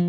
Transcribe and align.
Muy 0.00 0.06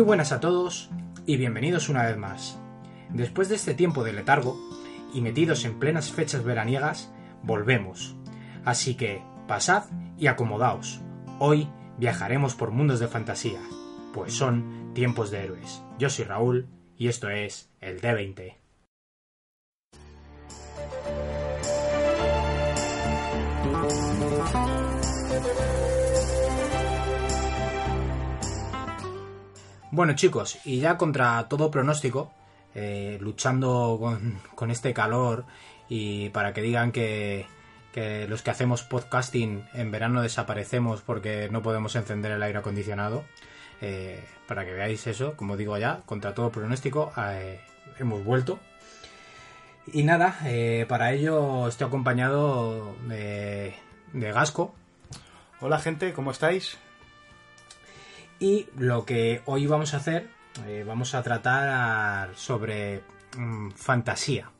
buenas 0.00 0.32
a 0.32 0.40
todos 0.40 0.88
y 1.26 1.36
bienvenidos 1.36 1.90
una 1.90 2.04
vez 2.04 2.16
más. 2.16 2.58
Después 3.10 3.50
de 3.50 3.56
este 3.56 3.74
tiempo 3.74 4.04
de 4.04 4.14
letargo 4.14 4.58
y 5.12 5.20
metidos 5.20 5.66
en 5.66 5.78
plenas 5.78 6.10
fechas 6.10 6.44
veraniegas, 6.44 7.12
volvemos. 7.42 8.16
Así 8.64 8.94
que 8.94 9.20
pasad 9.46 9.84
y 10.16 10.28
acomodaos. 10.28 11.03
Hoy 11.40 11.68
viajaremos 11.98 12.54
por 12.54 12.70
mundos 12.70 13.00
de 13.00 13.08
fantasía, 13.08 13.60
pues 14.12 14.32
son 14.32 14.92
tiempos 14.94 15.32
de 15.32 15.42
héroes. 15.42 15.82
Yo 15.98 16.08
soy 16.08 16.26
Raúl 16.26 16.68
y 16.96 17.08
esto 17.08 17.28
es 17.28 17.70
el 17.80 18.00
D20. 18.00 18.56
Bueno 29.90 30.14
chicos, 30.14 30.58
y 30.64 30.78
ya 30.78 30.96
contra 30.96 31.48
todo 31.48 31.70
pronóstico, 31.70 32.32
eh, 32.76 33.18
luchando 33.20 33.98
con, 34.00 34.38
con 34.54 34.70
este 34.70 34.94
calor 34.94 35.46
y 35.88 36.28
para 36.30 36.52
que 36.52 36.62
digan 36.62 36.92
que, 36.92 37.46
que 37.94 38.26
los 38.26 38.42
que 38.42 38.50
hacemos 38.50 38.82
podcasting 38.82 39.68
en 39.72 39.92
verano 39.92 40.20
desaparecemos 40.20 41.00
porque 41.02 41.48
no 41.52 41.62
podemos 41.62 41.94
encender 41.94 42.32
el 42.32 42.42
aire 42.42 42.58
acondicionado. 42.58 43.24
Eh, 43.80 44.20
para 44.48 44.64
que 44.64 44.72
veáis 44.72 45.06
eso, 45.06 45.36
como 45.36 45.56
digo 45.56 45.78
ya, 45.78 46.00
contra 46.04 46.34
todo 46.34 46.50
pronóstico, 46.50 47.12
eh, 47.16 47.60
hemos 48.00 48.24
vuelto. 48.24 48.58
Y 49.92 50.02
nada, 50.02 50.40
eh, 50.44 50.86
para 50.88 51.12
ello 51.12 51.68
estoy 51.68 51.86
acompañado 51.86 52.96
de, 53.06 53.76
de 54.12 54.32
Gasco. 54.32 54.74
Hola 55.60 55.78
gente, 55.78 56.12
¿cómo 56.14 56.32
estáis? 56.32 56.76
Y 58.40 58.66
lo 58.76 59.04
que 59.04 59.40
hoy 59.44 59.68
vamos 59.68 59.94
a 59.94 59.98
hacer, 59.98 60.30
vamos 60.84 61.14
a 61.14 61.22
tratar 61.22 62.34
sobre 62.34 63.02
mm, 63.36 63.70
fantasía. 63.70 64.50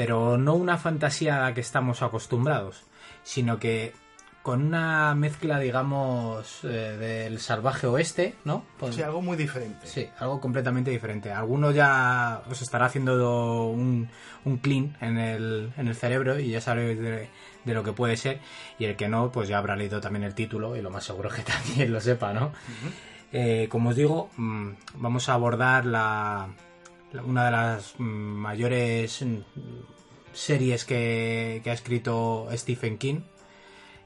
Pero 0.00 0.38
no 0.38 0.54
una 0.54 0.78
fantasía 0.78 1.36
a 1.36 1.40
la 1.42 1.52
que 1.54 1.60
estamos 1.60 2.00
acostumbrados, 2.00 2.84
sino 3.22 3.58
que 3.58 3.92
con 4.42 4.62
una 4.62 5.14
mezcla, 5.14 5.58
digamos, 5.58 6.60
eh, 6.64 6.96
del 6.98 7.38
salvaje 7.38 7.86
oeste, 7.86 8.34
¿no? 8.46 8.64
Pues- 8.78 8.94
Sí, 8.94 9.02
algo 9.02 9.20
muy 9.20 9.36
diferente. 9.36 9.86
Sí, 9.86 10.08
algo 10.18 10.40
completamente 10.40 10.90
diferente. 10.90 11.30
Alguno 11.30 11.70
ya 11.70 12.40
os 12.50 12.62
estará 12.62 12.86
haciendo 12.86 13.66
un, 13.66 14.08
un 14.46 14.56
clean 14.56 14.96
en 15.02 15.18
el, 15.18 15.70
en 15.76 15.88
el 15.88 15.94
cerebro 15.94 16.40
y 16.40 16.48
ya 16.48 16.62
sabréis 16.62 16.98
de, 16.98 17.28
de 17.66 17.74
lo 17.74 17.82
que 17.84 17.92
puede 17.92 18.16
ser. 18.16 18.40
Y 18.78 18.86
el 18.86 18.96
que 18.96 19.06
no, 19.08 19.30
pues 19.30 19.50
ya 19.50 19.58
habrá 19.58 19.76
leído 19.76 20.00
también 20.00 20.24
el 20.24 20.34
título 20.34 20.74
y 20.76 20.80
lo 20.80 20.88
más 20.88 21.04
seguro 21.04 21.28
es 21.28 21.34
que 21.34 21.42
también 21.52 21.92
lo 21.92 22.00
sepa, 22.00 22.32
¿no? 22.32 22.52
Eh, 23.32 23.68
como 23.70 23.90
os 23.90 23.96
digo, 23.96 24.30
mm, 24.38 24.70
vamos 24.94 25.28
a 25.28 25.34
abordar 25.34 25.84
la- 25.84 26.48
una 27.24 27.46
de 27.46 27.50
las 27.50 27.98
mayores 27.98 29.24
series 30.32 30.84
que, 30.84 31.62
ha 31.64 31.72
escrito 31.72 32.48
Stephen 32.52 32.98
King. 32.98 33.20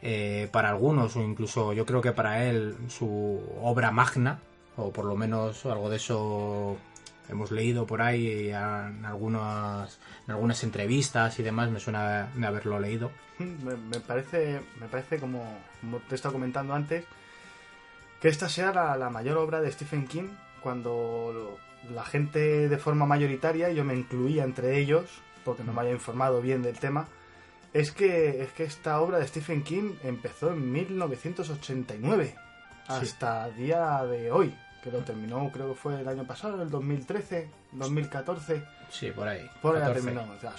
Eh, 0.07 0.49
para 0.53 0.69
algunos, 0.69 1.17
o 1.17 1.23
incluso 1.23 1.73
yo 1.73 1.87
creo 1.87 2.03
que 2.03 2.13
para 2.13 2.45
él, 2.45 2.77
su 2.89 3.41
obra 3.63 3.91
magna, 3.91 4.41
o 4.77 4.93
por 4.93 5.07
lo 5.07 5.17
menos 5.17 5.65
algo 5.65 5.89
de 5.89 5.97
eso 5.97 6.77
hemos 7.31 7.51
leído 7.51 7.87
por 7.87 8.03
ahí 8.03 8.51
en 8.51 9.05
algunas, 9.07 9.99
en 10.27 10.33
algunas 10.33 10.63
entrevistas 10.63 11.39
y 11.39 11.43
demás, 11.43 11.71
me 11.71 11.81
suena 11.81 12.29
de 12.35 12.47
haberlo 12.47 12.79
leído. 12.79 13.11
Me, 13.39 14.01
parece, 14.01 14.61
me 14.79 14.89
parece 14.89 15.19
como, 15.19 15.43
te 16.09 16.15
he 16.15 16.17
estado 16.17 16.35
comentando 16.35 16.75
antes, 16.75 17.07
que 18.21 18.29
esta 18.29 18.51
sea 18.51 18.73
la, 18.73 18.97
la 18.99 19.09
mayor 19.09 19.39
obra 19.39 19.63
de 19.63 19.73
Stephen 19.73 20.07
King 20.07 20.29
cuando 20.63 21.59
la 21.91 22.05
gente 22.05 22.69
de 22.69 22.79
forma 22.79 23.07
mayoritaria, 23.07 23.71
yo 23.71 23.85
me 23.85 23.95
incluía 23.95 24.45
entre 24.45 24.79
ellos, 24.79 25.05
porque 25.45 25.65
no 25.65 25.73
me 25.73 25.81
había 25.81 25.93
informado 25.93 26.41
bien 26.41 26.63
del 26.63 26.79
tema, 26.79 27.09
es 27.73 27.91
que, 27.91 28.43
es 28.43 28.53
que 28.53 28.65
esta 28.65 29.01
obra 29.01 29.19
de 29.19 29.27
Stephen 29.27 29.63
King 29.63 29.95
empezó 30.03 30.53
en 30.53 30.73
1989 30.73 32.37
hasta 32.87 33.49
día 33.51 34.05
de 34.05 34.31
hoy, 34.31 34.55
que 34.83 34.91
lo 34.91 34.99
terminó 34.99 35.51
creo 35.53 35.71
que 35.71 35.75
fue 35.75 36.01
el 36.01 36.09
año 36.09 36.25
pasado, 36.25 36.63
el 36.63 36.71
2013, 36.71 37.49
2014. 37.73 38.65
Sí, 38.91 39.11
por 39.11 39.27
ahí. 39.27 39.51
Por 39.61 39.77
ahí 39.77 39.83
14. 39.83 40.03
terminó. 40.03 40.33
o 40.33 40.39
sea, 40.39 40.55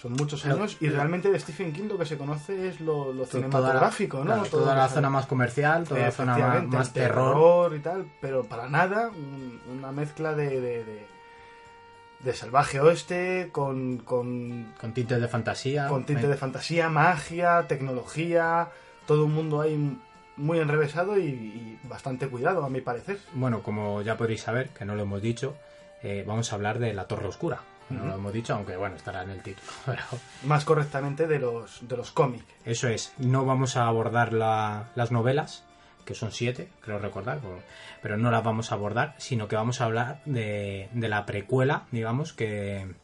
son, 0.00 0.12
muchos 0.12 0.44
años 0.46 0.76
y 0.80 0.88
realmente 0.88 1.30
de 1.30 1.38
Stephen 1.38 1.72
King 1.72 1.88
lo 1.88 1.98
que 1.98 2.06
se 2.06 2.16
conoce 2.16 2.68
es 2.68 2.80
lo, 2.80 3.12
lo 3.12 3.24
To- 3.24 3.30
cinematográfico, 3.32 4.18
toda, 4.18 4.24
¿no? 4.36 4.42
claro, 4.42 4.50
toda 4.50 4.74
la 4.74 4.88
zona 4.88 5.10
más 5.10 5.26
comercial, 5.26 5.84
toda 5.86 6.00
la 6.00 6.10
zona 6.10 6.36
más, 6.62 6.92
terror. 6.92 7.74
y 7.76 7.80
tal, 7.80 8.06
pero 8.20 8.44
para 8.44 8.68
nada 8.68 9.08
un- 9.10 9.60
una 9.70 9.92
mezcla 9.92 10.34
de, 10.34 10.60
de, 10.60 10.84
de, 10.84 11.06
de 12.20 12.32
salvaje 12.34 12.80
oeste 12.80 13.48
con, 13.52 13.98
con, 13.98 14.72
Con 14.80 14.92
tintes 14.94 15.20
de 15.20 15.28
fantasía. 15.28 15.88
con 15.88 16.04
tinte 16.04 16.26
Eh, 16.26 16.28
de 16.28 16.36
fantasía, 16.36 16.88
magia, 16.88 17.66
tecnología, 17.68 18.68
todo 19.06 19.24
un 19.26 19.34
mundo 19.34 19.60
ahí 19.60 19.98
muy 20.36 20.58
enrevesado 20.58 21.18
y, 21.18 21.26
y 21.26 21.78
bastante 21.84 22.28
cuidado, 22.28 22.64
a 22.64 22.70
mi 22.70 22.80
parecer. 22.80 23.18
Bueno, 23.34 23.62
como 23.62 24.00
ya 24.02 24.16
podréis 24.16 24.40
saber, 24.42 24.70
que 24.70 24.84
no 24.86 24.94
lo 24.94 25.02
hemos 25.02 25.20
dicho, 25.20 25.54
eh, 26.02 26.24
vamos 26.26 26.52
a 26.52 26.54
hablar 26.56 26.78
de 26.78 26.94
La 26.94 27.04
Torre 27.06 27.26
Oscura. 27.26 27.60
No 27.90 28.04
lo 28.06 28.14
hemos 28.14 28.32
dicho, 28.32 28.54
aunque 28.54 28.76
bueno, 28.76 28.96
estará 28.96 29.22
en 29.22 29.30
el 29.30 29.42
título. 29.42 29.66
Pero 29.86 30.02
Más 30.44 30.64
correctamente 30.64 31.26
de 31.26 31.38
los, 31.38 31.86
de 31.88 31.96
los 31.96 32.10
cómics. 32.12 32.44
eso 32.64 32.88
es, 32.88 33.12
no 33.18 33.44
vamos 33.44 33.76
a 33.76 33.86
abordar 33.86 34.32
la- 34.32 34.90
las 34.94 35.10
novelas, 35.10 35.64
que 36.04 36.14
son 36.14 36.32
siete, 36.32 36.68
creo 36.80 36.98
recordar, 36.98 37.38
pero 38.02 38.16
no 38.16 38.30
las 38.32 38.42
vamos 38.42 38.72
a 38.72 38.74
abordar, 38.74 39.14
sino 39.18 39.46
que 39.48 39.54
vamos 39.56 39.80
a 39.80 39.84
hablar 39.84 40.20
de, 40.24 40.88
de 40.92 41.08
la 41.08 41.24
precuela, 41.26 41.84
digamos, 41.92 42.32
que, 42.32 42.94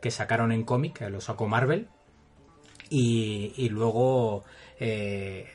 que 0.00 0.10
sacaron 0.10 0.52
en 0.52 0.62
cómic, 0.64 1.00
lo 1.10 1.20
sacó 1.20 1.48
Marvel, 1.48 1.88
y, 2.88 3.52
y 3.56 3.68
luego 3.68 4.44
eh, 4.78 5.46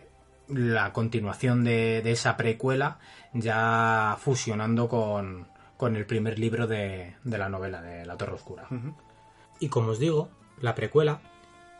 la 0.48 0.92
continuación 0.94 1.64
de, 1.64 2.02
de 2.04 2.12
esa 2.12 2.36
precuela 2.38 3.00
ya 3.34 4.18
fusionando 4.20 4.88
con, 4.90 5.48
con 5.82 5.96
el 5.96 6.06
primer 6.06 6.38
libro 6.38 6.68
de, 6.68 7.16
de 7.24 7.38
la 7.40 7.50
novela 7.50 7.82
de 7.82 8.06
La 8.06 8.16
Torre 8.16 8.34
Oscura. 8.36 8.68
Y 9.60 9.68
como 9.70 9.90
os 9.90 9.98
digo, 9.98 10.30
la 10.60 10.76
precuela 10.76 11.22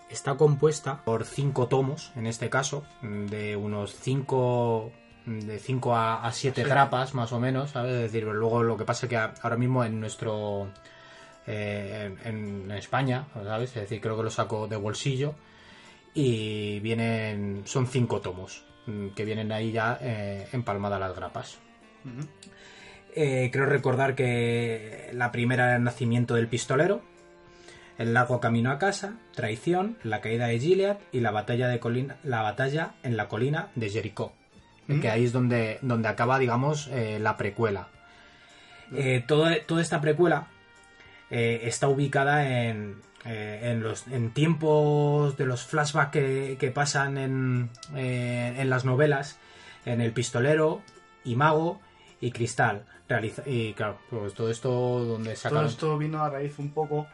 está 0.10 0.38
compuesta 0.38 1.04
por 1.06 1.24
cinco 1.24 1.68
tomos, 1.68 2.12
en 2.16 2.26
este 2.26 2.50
caso, 2.50 2.84
de 3.04 3.56
unos 3.56 3.94
cinco 3.94 4.92
de 5.28 5.60
5 5.60 5.96
a 5.96 6.32
7 6.32 6.64
Sí. 6.64 6.68
grapas 6.68 7.14
más 7.14 7.32
o 7.32 7.40
menos, 7.40 7.70
¿sabes? 7.70 7.94
Es 7.94 8.12
decir, 8.12 8.24
luego 8.24 8.64
lo 8.64 8.76
que 8.76 8.86
pasa 8.86 9.06
es 9.06 9.10
que 9.12 9.18
ahora 9.18 9.56
mismo 9.56 9.86
en 9.86 10.00
nuestro 10.00 10.68
eh, 11.46 12.18
en, 12.26 12.72
en 12.72 12.72
España, 12.72 13.28
¿sabes? 13.36 13.70
Es 13.70 13.84
decir, 13.84 14.02
creo 14.02 14.18
que 14.18 14.24
lo 14.24 14.32
saco 14.32 14.68
de 14.68 14.78
bolsillo 14.78 15.36
y 16.16 16.80
vienen 16.80 17.62
son 17.66 17.86
cinco 17.86 18.20
tomos 18.20 18.64
mm, 18.88 19.10
que 19.10 19.24
vienen 19.26 19.52
ahí 19.52 19.72
ya 19.72 20.00
eh, 20.02 20.48
empalmadas 20.54 21.00
las 21.00 21.16
grapas. 21.16 21.60
Eh, 23.16 23.50
creo 23.52 23.66
recordar 23.66 24.16
que 24.16 25.10
la 25.14 25.32
primera 25.32 25.66
era 25.68 25.76
el 25.76 25.84
nacimiento 25.84 26.36
del 26.36 26.48
pistolero, 26.48 27.02
el 27.98 28.14
largo 28.14 28.40
camino 28.40 28.72
a 28.72 28.80
casa, 28.80 29.16
traición, 29.36 29.98
la 30.04 30.22
caída 30.22 30.48
de 30.48 30.60
Gilead 30.60 30.98
y 31.12 31.20
la 31.20 31.32
batalla 31.32 31.68
de 31.68 31.80
colina, 31.80 32.16
la 32.24 32.42
batalla 32.42 32.92
en 33.04 33.18
la 33.18 33.28
colina 33.28 33.68
de 33.76 33.90
Jericó, 33.90 34.34
Mm. 34.88 35.00
que 35.02 35.10
ahí 35.10 35.26
es 35.26 35.32
donde, 35.34 35.78
donde 35.82 36.08
acaba, 36.08 36.40
digamos, 36.40 36.88
eh, 36.88 37.20
la 37.20 37.38
precuela. 37.38 37.88
Eh, 38.96 39.24
todo- 39.28 39.50
toda 39.68 39.82
esta 39.82 40.02
precuela 40.02 40.48
eh, 41.30 41.62
está 41.64 41.88
ubicada 41.88 42.46
en, 42.68 42.98
en, 43.24 43.84
los, 43.84 44.08
en 44.08 44.32
tiempos 44.34 45.38
de 45.38 45.46
los 45.46 45.64
flashbacks 45.64 46.12
que, 46.12 46.58
que 46.60 46.72
pasan 46.72 47.18
en, 47.18 47.70
en 47.96 48.70
las 48.70 48.84
novelas. 48.86 49.38
en 49.86 50.00
El 50.02 50.12
Pistolero, 50.12 50.82
y 51.24 51.36
Mago 51.36 51.80
y 52.20 52.32
Cristal. 52.32 52.84
Realiza 53.12 53.44
y 53.46 53.74
claro, 53.74 53.98
pues 54.10 54.34
todo 54.34 54.50
esto 54.50 54.70
donde 55.06 55.32
Todo 55.32 55.38
sacaron... 55.42 55.66
esto 55.68 55.98
vino 55.98 56.24
a 56.24 56.30
raíz 56.30 56.58
un 56.60 56.72
poco 56.72 57.08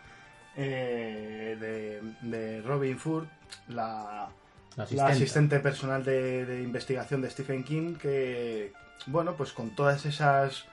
eh, 0.56 1.58
de, 1.60 2.02
de 2.30 2.62
Robin 2.62 2.98
Ford, 2.98 3.26
la, 3.68 4.30
la 4.76 4.88
la 4.92 5.08
asistente. 5.08 5.60
personal 5.60 6.04
de, 6.04 6.46
de 6.46 6.64
investigación 6.64 7.22
de 7.22 7.30
Stephen 7.30 7.64
King, 7.64 7.96
que, 7.96 8.74
bueno, 9.08 9.36
pues 9.36 9.54
con 9.54 9.72
todas 9.72 10.06
esas 10.06 10.66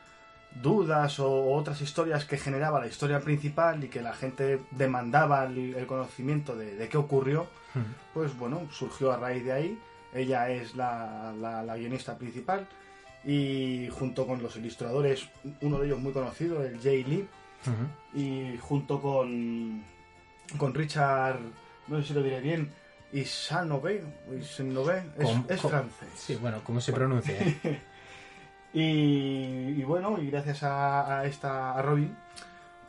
dudas 0.62 1.18
o 1.18 1.52
otras 1.52 1.80
historias 1.80 2.24
que 2.24 2.38
generaba 2.38 2.78
la 2.80 2.86
historia 2.86 3.20
principal 3.20 3.82
y 3.82 3.88
que 3.88 4.00
la 4.02 4.14
gente 4.14 4.60
demandaba 4.70 5.44
el, 5.44 5.74
el 5.74 5.86
conocimiento 5.86 6.54
de, 6.56 6.76
de 6.76 6.88
qué 6.88 6.96
ocurrió, 6.96 7.46
pues 8.12 8.36
bueno, 8.38 8.62
surgió 8.70 9.12
a 9.12 9.16
raíz 9.16 9.44
de 9.44 9.52
ahí. 9.52 9.78
Ella 10.14 10.48
es 10.48 10.76
la- 10.76 11.32
la 11.64 11.76
guionista 11.76 12.16
principal 12.16 12.68
y 13.24 13.88
junto 13.90 14.26
con 14.26 14.42
los 14.42 14.56
ilustradores, 14.56 15.28
uno 15.62 15.78
de 15.78 15.86
ellos 15.86 15.98
muy 16.00 16.12
conocido, 16.12 16.62
el 16.64 16.80
Jay 16.80 17.04
Lee, 17.04 17.28
y 18.14 18.58
junto 18.60 19.00
con, 19.00 19.82
con 20.58 20.74
Richard, 20.74 21.38
no 21.88 22.00
sé 22.00 22.08
si 22.08 22.14
lo 22.14 22.22
diré 22.22 22.40
bien, 22.40 22.70
Isanove, 23.12 24.02
Isanove, 24.38 25.02
es, 25.18 25.30
es 25.48 25.60
francés. 25.62 26.08
Sí, 26.16 26.36
bueno, 26.36 26.60
¿cómo 26.64 26.80
se 26.80 26.92
pronuncia? 26.92 27.34
eh? 27.38 27.80
Y, 28.76 28.80
y 29.78 29.84
bueno, 29.84 30.18
y 30.20 30.28
gracias 30.30 30.64
a, 30.64 31.20
a 31.20 31.26
esta 31.26 31.78
a 31.78 31.82
Robin, 31.82 32.12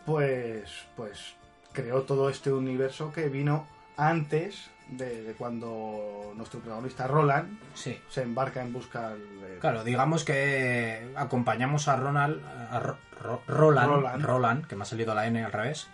pues, 0.04 0.72
pues 0.96 1.36
creó 1.74 2.02
todo 2.02 2.28
este 2.32 2.52
universo 2.52 3.14
que 3.14 3.30
vino 3.30 3.68
antes 3.96 4.72
de, 4.90 5.24
de 5.24 5.34
cuando 5.34 6.32
nuestro 6.36 6.60
protagonista 6.60 7.08
Roland 7.08 7.58
sí. 7.74 8.00
se 8.10 8.22
embarca 8.22 8.62
en 8.62 8.72
busca 8.74 9.10
de... 9.10 9.58
Claro, 9.60 9.84
digamos 9.84 10.24
que 10.24 11.12
acompañamos 11.16 11.88
a 11.88 11.96
Ronald, 11.96 12.42
a 12.72 12.80
Ro- 12.80 12.98
Ro- 13.22 13.42
Roland, 13.48 13.88
Roland. 13.90 14.24
Roland, 14.24 14.66
que 14.68 14.76
me 14.76 14.84
ha 14.84 14.86
salido 14.86 15.16
la 15.16 15.26
N 15.28 15.44
al 15.44 15.52
revés. 15.52 15.88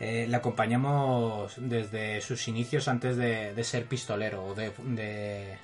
eh, 0.00 0.26
le 0.28 0.36
acompañamos 0.36 1.54
desde 1.58 2.20
sus 2.22 2.48
inicios 2.48 2.88
antes 2.88 3.16
de, 3.18 3.52
de 3.52 3.64
ser 3.64 3.84
pistolero 3.84 4.44
o 4.46 4.54
de, 4.54 4.72
de, 4.78 5.58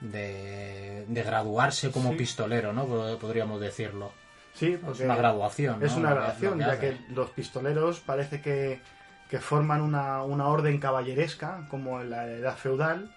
de- 0.00 1.04
de 1.06 1.22
graduarse 1.22 1.90
como 1.90 2.10
Sí. 2.12 2.16
pistolero, 2.16 2.72
¿no? 2.72 2.86
Pod- 2.86 3.18
Podríamos 3.18 3.60
decirlo. 3.60 4.12
Sí, 4.54 4.72
Es 4.74 4.78
porque 4.80 5.04
una 5.04 5.16
graduación. 5.16 5.82
es 5.82 5.92
una 5.94 6.10
graduación, 6.10 6.58
ya 6.60 6.78
que 6.78 6.96
los 7.10 7.30
pistoleros 7.30 8.00
parece 8.00 8.40
que, 8.40 8.80
que 9.34 9.40
forman 9.40 9.80
una, 9.80 10.22
una 10.22 10.46
orden 10.46 10.78
caballeresca, 10.78 11.66
como 11.68 12.00
en 12.00 12.10
la 12.10 12.28
edad 12.28 12.56
feudal. 12.56 13.12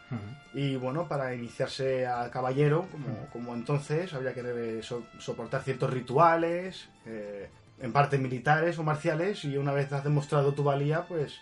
Y 0.51 0.75
bueno, 0.75 1.07
para 1.07 1.35
iniciarse 1.35 2.07
a 2.07 2.31
caballero, 2.31 2.87
como, 2.91 3.27
como 3.31 3.53
entonces, 3.53 4.11
habría 4.15 4.33
que 4.33 4.81
so- 4.81 5.05
soportar 5.19 5.61
ciertos 5.61 5.91
rituales, 5.93 6.89
eh, 7.05 7.49
en 7.79 7.91
parte 7.93 8.17
militares 8.17 8.79
o 8.79 8.83
marciales, 8.83 9.45
y 9.45 9.57
una 9.57 9.73
vez 9.73 9.93
has 9.93 10.03
demostrado 10.03 10.53
tu 10.55 10.63
valía, 10.63 11.03
pues 11.07 11.35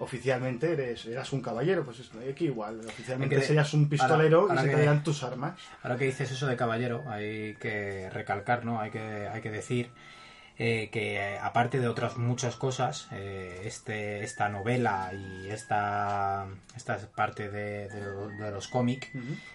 oficialmente 0.00 0.72
eres 0.72 1.06
eras 1.06 1.32
un 1.32 1.40
caballero. 1.40 1.84
Pues 1.84 2.00
es- 2.00 2.10
aquí 2.28 2.46
igual, 2.46 2.80
oficialmente 2.80 3.36
serías 3.46 3.72
un 3.74 3.88
pistolero 3.88 4.40
ahora- 4.40 4.54
ahora 4.54 4.62
y 4.62 4.64
se 4.64 4.70
que- 4.70 4.74
te 4.76 4.84
darían 4.86 5.04
tus 5.04 5.22
armas. 5.22 5.54
Ahora 5.84 5.96
que 5.96 6.06
dices 6.06 6.32
eso 6.32 6.48
de 6.48 6.56
caballero, 6.56 7.04
hay 7.06 7.54
que 7.60 8.10
recalcar, 8.10 8.64
¿no? 8.64 8.80
Hay 8.80 8.90
que, 8.90 9.28
hay 9.32 9.40
que 9.40 9.50
decir 9.52 9.90
eh, 10.58 10.88
que 10.90 11.38
aparte 11.40 11.80
de 11.80 11.88
otras 11.88 12.16
muchas 12.16 12.56
cosas, 12.56 13.08
eh, 13.12 13.62
este, 13.64 14.22
esta 14.24 14.48
novela 14.48 15.12
y 15.12 15.48
esta, 15.50 16.46
esta 16.76 16.98
parte 17.14 17.50
de, 17.50 17.88
de 17.88 18.00
lo- 18.00 18.28
de 18.28 18.50
los 18.50 18.68
cómics 18.68 19.08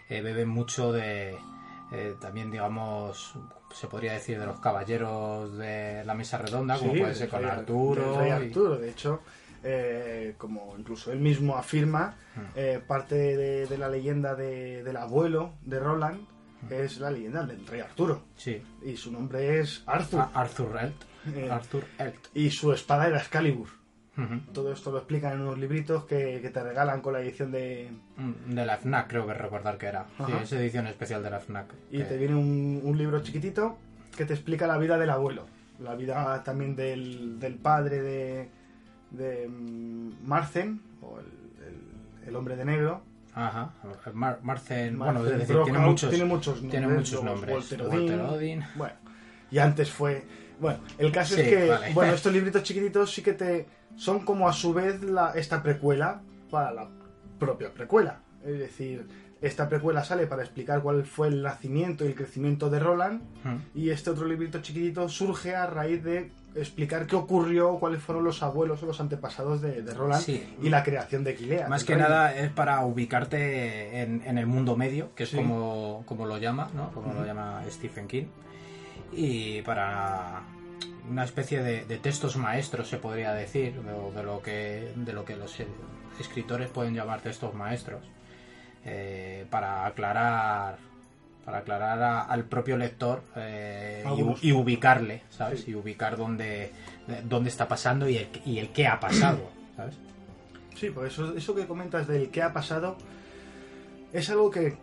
eh, 0.09 0.21
beben 0.21 0.47
mucho 0.49 0.91
de 0.91 1.35
también, 2.21 2.49
digamos, 2.51 3.33
se 3.73 3.87
podría 3.87 4.13
decir 4.13 4.39
de 4.39 4.45
los 4.45 4.61
caballeros 4.61 5.57
de 5.57 6.03
la 6.05 6.13
mesa 6.13 6.37
redonda, 6.37 6.77
como 6.77 6.93
puede 6.93 7.15
ser 7.15 7.27
con 7.29 7.41
rey- 7.41 7.49
Arturo. 7.51 8.17
rey 8.17 8.29
y- 8.29 8.31
Arturo, 8.31 8.77
de 8.77 8.89
hecho, 8.91 9.21
como 10.37 10.75
incluso 10.77 11.11
él 11.11 11.19
mismo 11.19 11.57
afirma, 11.57 12.15
Mm. 12.35 12.39
eh, 12.55 12.81
parte 12.87 13.15
de, 13.15 13.65
de 13.67 13.77
la 13.77 13.89
leyenda 13.89 14.35
de- 14.35 14.83
del 14.83 14.95
abuelo 14.95 15.51
de 15.65 15.79
Roland 15.81 16.21
es 16.69 16.99
la 16.99 17.09
leyenda 17.11 17.45
del 17.45 17.65
rey 17.67 17.81
Arturo. 17.81 18.23
Sí, 18.35 18.61
Y 18.85 18.95
su 18.97 19.11
nombre 19.11 19.59
es 19.59 19.83
Arthur. 19.85 20.25
Arthur 20.33 20.77
Elt. 20.81 21.03
Eh. 21.35 21.49
Arthur 21.51 21.85
Elt. 21.99 22.27
Y 22.33 22.49
su 22.49 22.71
espada 22.73 23.07
era 23.07 23.17
Excalibur. 23.17 23.67
Todo 24.53 24.71
esto 24.71 24.91
lo 24.91 24.99
explican 24.99 25.33
en 25.33 25.41
unos 25.41 25.57
libritos 25.57 26.05
que, 26.05 26.39
que 26.43 26.49
te 26.51 26.61
regalan 26.61 27.01
con 27.01 27.13
la 27.13 27.21
edición 27.21 27.51
de... 27.51 27.89
Mm, 28.17 28.53
De 28.53 28.65
la 28.67 28.77
FNAC, 28.77 29.07
creo 29.07 29.25
que 29.25 29.33
recordar 29.33 29.79
que 29.79 29.87
era. 29.87 30.05
Sí, 30.27 30.31
es 30.43 30.51
edición 30.53 30.85
especial 30.85 31.23
de 31.23 31.31
la 31.31 31.39
FNAC. 31.39 31.73
Y 31.89 31.97
que- 31.99 32.03
te 32.03 32.17
viene 32.17 32.35
un, 32.35 32.81
un 32.83 32.97
libro 32.99 33.23
chiquitito 33.23 33.79
que 34.15 34.25
te 34.25 34.33
explica 34.33 34.67
la 34.67 34.77
vida 34.77 34.99
del 34.99 35.09
abuelo. 35.09 35.47
La 35.79 35.95
vida 35.95 36.43
también 36.43 36.75
del, 36.75 37.39
del 37.39 37.55
padre 37.55 37.99
de, 38.01 38.49
de 39.09 39.47
mm, 39.47 40.27
Marcen, 40.27 40.81
o 41.01 41.17
el, 41.19 41.25
el- 41.65 42.27
el 42.27 42.35
hombre 42.35 42.55
de 42.57 42.65
negro. 42.65 43.01
Ajá. 43.33 43.73
Mar 44.13 44.39
Marcen 44.41 44.97
bueno, 44.97 45.25
es 45.25 45.39
decir, 45.39 45.57
tiene 45.63 45.79
muchos, 45.79 46.09
tiene 46.09 46.25
muchos 46.25 46.55
nombres. 46.61 46.71
tiene 46.71 46.87
muchos 46.87 47.23
nombres. 47.23 47.55
Walter 47.55 47.81
Walter 47.83 48.19
Odin. 48.21 48.21
Odin. 48.21 48.63
Bueno, 48.75 48.95
y 49.49 49.57
antes 49.59 49.89
fue... 49.89 50.23
Bueno, 50.59 50.79
el 50.97 51.11
caso 51.11 51.35
Sí, 51.35 51.41
es 51.41 51.47
que, 51.47 51.67
vale. 51.69 51.93
bueno, 51.93 52.13
estos 52.15 52.31
libritos 52.33 52.63
chiquititos 52.63 53.11
sí 53.13 53.21
que 53.21 53.33
te... 53.33 53.67
Son 53.95 54.23
como 54.25 54.47
a 54.47 54.53
su 54.53 54.73
vez 54.73 55.01
la, 55.03 55.31
esta 55.31 55.61
precuela 55.61 56.21
para 56.49 56.71
la 56.71 56.89
propia 57.39 57.73
precuela. 57.73 58.21
Es 58.45 58.57
decir, 58.57 59.07
esta 59.41 59.67
precuela 59.67 60.03
sale 60.03 60.27
para 60.27 60.43
explicar 60.43 60.81
cuál 60.81 61.03
fue 61.03 61.27
el 61.27 61.41
nacimiento 61.41 62.05
y 62.05 62.09
el 62.09 62.15
crecimiento 62.15 62.69
de 62.69 62.79
Roland 62.79 63.21
y 63.73 63.89
este 63.89 64.11
otro 64.11 64.27
librito 64.27 64.61
chiquitito 64.61 65.09
surge 65.09 65.55
a 65.55 65.65
raíz 65.65 66.03
de 66.03 66.31
explicar 66.55 67.07
qué 67.07 67.15
ocurrió, 67.15 67.77
cuáles 67.79 68.01
fueron 68.01 68.23
los 68.25 68.43
abuelos 68.43 68.83
o 68.83 68.85
los 68.85 68.99
antepasados 68.99 69.61
de, 69.61 69.81
de 69.81 69.93
Roland 69.93 70.21
Sí. 70.21 70.55
y 70.61 70.69
la 70.69 70.83
creación 70.83 71.23
de 71.23 71.35
Gilea. 71.35 71.67
Más 71.69 71.83
que 71.85 71.93
reino. 71.93 72.09
nada 72.09 72.35
es 72.35 72.51
para 72.51 72.83
ubicarte 72.85 74.01
en, 74.01 74.21
en 74.25 74.37
el 74.37 74.47
mundo 74.47 74.75
medio, 74.75 75.15
que 75.15 75.23
es 75.23 75.29
Sí. 75.29 75.37
como, 75.37 76.03
como 76.05 76.25
lo 76.25 76.37
llama, 76.37 76.69
¿no? 76.73 76.91
Como 76.91 77.13
lo 77.13 77.25
llama 77.25 77.63
Stephen 77.69 78.07
King. 78.07 78.25
Y 79.13 79.61
para 79.63 80.41
una 81.09 81.23
especie 81.23 81.61
de, 81.63 81.85
de 81.85 81.97
textos 81.97 82.37
maestros, 82.37 82.87
se 82.89 82.97
podría 82.97 83.33
decir, 83.33 83.81
de, 83.81 84.11
de 84.15 84.23
lo 84.23 84.41
que, 84.41 84.91
de 84.95 85.13
lo 85.13 85.25
que 85.25 85.35
los 85.35 85.55
escritores 86.19 86.69
pueden 86.69 86.93
llamar 86.93 87.21
textos 87.21 87.53
maestros, 87.53 88.01
eh, 88.85 89.45
para 89.49 89.85
aclarar 89.85 90.77
para 91.45 91.59
aclarar 91.59 92.01
a- 92.03 92.21
al 92.23 92.45
propio 92.45 92.77
lector 92.77 93.23
eh, 93.35 94.01
y, 94.03 94.07
Algunos. 94.07 94.43
y 94.43 94.51
ubicarle, 94.53 95.23
¿sabes? 95.29 95.61
Sí. 95.63 95.71
Y 95.71 95.75
ubicar 95.75 96.17
dónde, 96.17 96.71
dónde 97.25 97.49
está 97.49 97.67
pasando 97.67 98.07
y 98.07 98.17
el, 98.17 98.29
y 98.45 98.59
el 98.59 98.69
qué 98.69 98.87
ha 98.87 98.99
pasado, 98.99 99.49
¿sabes? 99.75 99.95
Sí, 100.75 100.89
pues 100.89 101.13
eso, 101.13 101.35
eso 101.35 101.53
que 101.55 101.67
comentas 101.67 102.07
del 102.07 102.29
qué 102.29 102.41
ha 102.43 102.53
pasado 102.53 102.95
es 104.13 104.29
algo 104.29 104.49
que, 104.51 104.77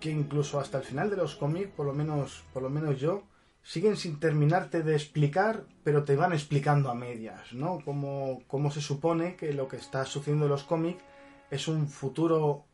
que 0.00 0.10
incluso 0.10 0.58
hasta 0.60 0.78
el 0.78 0.84
final 0.84 1.10
de 1.10 1.16
los 1.16 1.34
cómics, 1.36 1.70
por 1.76 1.86
lo 1.86 1.92
menos, 1.92 2.44
por 2.52 2.62
lo 2.62 2.70
menos 2.70 2.98
yo, 3.00 3.24
siguen 3.62 3.96
sin 3.96 4.18
terminarte 4.18 4.82
de 4.82 4.94
explicar, 4.94 5.64
pero 5.84 6.02
te 6.04 6.16
van 6.16 6.32
explicando 6.32 6.90
a 6.90 6.94
medias, 6.94 7.52
¿no? 7.52 7.78
Como, 7.84 8.42
como 8.48 8.70
se 8.70 8.80
supone 8.80 9.36
que 9.36 9.52
lo 9.52 9.68
que 9.68 9.76
está 9.76 10.04
sucediendo 10.04 10.46
en 10.46 10.50
los 10.50 10.64
cómics 10.64 11.02
es 11.50 11.68
un 11.68 11.88
futuro 11.88 12.64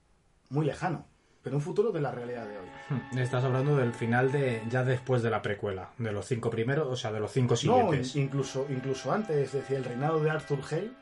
muy 0.51 0.65
lejano, 0.65 1.05
pero 1.43 1.57
un 1.57 1.63
futuro 1.63 1.93
de 1.93 2.01
la 2.01 2.11
realidad 2.11 2.47
de 2.47 2.59
hoy. 2.59 2.67
Hmm, 2.91 3.19
Estás 3.19 3.45
hablando 3.45 3.77
del 3.77 3.93
final 3.93 4.31
de 4.33 4.63
ya 4.69 4.85
después 4.85 5.23
de 5.23 5.31
la 5.31 5.41
precuela, 5.43 5.91
de 5.99 6.13
los 6.13 6.27
cinco 6.27 6.51
primeros, 6.51 6.87
o 6.89 6.97
sea, 6.97 7.13
de 7.13 7.21
los 7.21 7.31
cinco 7.33 7.53
No, 7.55 7.57
siguientes. 7.57 8.17
incluso, 8.17 8.67
incluso 8.71 9.13
antes, 9.13 9.37
es 9.37 9.53
decir, 9.53 9.77
el 9.77 9.85
reinado 9.85 10.21
de 10.23 10.31
Arthur 10.31 10.61
Hell, 10.71 10.93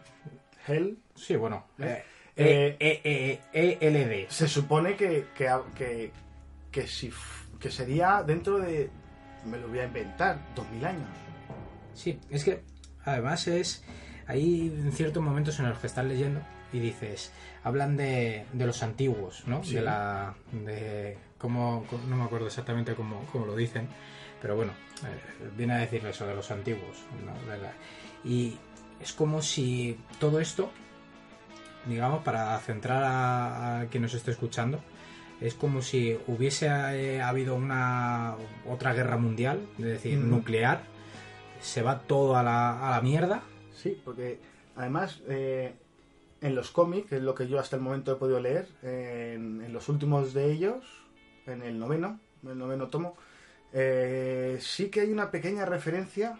Hell 0.67 0.99
Sí, 1.15 1.37
bueno. 1.37 1.65
Eh, 1.79 2.03
Eh, 2.37 2.77
eh, 2.79 3.01
eh, 3.05 3.41
eh, 3.55 3.79
ELD. 3.81 4.29
se 4.31 4.47
supone 4.47 4.95
que, 4.95 5.27
que, 5.35 5.49
que, 5.75 6.13
que 6.71 6.87
si, 6.87 7.11
que 7.59 7.71
sería 7.71 8.23
dentro 8.23 8.59
de, 8.59 8.91
me 9.47 9.59
lo 9.59 9.69
voy 9.69 9.79
a 9.79 9.85
inventar, 9.85 10.39
2000 10.55 10.85
años. 10.85 11.09
Sí, 11.95 12.21
es 12.29 12.45
que 12.45 12.63
además 13.05 13.47
es. 13.49 13.83
Hay 14.27 14.91
ciertos 14.93 15.23
momentos 15.23 15.59
en 15.61 15.69
los 15.71 15.79
que 15.79 15.87
estás 15.87 16.05
leyendo 16.05 16.41
y 16.73 16.79
dices. 16.81 17.33
Hablan 17.65 17.97
de, 17.97 18.47
de 18.53 18.67
los 18.67 18.83
antiguos, 18.83 19.43
¿no? 19.47 19.63
Sí. 19.65 19.75
De 19.75 19.83
la. 19.83 20.35
de. 20.53 21.19
Cómo, 21.39 21.85
cómo- 21.91 22.07
no 22.09 22.17
me 22.17 22.25
acuerdo 22.25 22.47
exactamente 22.47 22.95
cómo, 22.95 23.25
cómo 23.33 23.45
lo 23.47 23.55
dicen, 23.57 23.89
pero 24.41 24.57
bueno, 24.57 24.73
eh, 25.05 25.49
viene 25.57 25.75
a 25.75 25.79
decir 25.79 26.05
eso 26.07 26.27
de 26.27 26.35
los 26.35 26.51
antiguos. 26.51 27.05
¿no? 27.25 27.53
De 27.53 27.59
la- 27.59 27.73
y 28.25 28.57
es 29.01 29.13
como 29.13 29.43
si 29.43 29.99
todo 30.19 30.41
esto, 30.41 30.71
digamos, 31.87 32.23
para 32.23 32.59
centrar 32.61 33.05
a, 33.05 33.81
a 33.81 33.87
quien 33.87 34.03
nos 34.03 34.15
esté 34.15 34.31
escuchando, 34.33 34.81
es 35.41 35.55
como 35.55 35.83
si 35.83 36.19
hubiese 36.27 36.67
eh, 36.67 37.21
habido 37.23 37.55
una 37.55 38.35
otra 38.67 38.95
guerra 38.95 39.17
mundial, 39.19 39.61
es 39.79 39.85
decir, 39.85 40.19
Mm. 40.19 40.31
nuclear, 40.31 40.81
se 41.61 41.83
va 41.83 42.01
todo 42.01 42.37
a 42.37 42.43
la, 42.43 42.89
a 42.89 42.91
la 42.93 43.01
mierda. 43.03 43.43
Sí, 43.75 44.01
porque 44.05 44.41
además 44.75 45.21
eh, 45.29 45.75
en 46.41 46.55
los 46.55 46.71
cómics, 46.71 47.13
es 47.13 47.23
lo 47.23 47.35
que 47.35 47.49
yo 47.49 47.59
hasta 47.59 47.77
el 47.77 47.83
momento 47.83 48.13
he 48.13 48.17
podido 48.17 48.41
leer, 48.41 48.69
en, 48.83 49.63
en 49.63 49.73
los 49.73 49.89
últimos 49.89 50.35
de 50.35 50.53
ellos, 50.53 50.85
en 51.47 51.63
el 51.63 51.79
noveno, 51.79 52.21
en 52.43 52.51
el 52.51 52.59
noveno 52.59 52.89
tomo, 52.89 53.17
eh, 53.73 54.59
sí 54.61 54.89
que 54.89 55.01
hay 55.01 55.11
una 55.11 55.31
pequeña 55.31 55.65
referencia 55.65 56.39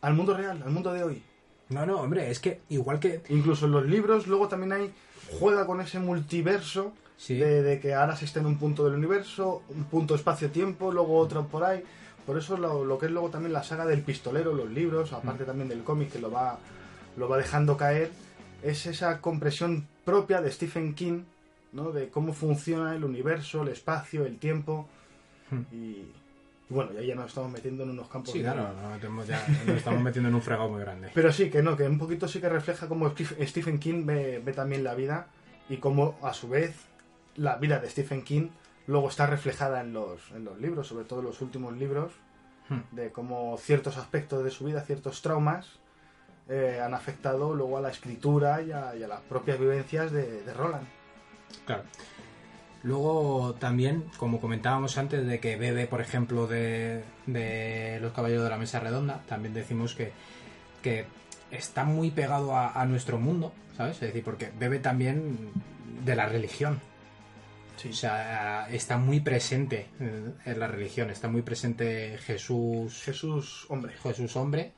al 0.00 0.14
mundo 0.14 0.34
real, 0.36 0.62
al 0.62 0.70
mundo 0.70 0.92
de 0.92 1.04
hoy. 1.04 1.22
No, 1.70 1.86
no, 1.86 2.00
hombre, 2.00 2.30
es 2.30 2.40
que 2.40 2.60
igual 2.68 3.00
que... 3.00 3.22
Incluso 3.30 3.66
en 3.66 3.72
los 3.72 3.86
libros, 3.86 4.26
luego 4.26 4.48
también 4.48 4.72
hay, 4.72 4.92
juega 5.38 5.66
con 5.66 5.80
ese 5.80 5.98
multiverso 5.98 6.92
Sí. 7.16 7.36
de, 7.36 7.62
de 7.62 7.78
que 7.78 7.94
ahora 7.94 8.16
se 8.16 8.24
está 8.24 8.40
en 8.40 8.46
un 8.46 8.58
punto 8.58 8.84
del 8.84 8.94
universo, 8.94 9.62
un 9.68 9.84
punto 9.84 10.16
espacio-tiempo, 10.16 10.90
luego 10.90 11.16
otro 11.16 11.46
por 11.46 11.62
ahí. 11.64 11.82
Por 12.26 12.36
eso 12.36 12.56
lo, 12.56 12.84
lo 12.84 12.98
que 12.98 13.06
es 13.06 13.12
luego 13.12 13.30
también 13.30 13.52
la 13.52 13.62
saga 13.62 13.86
del 13.86 14.02
pistolero, 14.02 14.52
los 14.52 14.68
libros, 14.68 15.12
aparte 15.12 15.44
también 15.44 15.68
del 15.68 15.84
cómic 15.84 16.10
que 16.10 16.18
lo 16.18 16.30
va, 16.30 16.58
lo 17.16 17.28
va 17.28 17.36
dejando 17.36 17.76
caer, 17.76 18.10
es 18.64 18.86
esa 18.86 19.20
compresión 19.20 19.86
propia 20.04 20.40
de 20.40 20.50
Stephen 20.50 20.94
King, 20.94 21.22
¿no? 21.72 21.92
De 21.92 22.08
cómo 22.08 22.32
funciona 22.32 22.94
el 22.94 23.04
universo, 23.04 23.62
el 23.62 23.68
espacio, 23.68 24.24
el 24.26 24.38
tiempo. 24.38 24.88
Y, 25.70 25.76
y 25.76 26.12
bueno, 26.70 26.92
y 26.92 26.96
ahí 26.96 27.06
ya 27.08 27.14
nos 27.14 27.26
estamos 27.26 27.50
metiendo 27.52 27.82
en 27.84 27.90
unos 27.90 28.08
campos. 28.08 28.32
Sí, 28.32 28.40
claro, 28.40 28.70
no, 28.72 29.24
ya- 29.24 29.46
nos 29.66 29.76
estamos 29.76 30.00
metiendo 30.02 30.28
en 30.28 30.34
un 30.34 30.42
fregado 30.42 30.68
muy 30.68 30.80
grande. 30.80 31.10
Pero 31.14 31.32
sí, 31.32 31.50
que 31.50 31.62
no, 31.62 31.76
que 31.76 31.84
un 31.84 31.98
poquito 31.98 32.26
sí 32.26 32.40
que 32.40 32.48
refleja 32.48 32.88
cómo 32.88 33.12
Stephen 33.42 33.78
King 33.78 34.04
ve, 34.06 34.40
ve 34.44 34.52
también 34.52 34.82
la 34.82 34.94
vida 34.94 35.28
y 35.68 35.76
cómo 35.76 36.18
a 36.22 36.32
su 36.32 36.48
vez 36.48 36.74
la 37.36 37.56
vida 37.56 37.78
de 37.78 37.88
Stephen 37.90 38.22
King 38.22 38.48
luego 38.86 39.08
está 39.08 39.26
reflejada 39.26 39.80
en 39.80 39.92
los, 39.92 40.30
en 40.32 40.44
los 40.44 40.58
libros, 40.60 40.86
sobre 40.88 41.04
todo 41.04 41.20
en 41.20 41.26
los 41.26 41.40
últimos 41.40 41.76
libros, 41.76 42.12
Hmm. 42.70 42.80
de 42.96 43.12
cómo 43.12 43.58
ciertos 43.58 43.98
aspectos 43.98 44.42
de 44.42 44.50
su 44.50 44.64
vida, 44.64 44.80
ciertos 44.80 45.20
traumas, 45.20 45.66
eh, 46.48 46.80
han 46.82 46.94
afectado 46.94 47.54
luego 47.54 47.78
a 47.78 47.80
la 47.80 47.90
escritura 47.90 48.62
y 48.62 48.72
a, 48.72 48.94
y 48.96 49.02
a 49.02 49.08
las 49.08 49.20
propias 49.22 49.58
vivencias 49.58 50.12
de, 50.12 50.42
de 50.42 50.54
Roland. 50.54 50.86
Claro. 51.66 51.84
Luego 52.82 53.54
también, 53.58 54.04
como 54.18 54.40
comentábamos 54.40 54.98
antes 54.98 55.26
de 55.26 55.40
que 55.40 55.56
bebe, 55.56 55.86
por 55.86 56.02
ejemplo, 56.02 56.46
de, 56.46 57.02
de 57.26 57.98
Los 58.02 58.12
Caballeros 58.12 58.44
de 58.44 58.50
la 58.50 58.58
Mesa 58.58 58.78
Redonda, 58.80 59.22
también 59.26 59.54
decimos 59.54 59.94
que, 59.94 60.12
que 60.82 61.06
está 61.50 61.84
muy 61.84 62.10
pegado 62.10 62.54
a, 62.54 62.78
a 62.78 62.84
nuestro 62.84 63.18
mundo, 63.18 63.52
¿sabes? 63.76 63.94
Es 63.94 64.08
decir, 64.08 64.22
porque 64.22 64.50
bebe 64.58 64.80
también 64.80 65.50
de 66.04 66.14
la 66.14 66.26
religión. 66.26 66.80
Sí. 67.76 67.88
O 67.88 67.92
sea, 67.94 68.68
está 68.70 68.98
muy 68.98 69.20
presente 69.20 69.88
en 69.98 70.60
la 70.60 70.68
religión, 70.68 71.10
está 71.10 71.28
muy 71.28 71.42
presente 71.42 72.18
Jesús, 72.18 73.02
Jesús, 73.02 73.66
hombre, 73.68 73.94
Jesús 73.94 74.36
hombre. 74.36 74.72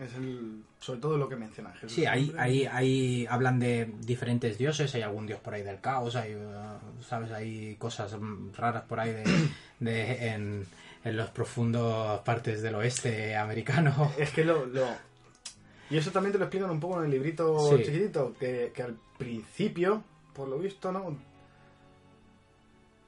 Es 0.00 0.14
el, 0.14 0.62
sobre 0.80 1.00
todo 1.00 1.16
lo 1.16 1.28
que 1.28 1.36
menciona 1.36 1.70
Jesús. 1.72 1.92
Sí, 1.92 2.06
ahí, 2.06 2.32
ahí, 2.38 2.66
ahí 2.66 3.26
hablan 3.30 3.58
de 3.60 3.92
diferentes 4.00 4.58
dioses, 4.58 4.94
hay 4.94 5.02
algún 5.02 5.26
dios 5.26 5.40
por 5.40 5.54
ahí 5.54 5.62
del 5.62 5.80
caos, 5.80 6.16
hay, 6.16 6.34
uh, 6.34 7.02
¿sabes? 7.02 7.30
Hay 7.30 7.76
cosas 7.76 8.16
mm, 8.18 8.52
raras 8.56 8.82
por 8.84 8.98
ahí 9.00 9.12
de, 9.12 9.24
de- 9.80 10.28
en, 10.30 10.66
en 11.04 11.16
los 11.16 11.30
profundos 11.30 12.20
partes 12.22 12.62
del 12.62 12.74
oeste 12.74 13.36
americano. 13.36 14.12
Es 14.18 14.30
que 14.30 14.44
lo, 14.44 14.66
lo- 14.66 14.96
Y 15.90 15.96
eso 15.98 16.10
también 16.10 16.32
te 16.32 16.38
lo 16.38 16.44
explican 16.46 16.70
un 16.70 16.80
poco 16.80 16.98
en 16.98 17.04
el 17.04 17.10
librito 17.12 17.76
Sí. 17.76 17.84
chiquitito, 17.84 18.34
que, 18.40 18.72
que 18.74 18.82
al 18.82 18.96
principio, 19.18 20.02
por 20.34 20.48
lo 20.48 20.58
visto, 20.58 20.90
¿no? 20.90 21.16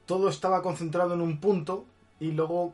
Todo 0.05 0.29
estaba 0.29 0.61
concentrado 0.61 1.13
en 1.13 1.21
un 1.21 1.39
punto 1.39 1.85
y 2.19 2.31
luego 2.31 2.73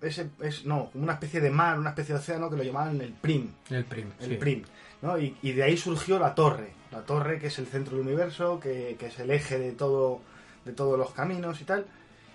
ese 0.00 0.30
es 0.40 0.64
no, 0.66 0.90
como 0.90 1.04
una 1.04 1.14
especie 1.14 1.40
de 1.40 1.50
mar, 1.50 1.78
una 1.78 1.90
especie 1.90 2.14
de 2.14 2.20
océano 2.20 2.50
que 2.50 2.56
lo 2.56 2.62
llamaban 2.62 3.00
el 3.00 3.12
Prim, 3.12 3.52
El 3.70 3.84
prim. 3.84 4.10
el 4.20 4.28
sí. 4.30 4.34
Prim, 4.36 4.62
¿no? 5.02 5.18
Y, 5.18 5.36
y 5.42 5.52
de 5.52 5.62
ahí 5.62 5.76
surgió 5.76 6.18
la 6.18 6.34
torre, 6.34 6.72
la 6.92 7.02
torre 7.02 7.38
que 7.38 7.46
es 7.48 7.58
el 7.58 7.66
centro 7.66 7.96
del 7.96 8.06
universo, 8.06 8.60
que, 8.60 8.96
que 8.98 9.06
es 9.06 9.18
el 9.18 9.30
eje 9.30 9.58
de 9.58 9.72
todo 9.72 10.20
de 10.64 10.72
todos 10.72 10.98
los 10.98 11.10
caminos 11.12 11.60
y 11.60 11.64
tal. 11.64 11.86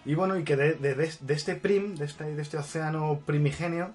Y 0.06 0.16
bueno, 0.16 0.38
y 0.38 0.44
que 0.44 0.56
de, 0.56 0.74
de- 0.74 1.34
este 1.34 1.56
Prim, 1.56 1.96
de 1.96 2.06
este, 2.06 2.24
de 2.36 2.42
este 2.42 2.58
océano 2.58 3.20
primigenio, 3.26 3.92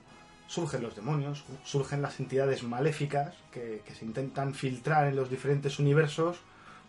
surgen 0.46 0.82
los 0.82 0.94
demonios, 0.94 1.42
surgen 1.64 2.02
las 2.02 2.20
entidades 2.20 2.62
maléficas 2.62 3.34
que, 3.50 3.82
que 3.84 3.94
se 3.94 4.04
intentan 4.04 4.54
filtrar 4.54 5.08
en 5.08 5.16
los 5.16 5.30
diferentes 5.30 5.78
universos 5.80 6.36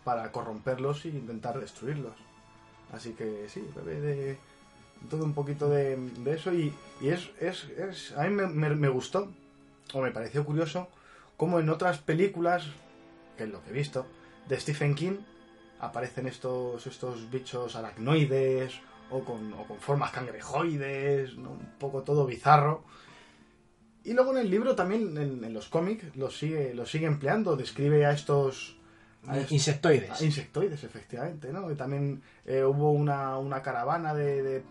para 0.04 0.30
corromperlos 0.30 1.04
e 1.06 1.08
intentar 1.08 1.58
destruirlos. 1.58 2.12
Así 2.92 3.12
que 3.14 3.46
sí, 3.48 3.66
bebe 3.74 4.00
de 4.00 4.38
todo 5.10 5.24
un 5.24 5.34
poquito 5.34 5.68
de, 5.68 5.96
de 5.96 6.34
eso 6.34 6.52
y, 6.52 6.72
y 7.00 7.08
es, 7.08 7.30
es, 7.40 7.64
es- 7.78 8.12
a 8.16 8.24
mí 8.24 8.30
me, 8.30 8.46
me- 8.46 8.74
me 8.74 8.88
gustó 8.88 9.30
o 9.94 10.00
me 10.02 10.10
pareció 10.10 10.44
curioso 10.44 10.88
como 11.36 11.60
en 11.60 11.68
otras 11.70 11.98
películas, 11.98 12.66
que 13.36 13.44
es 13.44 13.50
lo 13.50 13.62
que 13.62 13.70
he 13.70 13.72
visto, 13.72 14.06
de 14.48 14.58
Stephen 14.58 14.94
King 14.94 15.18
aparecen 15.80 16.26
estos, 16.26 16.86
estos 16.86 17.30
bichos 17.30 17.76
aracnoides 17.76 18.80
o 19.10 19.20
con, 19.24 19.52
o 19.54 19.64
con 19.64 19.78
formas 19.78 20.10
cangrejoides, 20.10 21.36
¿no? 21.38 21.50
un 21.52 21.72
poco 21.78 22.02
todo 22.02 22.26
bizarro. 22.26 22.82
Y 24.04 24.12
luego 24.14 24.32
en 24.32 24.38
el 24.38 24.50
libro 24.50 24.74
también, 24.74 25.16
en, 25.18 25.44
en 25.44 25.52
los 25.54 25.68
cómics, 25.68 26.16
lo 26.16 26.30
sigue, 26.30 26.74
lo 26.74 26.86
sigue 26.86 27.06
empleando, 27.06 27.56
describe 27.56 28.06
a 28.06 28.12
estos... 28.12 28.76
a 29.26 29.38
Insectoides. 29.50 30.10
Ah, 30.10 30.24
insectoides, 30.24 30.82
efectivamente, 30.84 31.52
¿no? 31.52 31.70
Y 31.70 31.74
también 31.74 32.22
eh, 32.46 32.64
hubo 32.64 32.90
una, 32.92 33.36
una 33.38 33.62
caravana 33.62 34.14
de, 34.14 34.42
de 34.42 34.62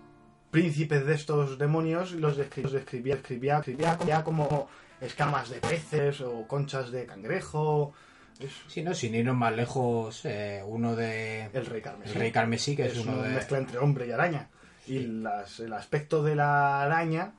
príncipes 0.51 1.06
de 1.06 1.13
estos 1.16 1.58
demonios 1.58 2.12
los, 2.13 2.38
descri- 2.38 2.63
los 2.63 2.72
describía, 2.72 3.16
escribía, 3.16 3.60
escribía 3.60 4.24
como 4.24 4.68
escamas 5.01 5.50
de 5.50 5.60
peces 5.60 6.22
o 6.22 6.48
conchas 6.48 6.92
de 6.92 7.06
cangrejo. 7.06 7.94
Es 8.39 8.51
Sí, 8.68 8.84
no, 8.84 8.94
sin 8.94 9.16
irnos 9.16 9.36
más 9.36 9.56
lejos, 9.56 10.22
eh, 10.25 10.63
uno 10.66 10.96
de... 10.96 11.50
el 11.54 11.66
rey 11.66 11.82
carmesí. 11.82 12.12
El 12.12 12.20
rey 12.20 12.32
carmesí, 12.32 12.75
que 12.75 12.86
es, 12.86 12.94
es 12.94 13.00
uno 13.06 13.13
una 13.20 13.27
de... 13.27 13.36
mezcla 13.36 13.58
entre 13.58 13.80
hombre 13.80 14.08
y 14.08 14.12
araña. 14.12 14.50
Y 14.86 15.00
las- 15.00 15.60
el 15.60 15.74
aspecto 15.74 16.24
de 16.24 16.36
la 16.36 16.82
araña, 16.84 17.34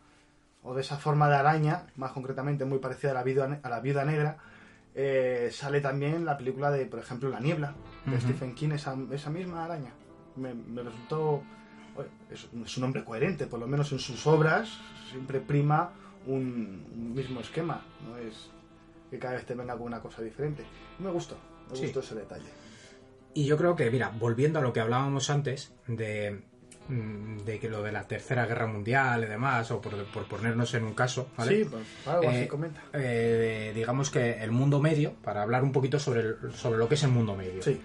o 0.62 0.74
de 0.74 0.82
esa 0.82 0.98
forma 0.98 1.28
de 1.28 1.36
araña, 1.36 1.86
más 1.96 2.12
concretamente 2.12 2.64
muy 2.64 2.78
parecida 2.78 3.12
a 3.12 3.14
la 3.14 3.22
viuda, 3.22 3.60
a 3.62 3.68
la 3.68 3.80
viuda 3.80 4.04
negra, 4.04 4.38
eh, 4.94 5.50
sale 5.52 5.80
también 5.80 6.14
en 6.14 6.24
la 6.24 6.36
película 6.36 6.70
de, 6.72 6.84
por 6.86 6.98
ejemplo, 6.98 7.28
La 7.30 7.38
Niebla, 7.40 7.74
de. 8.04 8.20
Stephen 8.20 8.54
King, 8.56 8.70
esa, 8.72 8.96
esa 9.12 9.30
misma 9.30 9.64
araña. 9.64 9.92
Me, 10.36 10.52
me 10.54 10.82
resultó... 10.82 11.42
Es, 12.30 12.76
un 12.76 12.84
hombre 12.84 13.04
coherente, 13.04 13.46
por 13.46 13.58
lo 13.60 13.66
menos 13.66 13.90
en 13.92 13.98
sus 13.98 14.26
obras 14.26 14.68
siempre 15.10 15.40
prima 15.40 15.90
un, 16.26 16.84
un 16.94 17.14
mismo 17.14 17.40
esquema, 17.40 17.82
no 18.06 18.16
es 18.18 18.50
que 19.10 19.18
cada 19.18 19.34
vez 19.34 19.46
te 19.46 19.54
venga 19.54 19.74
con 19.76 19.86
una 19.86 20.00
cosa 20.00 20.22
diferente. 20.22 20.64
Me 20.98 21.10
gustó, 21.10 21.36
me 21.70 21.76
Sí. 21.76 21.82
gustó 21.84 22.00
ese 22.00 22.14
detalle. 22.14 22.48
Y 23.34 23.44
yo 23.46 23.56
creo 23.56 23.74
que, 23.76 23.90
mira, 23.90 24.10
volviendo 24.18 24.58
a 24.58 24.62
lo 24.62 24.72
que 24.72 24.80
hablábamos 24.80 25.30
antes, 25.30 25.72
de, 25.86 26.42
mm, 26.88 27.38
de 27.38 27.58
que 27.58 27.68
lo 27.70 27.82
de 27.82 27.92
la 27.92 28.02
Tercera 28.06 28.46
Guerra 28.46 28.66
Mundial 28.66 29.22
y 29.24 29.26
demás, 29.26 29.70
o 29.70 29.80
por, 29.80 30.04
por 30.06 30.24
ponernos 30.26 30.74
en 30.74 30.84
un 30.84 30.94
caso, 30.94 31.30
¿vale? 31.36 31.62
Sí, 31.64 31.68
pues 31.70 31.82
algo 32.06 32.28
así 32.28 32.38
Eh, 32.40 32.48
comenta. 32.48 32.82
eh, 32.92 33.72
digamos 33.74 34.10
que 34.10 34.42
el 34.42 34.50
mundo 34.50 34.80
medio, 34.80 35.14
para 35.22 35.42
hablar 35.42 35.62
un 35.62 35.72
poquito 35.72 35.98
sobre, 35.98 36.20
el- 36.20 36.52
sobre 36.54 36.78
lo 36.78 36.88
que 36.88 36.96
es 36.96 37.02
el 37.04 37.10
mundo 37.10 37.34
medio. 37.36 37.62
Sí. 37.62 37.80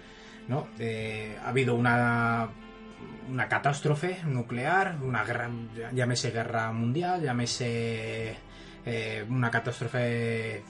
¿no? 0.48 0.66
Eh, 0.78 1.38
ha 1.42 1.48
habido 1.48 1.74
una, 1.74 2.48
una 3.30 3.48
catástrofe 3.48 4.18
nuclear, 4.26 4.98
una 5.02 5.24
guerra, 5.24 5.50
llámese 5.92 6.30
guerra 6.30 6.72
mundial, 6.72 7.22
llámese 7.22 8.36
eh, 8.86 9.24
una 9.28 9.50
catástrofe 9.50 10.56
eh, 10.56 10.62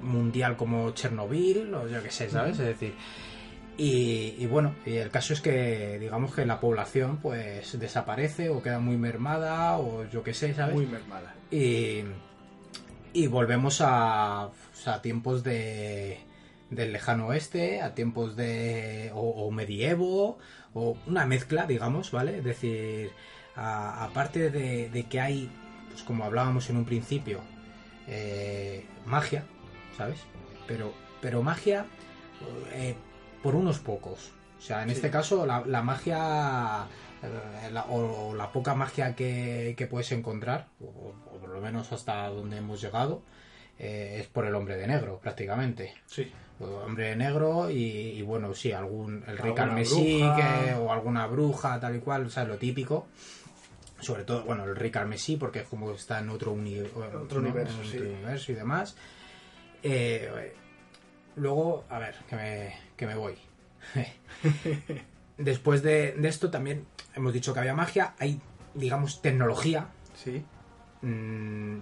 mundial 0.00 0.56
como 0.56 0.92
Chernobyl, 0.92 1.74
o 1.74 1.88
yo 1.88 2.02
qué 2.02 2.10
sé, 2.10 2.30
¿sabes? 2.30 2.58
Es 2.58 2.66
decir, 2.66 2.94
y, 3.76 4.36
y 4.38 4.46
bueno, 4.46 4.74
y 4.84 4.96
el 4.96 5.10
caso 5.10 5.32
es 5.32 5.40
que 5.40 5.98
digamos 5.98 6.34
que 6.34 6.44
la 6.44 6.60
población 6.60 7.18
pues 7.18 7.78
desaparece 7.78 8.50
o 8.50 8.62
queda 8.62 8.78
muy 8.78 8.96
mermada 8.96 9.78
o 9.78 10.04
yo 10.08 10.22
qué 10.22 10.34
sé, 10.34 10.54
¿sabes? 10.54 10.74
Muy 10.74 10.86
mermada. 10.86 11.34
Y, 11.50 12.02
y 13.12 13.26
volvemos 13.26 13.80
a, 13.80 14.50
sea, 14.72 14.94
a 14.94 15.02
tiempos 15.02 15.42
de, 15.42 16.20
del 16.70 16.92
lejano 16.92 17.28
oeste, 17.28 17.80
a 17.80 17.94
tiempos 17.94 18.36
de. 18.36 19.10
O, 19.14 19.46
o 19.46 19.50
medievo, 19.50 20.38
o 20.74 20.96
una 21.06 21.26
mezcla, 21.26 21.66
digamos, 21.66 22.10
¿vale? 22.10 22.38
Es 22.38 22.44
decir, 22.44 23.10
aparte 23.56 24.50
de, 24.50 24.88
de 24.90 25.04
que 25.04 25.20
hay, 25.20 25.50
pues 25.90 26.02
como 26.02 26.24
hablábamos 26.24 26.68
en 26.70 26.76
un 26.76 26.84
principio, 26.84 27.40
eh, 28.08 28.84
magia, 29.06 29.44
¿sabes? 29.96 30.20
Pero, 30.66 30.92
pero 31.20 31.42
magia 31.42 31.84
eh, 32.72 32.94
por 33.42 33.54
unos 33.54 33.78
pocos. 33.78 34.32
O 34.58 34.62
sea, 34.62 34.82
en 34.82 34.88
Sí. 34.90 34.94
este 34.96 35.10
caso, 35.10 35.44
la, 35.44 35.64
la 35.66 35.82
magia 35.82 36.86
eh, 37.22 37.70
la- 37.72 37.84
o, 37.86 38.28
o 38.30 38.34
la 38.34 38.50
poca 38.52 38.74
magia 38.74 39.14
que, 39.14 39.74
que 39.76 39.86
puedes 39.86 40.10
encontrar, 40.12 40.68
o, 40.80 40.86
o 40.86 41.38
por 41.38 41.50
lo 41.50 41.60
menos 41.60 41.92
hasta 41.92 42.28
donde 42.28 42.58
hemos 42.58 42.80
llegado, 42.80 43.22
eh, 43.78 44.18
es 44.20 44.26
por 44.26 44.46
el 44.46 44.54
hombre 44.54 44.76
de 44.76 44.86
negro, 44.86 45.18
prácticamente. 45.18 45.94
Sí. 46.06 46.30
Hombre 46.60 47.08
de 47.08 47.16
negro 47.16 47.70
y, 47.70 47.74
y, 47.74 48.22
bueno, 48.22 48.54
sí, 48.54 48.70
algún 48.72 49.24
el 49.26 49.36
rey 49.38 49.52
carmesí 49.54 50.20
que- 50.36 50.74
o 50.74 50.92
alguna 50.92 51.26
bruja, 51.26 51.80
tal 51.80 51.96
y 51.96 51.98
cual, 51.98 52.26
o 52.26 52.30
sea, 52.30 52.44
lo 52.44 52.56
típico. 52.56 53.08
Sobre 54.00 54.24
todo, 54.24 54.44
bueno, 54.44 54.64
el 54.64 54.74
rey 54.76 54.90
carmesí, 54.90 55.36
porque 55.36 55.60
es 55.60 55.68
como 55.68 55.90
está 55.92 56.18
en 56.20 56.28
otro, 56.30 56.52
uni- 56.52 56.80
Otro 56.80 57.40
¿no? 57.40 57.48
universo, 57.48 57.80
En 57.82 57.88
sí. 57.88 57.96
otro 57.98 58.10
universo 58.10 58.52
y 58.52 58.54
demás. 58.54 58.96
Eh, 59.82 60.52
luego, 61.36 61.84
a 61.88 61.98
ver, 61.98 62.14
que 62.28 62.36
me, 62.36 62.74
que 62.96 63.06
me 63.06 63.14
voy. 63.16 63.34
después 65.38 65.82
de, 65.82 66.12
de 66.12 66.28
esto 66.28 66.50
también 66.50 66.86
hemos 67.14 67.32
dicho 67.32 67.52
que 67.54 67.60
había 67.60 67.74
magia, 67.74 68.14
hay, 68.18 68.40
digamos, 68.74 69.22
tecnología, 69.22 69.88
Sí. 70.14 70.44
mm, 71.02 71.78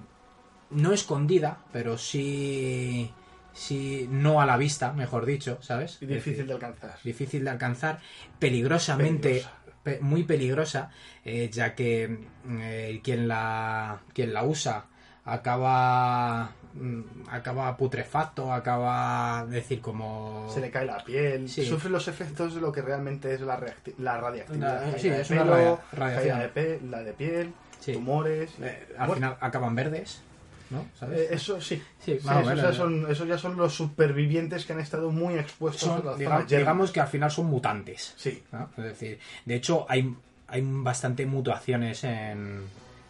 no 0.71 0.93
escondida, 0.93 1.59
pero 1.73 1.99
sí, 1.99 3.11
sí, 3.53 4.09
no 4.11 4.41
a 4.41 4.47
la 4.47 4.57
vista, 4.57 4.93
mejor 4.93 5.27
dicho, 5.27 5.59
¿sabes? 5.63 5.99
Y 6.01 6.07
difícil 6.07 6.47
de 6.47 6.53
alcanzar. 6.55 6.97
difícil 7.05 7.45
de 7.45 7.51
alcanzar, 7.51 8.01
peligrosamente, 8.39 9.29
Peligrosa. 9.29 9.57
pe- 9.83 9.99
muy 10.01 10.25
peligrosa, 10.25 10.91
eh, 11.25 11.49
ya 11.53 11.75
que 11.75 12.09
mm, 12.45 12.59
eh, 12.63 13.01
quien 13.03 13.27
la 13.29 14.01
quien 14.15 14.33
la 14.33 14.45
usa 14.45 14.85
acaba 15.25 16.51
mm, 16.75 17.01
acaba 17.31 17.77
putrefacto, 17.77 18.53
acaba 18.53 19.45
decir 19.49 19.81
como 19.81 20.49
Se 20.53 20.61
le 20.61 20.71
cae 20.71 20.87
la 20.87 21.03
piel, 21.05 21.49
Sí. 21.49 21.65
sufre 21.67 21.91
los 21.91 22.07
efectos 22.09 22.55
de 22.55 22.61
lo 22.61 22.71
que 22.73 22.83
realmente 22.83 23.35
es 23.35 23.41
la, 23.41 23.61
la 23.99 24.21
radiactividad. 24.21 24.87
La- 24.93 24.99
sí, 24.99 25.09
es 25.09 25.31
una 25.31 25.43
pelo, 25.43 25.81
radiación. 25.93 26.39
caída 26.39 26.39
de, 26.39 26.49
pe- 26.49 26.81
la 26.89 27.03
de 27.03 27.13
piel, 27.13 27.53
Sí. 27.81 27.93
tumores. 27.95 28.53
eh, 28.61 28.87
al 28.99 29.07
Bueno, 29.09 29.15
final 29.15 29.37
acaban 29.41 29.75
verdes, 29.75 30.23
¿no? 30.71 30.87
¿Sabes? 30.99 31.19
eh, 31.21 31.29
eso 31.33 31.61
sí. 31.61 31.83
Sí, 32.05 32.19
Sí, 32.21 32.27
más 32.27 32.47
o 32.47 32.51
esos, 32.53 32.63
ya 32.63 32.73
son, 32.73 33.11
esos 33.11 33.29
ya 33.29 33.39
son 33.39 33.57
los 33.57 33.75
supervivientes 33.75 34.65
que 34.65 34.73
han 34.73 34.81
estado 34.81 35.11
muy 35.11 35.35
expuestos 35.35 35.83
a 35.89 35.97
son, 35.97 36.07
las 36.07 36.19
digamos, 36.19 36.49
digamos 36.49 36.91
que 36.93 37.01
al 37.01 37.09
final 37.09 37.31
son 37.31 37.47
mutantes. 37.47 38.15
Sí, 38.17 38.43
¿no? 38.53 38.71
Es 38.77 38.85
decir, 38.85 39.19
de 39.45 39.55
hecho 39.55 39.87
hay, 39.89 40.15
hay 40.49 40.63
bastante 40.65 41.27
mutaciones 41.27 42.05
en, 42.05 42.65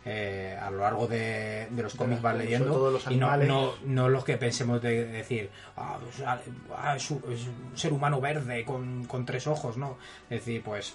eh, 0.04 0.58
a 0.60 0.70
lo 0.70 0.78
largo 0.78 1.06
de, 1.06 1.68
de 1.70 1.82
los 1.82 1.94
cómics 1.94 2.22
vas 2.22 2.36
leyendo 2.36 2.90
los 2.90 3.06
y 3.10 3.16
no, 3.16 3.36
no, 3.36 3.74
no 3.84 4.08
los 4.08 4.24
que 4.24 4.38
pensemos 4.38 4.80
de 4.80 5.04
decir 5.04 5.50
"Ah, 5.76 5.98
pues, 6.02 6.26
ah, 6.26 6.40
ah, 6.76 6.96
es, 6.96 7.10
un, 7.10 7.22
es 7.30 7.46
un 7.46 7.76
ser 7.76 7.92
humano 7.92 8.20
verde 8.20 8.64
con, 8.64 9.04
con 9.04 9.26
tres 9.26 9.46
ojos, 9.46 9.76
¿no? 9.76 9.98
Es 10.30 10.40
decir, 10.46 10.62
pues 10.62 10.94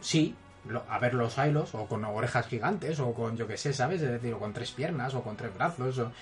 sí, 0.00 0.34
a 0.88 0.98
ver 0.98 1.14
los 1.14 1.36
hilos 1.38 1.74
o 1.74 1.86
con 1.86 2.04
orejas 2.04 2.46
gigantes 2.46 2.98
o 3.00 3.12
con 3.14 3.36
yo 3.36 3.46
que 3.46 3.56
sé, 3.56 3.72
¿sabes? 3.72 4.00
Es 4.02 4.10
decir, 4.10 4.32
o 4.34 4.38
con 4.38 4.52
tres 4.52 4.70
piernas 4.72 5.14
o 5.14 5.22
con 5.22 5.36
tres 5.36 5.52
brazos, 5.54 5.98
o- 5.98 6.12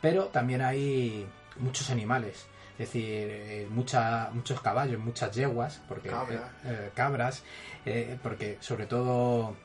pero 0.00 0.26
también 0.26 0.62
hay 0.62 1.26
muchos 1.58 1.90
animales. 1.90 2.46
Es 2.78 2.88
decir, 2.88 3.04
eh, 3.30 3.66
mucha, 3.70 4.28
muchos 4.32 4.60
caballos, 4.60 4.98
muchas 5.00 5.34
yeguas, 5.34 5.80
porque 5.88 6.10
Cabras. 6.10 6.40
eh, 6.40 6.66
eh, 6.66 6.90
cabras, 6.94 7.42
eh, 7.86 8.18
porque 8.22 8.58
sobre 8.60 8.84
todo, 8.86 9.56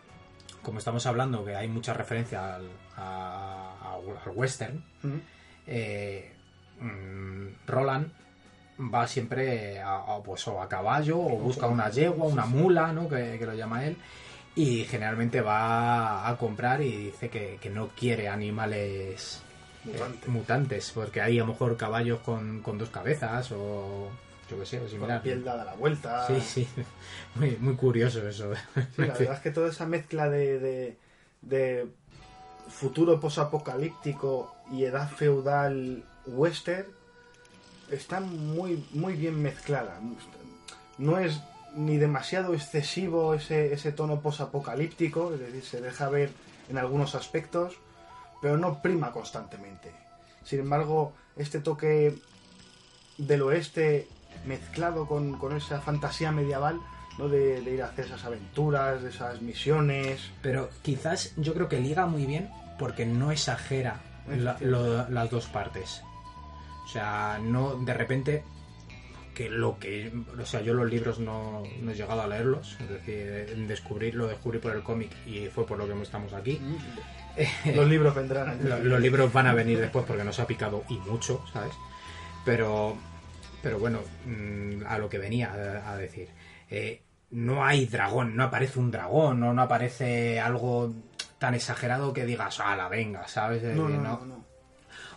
como 0.62 0.80
estamos 0.80 1.06
hablando, 1.06 1.44
que 1.44 1.54
hay 1.56 1.68
mucha 1.68 1.94
referencia 1.94 2.56
al, 2.56 2.70
a- 2.96 3.76
a- 3.82 3.96
al 3.96 4.32
western, 4.34 4.82
eh, 5.68 6.32
mm, 6.80 7.48
Roland 7.68 8.12
va 8.94 9.08
siempre 9.08 9.80
a, 9.80 9.98
a, 10.16 10.24
pues, 10.24 10.48
o 10.48 10.62
a 10.62 10.68
caballo 10.68 11.20
o 11.20 11.38
busca 11.38 11.68
una 11.68 11.90
yegua, 11.90 12.28
una 12.28 12.46
mula, 12.46 12.92
¿no? 12.94 13.08
que, 13.08 13.38
que 13.38 13.46
lo 13.46 13.54
llama 13.54 13.86
él, 13.86 13.96
y 14.56 14.84
generalmente 14.86 15.42
va 15.42 16.28
a 16.28 16.38
comprar 16.38 16.82
y 16.82 17.06
dice 17.06 17.30
que, 17.30 17.58
que 17.62 17.70
no 17.70 17.90
quiere 17.90 18.28
animales 18.28 19.42
eh, 19.86 19.90
Mutante. 19.94 20.28
mutantes, 20.30 20.92
porque 20.94 21.22
hay 21.22 21.38
a 21.40 21.42
lo 21.42 21.48
mejor 21.54 21.78
caballos 21.78 22.20
con, 22.20 22.62
con 22.62 22.78
dos 22.78 22.90
cabezas 22.90 23.52
o 23.52 24.10
yo 24.50 24.60
que 24.60 24.66
sé, 24.66 24.78
o 24.78 24.82
Con 24.82 24.86
la 24.86 24.90
similar. 24.90 25.22
piel 25.22 25.44
dada 25.44 25.64
la 25.64 25.74
vuelta. 25.76 26.28
Sí, 26.28 26.42
sí, 26.42 26.68
muy, 27.36 27.56
muy 27.60 27.76
curioso 27.76 28.28
eso. 28.28 28.54
Sí, 28.56 28.82
la 28.98 29.08
verdad 29.14 29.34
es 29.36 29.40
que 29.40 29.52
toda 29.52 29.70
esa 29.70 29.86
mezcla 29.86 30.28
de, 30.30 30.60
de, 30.60 30.98
de 31.42 31.88
futuro 32.68 33.20
posapocalíptico 33.20 34.54
y 34.72 34.84
edad 34.86 35.10
feudal 35.10 36.04
western 36.26 36.86
está 37.92 38.20
muy, 38.20 38.84
muy 38.94 39.14
bien 39.14 39.42
mezclada. 39.42 40.00
No 40.98 41.18
es 41.20 41.42
ni 41.76 41.98
demasiado 41.98 42.54
excesivo 42.54 43.34
ese, 43.34 43.74
ese 43.74 43.92
tono 43.92 44.20
posapocalíptico, 44.22 45.34
es 45.34 45.40
decir, 45.40 45.64
se 45.64 45.82
deja 45.82 46.10
ver 46.10 46.32
en 46.70 46.78
algunos 46.78 47.16
aspectos, 47.16 47.76
pero 48.42 48.58
no 48.58 48.82
prima 48.82 49.12
constantemente. 49.12 49.92
Sin 50.44 50.60
embargo, 50.60 51.14
este 51.38 51.60
toque 51.60 52.16
del 53.18 53.42
oeste 53.44 54.08
mezclado 54.46 55.06
con, 55.08 55.38
con 55.38 55.56
esa 55.56 55.82
fantasía 55.82 56.32
medieval, 56.32 56.80
¿no? 57.18 57.30
De, 57.30 57.62
de 57.62 57.72
ir 57.74 57.84
a 57.84 57.88
hacer 57.88 58.06
esas 58.06 58.24
aventuras, 58.26 59.04
de 59.04 59.10
esas 59.10 59.42
misiones. 59.42 60.32
Pero 60.42 60.70
quizás 60.82 61.34
yo 61.38 61.54
creo 61.54 61.70
que 61.70 61.80
liga 61.80 62.06
muy 62.06 62.26
bien 62.26 62.50
porque 62.80 63.06
no 63.06 63.32
exagera 63.32 64.02
la- 64.28 64.58
lo- 64.60 65.08
las 65.10 65.30
dos 65.30 65.46
partes. 65.48 66.02
O 66.84 66.88
sea, 66.88 67.40
no 67.42 67.76
de 67.76 67.94
repente 67.94 68.44
que 69.34 69.50
lo 69.50 69.80
que 69.80 70.12
o 70.40 70.46
sea 70.46 70.60
yo 70.62 70.74
los 70.74 70.90
libros 70.90 71.20
no, 71.20 71.64
no 71.82 71.92
he 71.92 71.96
llegado 71.96 72.22
a 72.22 72.28
leerlos 72.28 72.76
es 72.82 72.90
decir 72.90 73.48
en 73.54 73.66
descubrirlo 73.68 74.28
descubrí 74.28 74.60
por 74.60 74.76
el 74.76 74.84
cómic 74.84 75.10
y 75.26 75.48
fue 75.48 75.66
por 75.66 75.78
lo 75.78 75.88
que 75.88 76.02
estamos 76.04 76.34
aquí. 76.34 76.60
Los 77.74 77.88
libros 77.88 78.14
vendrán. 78.14 78.60
Lo- 78.68 78.84
los 78.84 79.00
libros 79.00 79.32
van 79.32 79.48
a 79.48 79.54
venir 79.54 79.80
después 79.80 80.04
porque 80.06 80.24
nos 80.26 80.38
ha 80.40 80.46
picado 80.48 80.84
y 80.90 80.96
mucho 80.98 81.44
sabes 81.54 81.72
pero 82.44 82.98
pero 83.62 83.80
bueno 83.80 84.00
mm, 84.26 84.84
a 84.88 84.98
lo 84.98 85.08
que 85.08 85.18
venía 85.18 85.54
a, 85.86 85.96
decir. 85.96 86.28
Eh, 86.70 87.02
no 87.30 87.64
hay 87.64 87.86
dragón 87.86 88.36
no 88.36 88.44
aparece 88.44 88.80
un 88.80 88.92
dragón 88.92 89.40
no 89.40 89.54
no 89.54 89.62
aparece 89.62 90.42
algo 90.42 90.94
tan 91.38 91.54
exagerado 91.56 92.12
que 92.12 92.26
digas 92.26 92.60
a 92.60 92.76
la 92.76 92.90
venga 92.90 93.28
sabes 93.30 93.64
no, 93.64 93.88
no. 94.26 94.46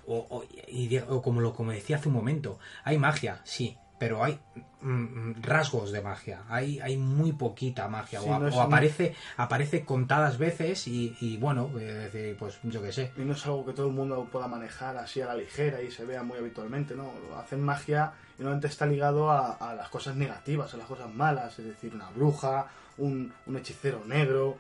O, 0.07 0.27
o- 0.31 0.45
y 0.69 0.89
de- 0.89 1.03
o 1.03 1.23
como 1.23 1.41
lo 1.41 1.55
como 1.55 1.73
decía 1.73 1.97
hace 1.97 2.09
un 2.09 2.15
momento, 2.15 2.59
hay 2.85 2.99
magia, 2.99 3.41
sí, 3.45 3.77
pero 3.99 4.23
hay 4.25 4.39
mm, 4.83 4.91
mm, 4.91 5.43
rasgos 5.43 5.93
de 5.93 6.03
magia. 6.03 6.43
Hay, 6.49 6.79
hay 6.81 6.97
muy 6.97 7.33
poquita 7.33 7.89
magia. 7.89 8.21
Sí, 8.21 8.29
o, 8.29 8.39
no 8.39 8.61
aparece, 8.61 9.15
aparece 9.37 9.85
contadas 9.85 10.37
veces 10.37 10.87
y, 10.89 11.17
y 11.21 11.37
bueno, 11.39 11.71
eh, 11.79 12.37
pues 12.39 12.59
yo 12.65 12.83
qué 12.83 12.93
sé. 12.93 13.13
Y 13.17 13.23
no 13.23 13.33
es 13.35 13.47
algo 13.47 13.65
que 13.65 13.73
todo 13.73 13.87
el 13.87 13.93
mundo 13.95 14.29
pueda 14.31 14.47
manejar 14.49 14.97
así 14.97 15.21
a 15.21 15.27
la 15.27 15.37
ligera 15.37 15.81
y 15.81 15.91
se 15.91 16.05
vea 16.05 16.23
muy 16.23 16.39
habitualmente, 16.39 16.95
¿no? 16.95 17.13
Hacen 17.39 17.63
magia 17.63 18.13
y 18.37 18.43
normalmente 18.43 18.67
está 18.67 18.85
ligado 18.85 19.31
a, 19.31 19.53
a 19.53 19.75
las 19.75 19.89
cosas 19.89 20.17
negativas, 20.17 20.75
a 20.75 20.77
las 20.77 20.87
cosas 20.87 21.13
malas, 21.15 21.59
es 21.59 21.65
decir, 21.67 21.95
una 21.95 22.11
bruja, 22.11 22.67
un, 22.99 23.33
un 23.47 23.57
hechicero 23.57 24.05
negro. 24.05 24.59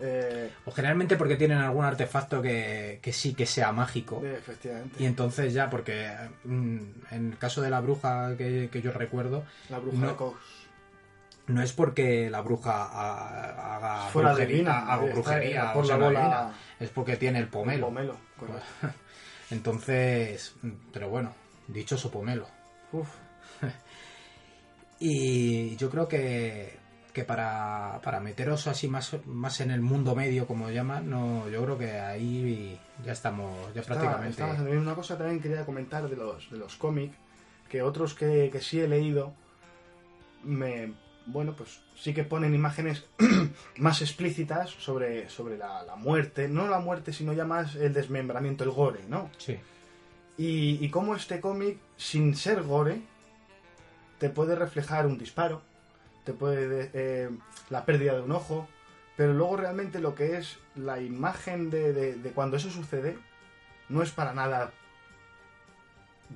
Eh, 0.00 0.50
O 0.64 0.70
generalmente 0.72 1.16
porque 1.16 1.36
tienen 1.36 1.58
algún 1.58 1.84
artefacto 1.84 2.40
que, 2.40 2.98
que 3.02 3.12
sí 3.12 3.34
que 3.34 3.46
sea 3.46 3.72
mágico. 3.72 4.20
eh, 4.24 4.36
efectivamente. 4.38 5.02
Y 5.02 5.06
entonces 5.06 5.52
ya, 5.52 5.68
porque 5.70 6.08
mm, 6.44 6.78
en 7.10 7.32
el 7.32 7.38
caso 7.38 7.60
de 7.62 7.70
la 7.70 7.80
bruja 7.80 8.36
que, 8.36 8.68
que 8.70 8.80
yo 8.82 8.92
recuerdo, 8.92 9.44
La 9.68 9.78
bruja 9.78 9.96
no- 9.98 10.08
de 10.08 10.14
Cos. 10.16 10.34
no 11.48 11.62
es 11.62 11.72
porque 11.72 12.30
la 12.30 12.40
bruja 12.42 12.84
ha- 12.84 13.76
haga 13.76 14.08
Fuera 14.10 14.28
brujería, 14.30 14.54
divina, 14.56 14.78
haga 14.92 15.12
brujería 15.12 15.72
por 15.72 15.84
o 15.84 15.88
la 15.88 15.96
bola- 15.96 16.20
divina, 16.20 16.52
es 16.80 16.90
porque 16.90 17.16
tiene 17.16 17.38
el 17.40 17.48
pomelo. 17.48 17.90
Entonces, 19.50 20.54
pero 20.92 21.08
bueno, 21.08 21.34
dichoso 21.66 22.10
pomelo. 22.10 22.46
Uf, 22.92 23.08
Y 25.00 25.76
yo 25.76 25.90
creo 25.90 26.08
que, 26.08 26.76
que 27.18 27.24
para, 27.24 28.00
para 28.04 28.20
meteros 28.20 28.68
así 28.68 28.86
más, 28.86 29.16
más 29.26 29.60
en 29.60 29.72
el 29.72 29.80
mundo 29.80 30.14
medio, 30.14 30.46
como 30.46 30.70
llaman, 30.70 31.10
no, 31.10 31.48
yo 31.48 31.64
creo 31.64 31.76
que 31.76 31.90
ahí 31.98 32.78
ya 33.04 33.10
estamos, 33.12 33.74
ya 33.74 33.80
está- 33.80 33.94
prácticamente. 33.94 34.76
Una 34.76 34.94
cosa 34.94 35.18
también 35.18 35.40
quería 35.40 35.64
comentar 35.66 36.08
de 36.08 36.14
los, 36.16 36.48
de 36.50 36.58
los 36.58 36.76
cómics, 36.76 37.16
que 37.68 37.82
otros 37.82 38.14
que, 38.14 38.50
que 38.52 38.60
sí 38.60 38.78
he 38.80 38.86
leído, 38.86 39.32
me, 40.44 40.92
bueno, 41.26 41.54
pues 41.56 41.80
sí 41.96 42.14
que 42.14 42.22
ponen 42.24 42.54
imágenes 42.54 43.04
más 43.78 44.00
explícitas 44.00 44.70
sobre, 44.70 45.28
sobre 45.28 45.58
la, 45.58 45.82
la 45.82 45.96
muerte, 45.96 46.48
no 46.48 46.68
la 46.68 46.78
muerte, 46.78 47.12
sino 47.12 47.32
ya 47.32 47.44
más 47.44 47.74
el 47.74 47.92
desmembramiento, 47.92 48.62
el 48.64 48.70
gore, 48.70 49.00
¿no? 49.08 49.28
Sí, 49.38 49.58
Y, 50.36 50.78
y 50.84 50.88
cómo 50.90 51.16
este 51.16 51.40
cómic, 51.40 51.78
sin 51.96 52.36
ser 52.36 52.62
gore, 52.62 53.02
te 54.18 54.30
puede 54.30 54.54
reflejar 54.54 55.06
un 55.06 55.18
disparo, 55.18 55.62
te 56.28 56.34
puede 56.34 56.90
eh, 56.92 57.30
la 57.70 57.86
pérdida 57.86 58.14
de 58.14 58.20
un 58.20 58.32
ojo, 58.32 58.68
pero 59.16 59.32
luego 59.32 59.56
realmente 59.56 59.98
lo 59.98 60.14
que 60.14 60.36
es 60.36 60.58
la 60.74 61.00
imagen 61.00 61.70
de, 61.70 61.94
de- 61.94 62.16
de 62.16 62.30
cuando 62.32 62.58
eso 62.58 62.68
sucede 62.70 63.16
no 63.88 64.02
es 64.02 64.10
para 64.10 64.34
nada 64.34 64.70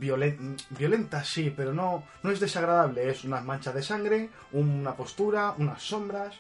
violen- 0.00 0.56
violenta, 0.70 1.22
sí, 1.24 1.52
pero 1.54 1.74
no, 1.74 2.04
no 2.22 2.30
es 2.30 2.40
desagradable, 2.40 3.10
es 3.10 3.24
unas 3.24 3.44
manchas 3.44 3.74
de 3.74 3.82
sangre, 3.82 4.30
una 4.52 4.96
postura, 4.96 5.54
unas 5.58 5.82
sombras, 5.82 6.34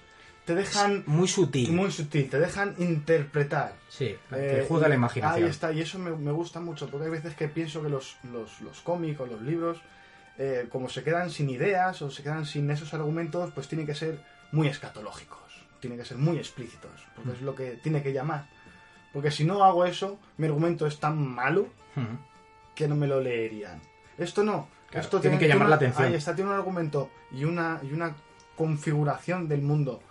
te 0.46 0.54
dejan 0.54 1.04
muy 1.06 1.28
sutil. 1.28 1.70
muy 1.72 1.90
sutil, 1.92 2.30
te 2.30 2.40
dejan 2.40 2.74
interpretar. 2.78 3.74
Sí, 3.88 4.16
Eh, 4.32 4.56
que 4.60 4.66
juega 4.66 4.88
la 4.88 4.94
imaginación. 4.94 5.44
Ahí 5.44 5.50
está, 5.50 5.72
y 5.72 5.82
eso 5.82 5.98
me, 5.98 6.10
me 6.16 6.32
gusta 6.32 6.58
mucho, 6.58 6.88
porque 6.88 7.04
hay 7.04 7.10
veces 7.12 7.34
que 7.36 7.48
pienso 7.48 7.82
que 7.82 7.90
los, 7.90 8.16
los, 8.32 8.62
los 8.62 8.80
cómics 8.80 9.20
o 9.20 9.26
los 9.26 9.42
libros, 9.42 9.78
eh, 10.44 10.66
como 10.72 10.88
se 10.88 11.02
quedan 11.04 11.30
sin 11.30 11.48
ideas 11.50 12.02
o 12.02 12.10
se 12.10 12.22
quedan 12.22 12.44
sin 12.46 12.70
esos 12.70 12.92
argumentos, 12.94 13.52
pues 13.54 13.68
tienen 13.68 13.86
que 13.86 13.94
ser 13.94 14.14
muy 14.50 14.66
escatológicos, 14.68 15.38
tienen 15.80 15.98
que 15.98 16.04
ser 16.04 16.16
muy 16.18 16.36
explícitos, 16.38 16.90
porque 17.14 17.32
es 17.32 17.42
lo 17.42 17.54
que 17.54 17.72
tiene 17.84 18.02
que 18.02 18.12
llamar. 18.12 18.46
Porque 19.12 19.30
si 19.30 19.44
no 19.44 19.62
hago 19.62 19.84
eso, 19.84 20.18
mi 20.38 20.46
argumento 20.46 20.86
es 20.86 20.98
tan 20.98 21.16
malo 21.42 21.62
Ujú. 21.96 22.16
que 22.74 22.88
no 22.88 22.96
me 22.96 23.06
lo 23.06 23.20
leerían. 23.20 23.80
Esto 24.18 24.42
no. 24.42 24.68
Claro, 24.90 25.04
Esto 25.04 25.20
tiene 25.20 25.38
que 25.38 25.46
llamar 25.48 25.66
una- 25.66 25.70
la 25.70 25.76
atención. 25.76 26.08
Ahí 26.08 26.14
está, 26.14 26.34
tiene 26.34 26.50
un 26.50 26.56
argumento 26.56 27.10
y 27.30 27.44
una, 27.44 27.78
y 27.82 27.92
una 27.92 28.14
configuración 28.56 29.48
del 29.48 29.62
mundo 29.62 30.02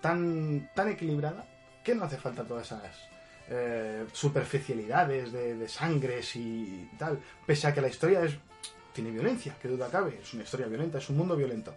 tan, 0.00 0.70
tan 0.74 0.88
equilibrada 0.88 1.46
que 1.84 1.94
no 1.94 2.04
hace 2.04 2.16
falta 2.18 2.44
todas 2.44 2.66
esas 2.66 2.82
eh, 3.48 4.04
superficialidades 4.12 5.32
de, 5.32 5.54
de 5.56 5.68
sangres 5.68 6.34
y 6.36 6.88
tal. 6.98 7.18
Pese 7.46 7.66
a 7.68 7.74
que 7.74 7.80
la 7.80 7.88
historia 7.88 8.22
es 8.24 8.36
tiene 8.96 9.10
violencia, 9.10 9.54
que 9.62 9.68
duda 9.68 9.88
cabe. 9.88 10.18
Es 10.20 10.34
una 10.34 10.42
historia 10.42 10.66
violenta, 10.66 10.98
es 10.98 11.08
un 11.08 11.16
mundo 11.18 11.36
violento. 11.36 11.74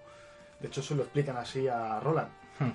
De 0.60 0.68
hecho, 0.68 0.82
eso 0.82 0.96
lo 0.96 1.04
explican 1.04 1.38
así 1.38 1.68
a 1.68 2.00
Roland, 2.00 2.30
Hmm. 2.60 2.72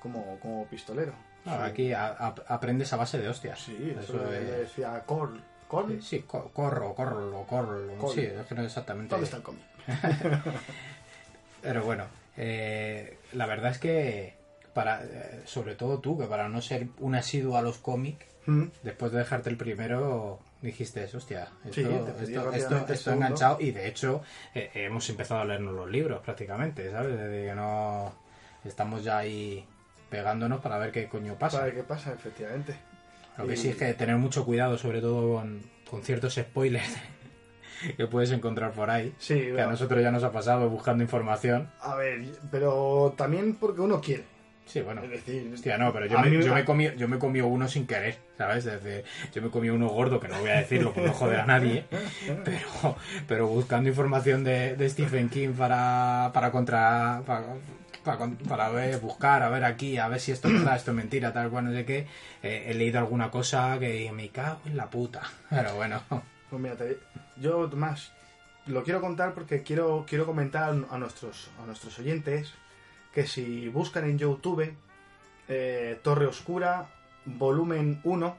como, 0.00 0.38
como 0.40 0.66
pistolero. 0.66 1.12
Sí. 1.44 1.50
aquí 1.50 1.92
a- 1.92 2.06
a- 2.06 2.34
aprendes 2.48 2.92
a 2.92 2.96
base 2.96 3.18
de 3.18 3.28
hostias. 3.28 3.58
Sí, 3.58 3.96
eso, 4.00 4.32
es- 4.32 4.48
decía 4.58 5.02
Cor. 5.04 5.30
¿Cor? 5.66 5.88
Sí, 5.90 6.00
sí, 6.02 6.18
co- 6.20 6.50
corro, 6.52 6.94
corro, 6.94 7.44
corro. 7.48 7.96
Corro. 7.98 8.12
Sí, 8.14 8.20
es 8.20 8.46
que 8.46 8.54
no 8.54 8.60
es 8.62 8.68
exactamente. 8.68 9.10
¿Dónde 9.10 9.24
está 9.24 9.38
el 9.38 9.42
cómic? 9.42 9.62
Pero 11.62 11.82
bueno, 11.84 12.04
eh, 12.36 13.18
la 13.32 13.46
verdad 13.46 13.70
es 13.72 13.78
que, 13.78 14.34
para, 14.74 15.02
eh, 15.04 15.42
sobre 15.44 15.74
todo 15.74 15.98
tú, 15.98 16.18
que 16.18 16.26
para 16.26 16.48
no 16.48 16.60
ser 16.62 16.88
un 17.00 17.14
asiduo 17.14 17.56
a 17.56 17.62
los 17.62 17.78
cómics, 17.78 18.24
Mm. 18.46 18.64
después 18.82 19.12
de 19.12 19.18
dejarte 19.18 19.50
el 19.50 19.56
primero, 19.56 20.38
dijiste, 20.62 21.04
hostia, 21.14 21.48
esto, 21.64 21.72
Sí, 21.74 22.34
esto, 22.90 23.12
enganchado 23.12 23.58
y 23.60 23.72
de 23.72 23.88
hecho 23.88 24.22
eh, 24.54 24.70
hemos 24.74 25.08
empezado 25.10 25.40
a 25.40 25.44
leernos 25.44 25.74
los 25.74 25.90
libros 25.90 26.20
prácticamente, 26.22 26.90
¿sabes? 26.90 27.18
Desde 27.18 27.46
que 27.48 27.54
no 27.54 28.12
estamos 28.64 29.02
ya 29.04 29.18
ahí 29.18 29.66
pegándonos 30.08 30.60
para 30.60 30.78
ver 30.78 30.92
qué 30.92 31.08
coño 31.08 31.34
pasa. 31.34 31.58
¿Sabe 31.58 31.74
qué 31.74 31.82
pasa? 31.82 32.12
Efectivamente. 32.12 32.74
Lo 33.38 33.46
que 33.46 33.54
Y- 33.54 33.56
sí 33.56 33.68
es 33.70 33.76
que 33.76 33.92
tener 33.94 34.16
mucho 34.16 34.44
cuidado, 34.44 34.78
sobre 34.78 35.00
todo 35.00 35.34
con, 35.38 35.62
con 35.90 36.02
ciertos 36.02 36.34
spoilers 36.34 36.96
que 37.96 38.06
puedes 38.06 38.30
encontrar 38.30 38.72
por 38.72 38.90
ahí. 38.90 39.14
Sí, 39.18 39.34
Que 39.54 39.60
a 39.60 39.66
nosotros 39.66 40.00
ya 40.02 40.10
nos 40.10 40.22
ha 40.22 40.30
pasado 40.32 40.68
buscando 40.70 41.02
información. 41.02 41.70
a 41.80 41.96
ver, 41.96 42.24
pero 42.50 43.14
también 43.16 43.56
porque 43.56 43.80
uno 43.80 44.00
quiere. 44.00 44.24
Sí, 44.66 44.80
bueno. 44.80 45.02
Es 45.02 45.10
decir, 45.10 45.50
Hostia, 45.52 45.76
no, 45.76 45.92
pero 45.92 46.06
yo 46.06 46.18
me, 46.18 46.30
yo, 46.42 46.54
me 46.54 46.64
comí, 46.64 46.88
yo 46.96 47.06
me 47.08 47.18
comí 47.18 47.40
uno 47.40 47.68
sin 47.68 47.86
querer, 47.86 48.16
¿sabes? 48.38 48.64
Es 48.64 48.82
decir, 48.82 49.04
yo 49.34 49.42
me 49.42 49.50
comí 49.50 49.68
uno 49.70 49.88
gordo, 49.88 50.18
que 50.20 50.28
no 50.28 50.38
voy 50.40 50.50
a 50.50 50.58
decirlo 50.58 50.92
por 50.94 51.02
no 51.02 51.12
joder 51.12 51.40
a 51.40 51.46
nadie, 51.46 51.84
pero, 52.44 52.96
pero 53.28 53.46
buscando 53.48 53.88
información 53.90 54.44
de, 54.44 54.76
de 54.76 54.88
Stephen 54.88 55.28
King 55.28 55.50
para, 55.50 56.30
para 56.32 56.50
contra... 56.50 57.22
Para, 57.26 57.44
para 58.48 58.68
ver, 58.70 58.98
buscar, 58.98 59.44
a 59.44 59.48
ver 59.48 59.64
aquí, 59.64 59.96
a 59.96 60.08
ver 60.08 60.18
si 60.20 60.32
esto 60.32 60.48
es 60.48 60.54
verdad, 60.54 60.74
esto 60.74 60.90
es 60.90 60.96
mentira, 60.96 61.32
tal 61.32 61.50
cual, 61.50 61.66
no 61.66 61.72
sé 61.72 61.84
qué. 61.84 62.06
eh, 62.42 62.64
he 62.66 62.74
leído 62.74 62.98
alguna 62.98 63.30
cosa 63.30 63.78
que 63.78 64.10
me 64.12 64.28
cago 64.30 64.58
en 64.66 64.76
la 64.76 64.90
puta. 64.90 65.22
Pero 65.50 65.76
bueno, 65.76 66.02
Pues 66.50 66.60
mira, 66.60 66.74
te- 66.74 66.98
yo 67.36 67.68
más 67.74 68.10
lo 68.66 68.82
quiero 68.82 69.00
contar 69.00 69.34
porque 69.34 69.62
quiero, 69.62 70.04
quiero 70.08 70.26
comentar 70.26 70.74
a 70.90 70.98
nuestros, 70.98 71.50
a 71.62 71.66
nuestros 71.66 71.96
oyentes 72.00 72.54
que 73.12 73.26
si 73.26 73.68
buscan 73.68 74.04
en 74.04 74.18
YouTube 74.18 74.74
eh, 75.48 76.00
Torre 76.02 76.26
Oscura, 76.26 76.88
volumen 77.24 78.00
1, 78.04 78.36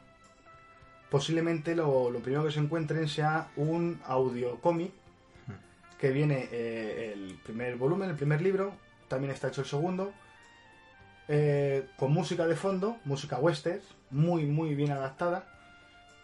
posiblemente 1.09 1.75
lo, 1.75 2.09
lo 2.09 2.19
primero 2.19 2.45
que 2.45 2.51
se 2.51 2.59
encuentren 2.59 3.07
sea 3.07 3.49
un 3.55 3.99
audio 4.05 4.59
cómic 4.59 4.91
que 6.03 6.12
viene 6.12 6.49
eh, 6.51 7.13
el 7.13 7.36
primer 7.45 7.77
volumen, 7.77 8.09
el 8.09 8.17
primer 8.17 8.41
libro, 8.41 8.73
también 9.07 9.31
está 9.31 9.47
hecho 9.47 9.62
el 9.62 9.67
segundo, 9.67 10.12
eh, 11.29 11.88
con 11.95 12.12
música 12.12 12.45
de 12.45 12.57
fondo, 12.57 12.97
música 13.05 13.38
western, 13.38 13.79
muy, 14.12 14.45
muy 14.45 14.75
bien 14.75 14.91
adaptada 14.91 15.47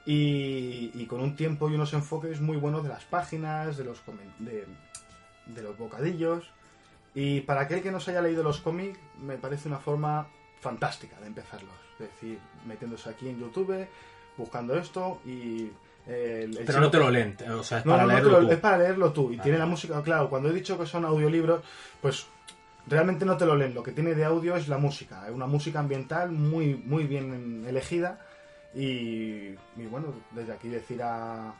y, 0.06 1.06
con 1.06 1.22
un 1.22 1.38
tiempo 1.38 1.70
y 1.70 1.76
unos 1.76 1.94
enfoques 1.94 2.42
muy 2.42 2.58
buenos 2.58 2.84
de 2.84 2.90
las 2.90 3.06
páginas, 3.06 3.78
de 3.78 3.86
los, 3.86 4.02
de 4.40 5.62
los 5.62 5.78
bocadillos. 5.78 6.52
Y 7.16 7.42
para 7.42 7.62
aquel 7.62 7.82
que 7.82 7.92
no 7.92 8.00
se 8.00 8.12
haya 8.12 8.22
leído 8.22 8.44
los 8.44 8.60
cómics, 8.60 9.00
me 9.22 9.36
parece 9.38 9.68
una 9.68 9.80
forma 9.80 10.28
fantástica 10.60 11.20
de 11.20 11.28
empezarlos. 11.28 11.74
Es 11.94 12.10
decir, 12.12 12.40
metiéndose 12.66 13.10
aquí 13.10 13.28
en 13.30 13.40
YouTube, 13.40 13.88
buscando 14.38 14.78
esto 14.78 15.20
y... 15.26 15.72
eh, 16.08 16.42
el- 16.46 16.58
el 16.58 16.66
pero 16.66 16.80
no 16.80 16.90
te 16.92 16.98
lo 16.98 17.10
leen, 17.10 17.36
o 17.52 17.64
sea, 17.64 17.80
es 17.80 17.86
no, 17.86 17.92
para 17.94 18.04
no, 18.04 18.08
no, 18.10 18.14
leerlo 18.16 18.40
lo- 18.42 18.48
tú. 18.48 18.54
es 18.54 18.60
para 18.60 18.78
leerlo 18.78 19.12
tú. 19.14 19.24
Y 19.32 19.38
Vale. 19.38 19.44
tiene 19.44 19.58
la 19.58 19.66
música, 19.66 20.02
claro, 20.02 20.30
cuando 20.30 20.50
he 20.50 20.54
dicho 20.54 20.78
que 20.80 20.86
son 20.86 21.04
audiolibros, 21.06 21.62
pues 22.02 22.28
realmente 22.88 23.26
no 23.26 23.36
te 23.38 23.46
lo 23.46 23.56
leen. 23.56 23.74
Lo 23.74 23.84
que 23.84 23.92
tiene 23.92 24.16
de 24.16 24.24
audio 24.26 24.56
es 24.56 24.68
la 24.68 24.78
música. 24.78 25.28
Es 25.28 25.34
una 25.34 25.46
música 25.48 25.80
ambiental 25.80 26.32
muy, 26.32 26.76
muy 26.76 27.04
bien 27.06 27.66
elegida. 27.68 28.20
Y, 28.74 29.50
y 29.76 29.86
bueno, 29.90 30.14
desde 30.32 30.54
aquí 30.54 30.70
decir 30.70 31.02
a, 31.04 31.54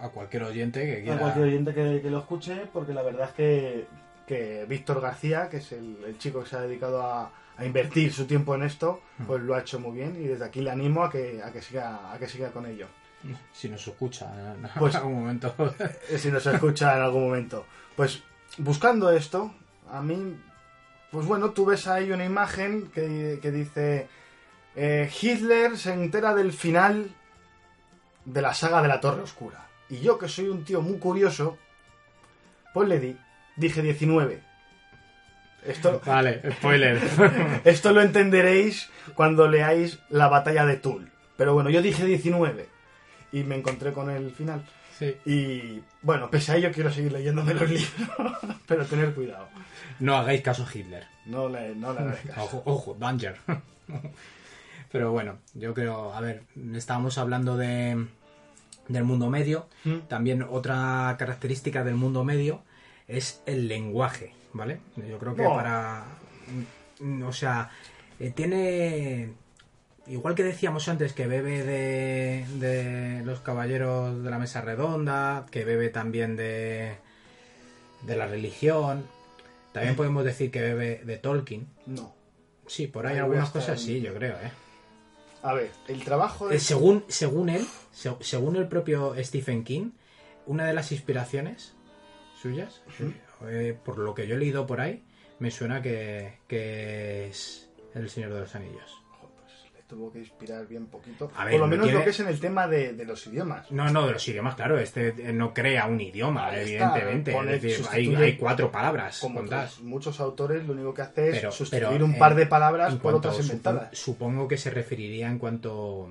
A 0.00 0.08
cualquier 0.10 0.44
oyente 0.44 0.84
que 0.86 1.02
quiera... 1.02 1.16
a 1.16 1.18
cualquier 1.20 1.46
oyente 1.46 1.74
que, 1.74 2.00
que 2.02 2.10
lo 2.10 2.18
escuche, 2.20 2.66
porque 2.72 2.92
la 2.92 3.02
verdad 3.02 3.28
es 3.30 3.34
que, 3.34 3.86
que 4.26 4.64
Víctor 4.68 5.00
García, 5.00 5.48
que 5.48 5.56
es 5.58 5.72
el, 5.72 5.96
el 6.06 6.18
chico 6.18 6.42
que 6.42 6.48
se 6.50 6.56
ha 6.56 6.60
dedicado 6.60 7.02
a, 7.02 7.32
a 7.56 7.64
invertir 7.64 8.12
su 8.12 8.26
tiempo 8.26 8.54
en 8.54 8.62
esto, 8.62 9.00
pues 9.26 9.42
lo 9.42 9.54
ha 9.54 9.60
hecho 9.60 9.80
muy 9.80 9.92
bien 9.96 10.16
y 10.22 10.26
desde 10.26 10.44
aquí 10.44 10.60
le 10.60 10.70
animo 10.70 11.02
a 11.04 11.10
que, 11.10 11.42
a 11.42 11.50
que, 11.52 11.60
siga, 11.62 12.12
a 12.12 12.18
que 12.18 12.28
siga 12.28 12.50
con 12.50 12.66
ello. 12.66 12.86
Si 13.52 13.68
nos 13.68 13.86
escucha 13.86 14.26
en 14.54 14.68
Pues- 14.78 14.94
algún 14.96 15.14
momento. 15.20 15.54
Eh, 16.10 16.18
si 16.18 16.30
nos 16.30 16.44
escucha 16.46 16.96
en 16.96 17.02
algún 17.02 17.24
momento. 17.24 17.66
Pues 17.96 18.22
buscando 18.58 19.10
esto, 19.12 19.52
a 19.90 20.00
mí, 20.02 20.36
pues 21.10 21.26
bueno, 21.26 21.50
tú 21.50 21.64
ves 21.64 21.86
ahí 21.86 22.10
una 22.10 22.24
imagen 22.24 22.88
que, 22.92 23.38
que 23.40 23.50
dice 23.52 24.08
eh, 24.74 25.10
Hitler 25.20 25.76
se 25.76 25.92
entera 25.92 26.34
del 26.34 26.52
final 26.52 27.10
de 28.24 28.42
la 28.42 28.54
saga 28.54 28.82
de 28.82 28.88
la 28.88 29.00
Torre 29.00 29.22
Oscura. 29.22 29.66
Y 29.88 30.00
yo 30.00 30.18
que 30.18 30.28
soy 30.28 30.48
un 30.48 30.64
tío 30.64 30.80
muy 30.80 30.98
curioso, 30.98 31.58
pues 32.72 32.88
le 32.88 32.98
di, 32.98 33.16
dije 33.56 33.82
19. 33.82 34.42
Esto, 35.64 36.00
Vale, 36.04 36.42
spoiler. 36.52 37.00
esto 37.64 37.92
lo 37.92 38.02
entenderéis 38.02 38.90
cuando 39.14 39.46
leáis 39.48 40.00
la 40.08 40.28
batalla 40.28 40.66
de 40.66 40.76
Toul. 40.76 41.10
Pero 41.36 41.54
bueno, 41.54 41.70
yo 41.70 41.82
dije 41.82 42.04
19 42.04 42.68
y 43.32 43.42
me 43.44 43.56
encontré 43.56 43.92
con 43.92 44.10
el 44.10 44.32
final. 44.32 44.64
Sí. 44.98 45.16
Y 45.24 45.82
bueno, 46.02 46.30
pese 46.30 46.52
a 46.52 46.56
ello 46.56 46.70
quiero 46.72 46.90
seguir 46.92 47.12
leyéndome 47.12 47.54
los 47.54 47.68
libros, 47.68 48.38
pero 48.66 48.84
tener 48.86 49.14
cuidado. 49.14 49.48
No 50.00 50.16
hagáis 50.16 50.42
caso 50.42 50.64
a 50.64 50.78
Hitler. 50.78 51.06
No 51.26 51.48
le, 51.48 51.74
no 51.74 51.92
le 51.92 52.00
hagáis 52.00 52.20
caso. 52.20 52.42
Ojo, 52.42 52.62
ojo, 52.66 52.96
danger. 52.98 53.36
Pero 54.92 55.10
bueno, 55.10 55.38
yo 55.54 55.72
creo, 55.74 56.12
a 56.12 56.20
ver, 56.20 56.42
estábamos 56.74 57.16
hablando 57.18 57.56
de 57.56 58.06
del 58.88 59.04
mundo 59.04 59.30
medio. 59.30 59.66
Mm. 59.84 60.00
También 60.08 60.42
otra 60.42 61.14
característica 61.18 61.82
del 61.84 61.94
mundo 61.94 62.24
medio 62.24 62.62
es 63.08 63.40
el 63.46 63.68
lenguaje, 63.68 64.34
¿vale? 64.52 64.80
Yo 65.08 65.18
creo 65.18 65.34
que 65.34 65.46
Oh. 65.46 65.54
para... 65.54 66.04
mm, 67.00 67.22
O 67.22 67.32
sea, 67.32 67.70
eh, 68.20 68.30
tiene... 68.30 69.32
Igual 70.08 70.34
que 70.34 70.42
decíamos 70.42 70.88
antes 70.88 71.12
que 71.12 71.28
bebe 71.28 71.62
de, 71.62 72.44
de 72.58 73.22
los 73.24 73.38
caballeros 73.40 74.22
de 74.24 74.30
la 74.30 74.38
mesa 74.38 74.60
redonda, 74.60 75.46
que 75.52 75.64
bebe 75.64 75.90
también 75.90 76.34
de, 76.36 76.96
de 78.02 78.16
la 78.16 78.26
religión, 78.26 79.06
también 79.72 79.94
podemos 79.94 80.24
decir 80.24 80.50
que 80.50 80.60
bebe 80.60 81.02
de 81.04 81.16
Tolkien. 81.18 81.68
No. 81.86 82.12
Sí, 82.66 82.88
por 82.88 83.06
ahí 83.06 83.14
Ahí 83.14 83.20
algunas 83.20 83.50
cosas 83.50 83.78
en- 83.80 83.86
sí, 83.86 84.00
yo 84.00 84.12
creo, 84.12 84.34
¿eh? 84.34 84.50
A 85.42 85.54
ver, 85.54 85.70
el 85.88 86.04
trabajo 86.04 86.48
de... 86.48 86.56
Eh, 86.56 86.60
según, 86.60 87.04
según 87.08 87.48
él, 87.48 87.66
se- 87.90 88.16
según 88.20 88.56
el 88.56 88.68
propio 88.68 89.14
Stephen 89.18 89.64
King, 89.64 89.90
una 90.46 90.66
de 90.66 90.72
las 90.72 90.92
inspiraciones 90.92 91.74
suyas, 92.40 92.82
eh, 93.48 93.76
por 93.84 93.98
lo 93.98 94.14
que 94.14 94.26
yo 94.26 94.36
he 94.36 94.38
leído 94.38 94.66
por 94.66 94.80
ahí, 94.80 95.02
me 95.40 95.50
suena 95.50 95.82
que, 95.82 96.38
que 96.46 97.26
es 97.28 97.70
El 97.94 98.08
Señor 98.08 98.32
de 98.32 98.40
los 98.40 98.54
Anillos. 98.54 99.01
Tuvo 99.92 100.10
que 100.10 100.20
inspirar 100.20 100.66
bien 100.66 100.86
poquito. 100.86 101.30
A 101.36 101.44
ver, 101.44 101.52
Por 101.52 101.60
lo 101.60 101.66
no 101.66 101.70
menos 101.72 101.92
lo 101.92 102.02
que 102.02 102.08
es 102.10 102.20
en 102.20 102.28
el 102.28 102.40
tema 102.40 102.66
de, 102.66 102.94
de 102.94 103.04
los 103.04 103.26
idiomas. 103.26 103.70
No, 103.70 103.90
no, 103.90 104.06
de 104.06 104.14
los 104.14 104.26
idiomas, 104.26 104.54
claro, 104.54 104.78
este 104.78 105.08
eh, 105.08 105.32
no 105.34 105.52
crea 105.52 105.84
un 105.86 106.00
idioma, 106.00 106.46
Ahí 106.46 106.62
evidentemente. 106.62 107.36
es 107.54 107.60
decir, 107.62 108.16
hay, 108.16 108.36
cuatro 108.38 108.72
palabras 108.72 109.18
Como 109.18 109.40
otros- 109.40 109.80
muchos 109.82 110.18
autores 110.18 110.66
lo 110.66 110.72
único 110.72 110.94
que 110.94 111.02
hace 111.02 111.28
es 111.28 111.36
Pero- 111.36 111.52
sustituir 111.52 111.90
pero, 111.92 112.04
un 112.06 112.16
par 112.18 112.34
de 112.34 112.46
palabras 112.46 112.94
por 112.94 113.14
otras 113.16 113.38
inventadas. 113.40 113.90
Supongo 113.98 114.48
que 114.48 114.56
se 114.56 114.70
referiría 114.70 115.28
en 115.28 115.38
cuanto 115.38 116.08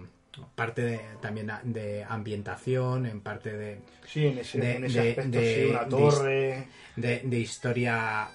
parte 0.54 0.84
de, 0.84 1.00
también 1.20 1.52
de 1.64 2.04
ambientación, 2.08 3.08
en 3.08 3.20
parte 3.22 3.52
de, 3.58 3.80
Sí, 4.06 4.28
en 4.28 4.38
ese, 4.38 4.60
de- 4.60 4.76
en 4.76 4.84
ese 4.86 5.02
de- 5.02 5.10
aspecto, 5.10 5.40
de- 5.40 5.56
sí, 5.66 5.70
una 5.72 5.86
torre... 5.90 6.68
de, 6.96 7.22
de 7.26 7.40
historia 7.40 8.30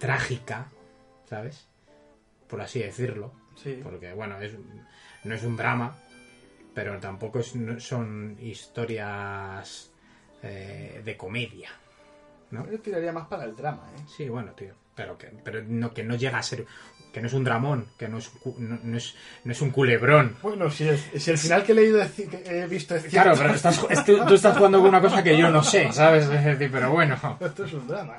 trágica, 0.00 0.68
¿sabes? 1.28 1.66
Por 2.48 2.60
así 2.60 2.78
decirlo. 2.80 3.32
Sí. 3.62 3.80
Porque, 3.82 4.12
bueno, 4.12 4.40
es, 4.40 4.52
no 5.24 5.34
es 5.34 5.42
un 5.42 5.56
drama, 5.56 5.96
pero 6.74 6.98
tampoco 6.98 7.40
es- 7.40 7.56
no 7.56 7.80
son 7.80 8.36
historias 8.40 9.90
eh, 10.42 11.00
de 11.04 11.16
comedia. 11.16 11.70
¿no? 12.50 12.70
Yo 12.70 12.78
tiraría 12.80 13.12
más 13.12 13.26
para 13.26 13.44
el 13.44 13.56
drama, 13.56 13.82
¿eh? 13.96 14.00
Sí, 14.16 14.28
bueno, 14.28 14.52
tío. 14.52 14.72
Pero 14.94 15.18
que, 15.18 15.26
pero 15.44 15.62
no, 15.66 15.92
que 15.92 16.04
no 16.04 16.14
llega 16.14 16.38
a 16.38 16.42
ser. 16.42 16.64
Que 17.12 17.20
no 17.20 17.26
es 17.28 17.32
un 17.34 17.44
dramón, 17.44 17.86
que 17.98 18.08
no 18.08 18.18
es, 18.18 18.30
no, 18.58 18.78
no 18.82 18.96
es, 18.96 19.14
no 19.44 19.52
es 19.52 19.60
un 19.62 19.70
culebrón. 19.70 20.36
Bueno, 20.42 20.70
si 20.70 20.86
el, 20.86 20.98
si 20.98 21.30
el 21.30 21.38
final 21.38 21.64
que 21.64 21.72
he 21.72 21.74
leído 21.74 22.00
es 22.02 22.12
que 22.12 22.28
he 22.44 22.66
visto 22.66 22.94
es 22.94 23.02
cierto, 23.08 23.30
Claro, 23.32 23.38
pero 23.38 23.54
estás, 23.54 23.84
es- 23.90 24.04
tú, 24.04 24.24
tú 24.26 24.34
estás 24.34 24.56
jugando 24.56 24.78
con 24.80 24.88
una 24.90 25.00
cosa 25.00 25.22
que 25.22 25.36
yo 25.36 25.50
no 25.50 25.62
sé, 25.62 25.90
¿sabes? 25.92 26.24
Es 26.28 26.44
decir, 26.44 26.70
pero 26.70 26.90
bueno. 26.92 27.16
esto 27.40 27.64
es 27.64 27.72
un 27.72 27.88
drama. 27.88 28.16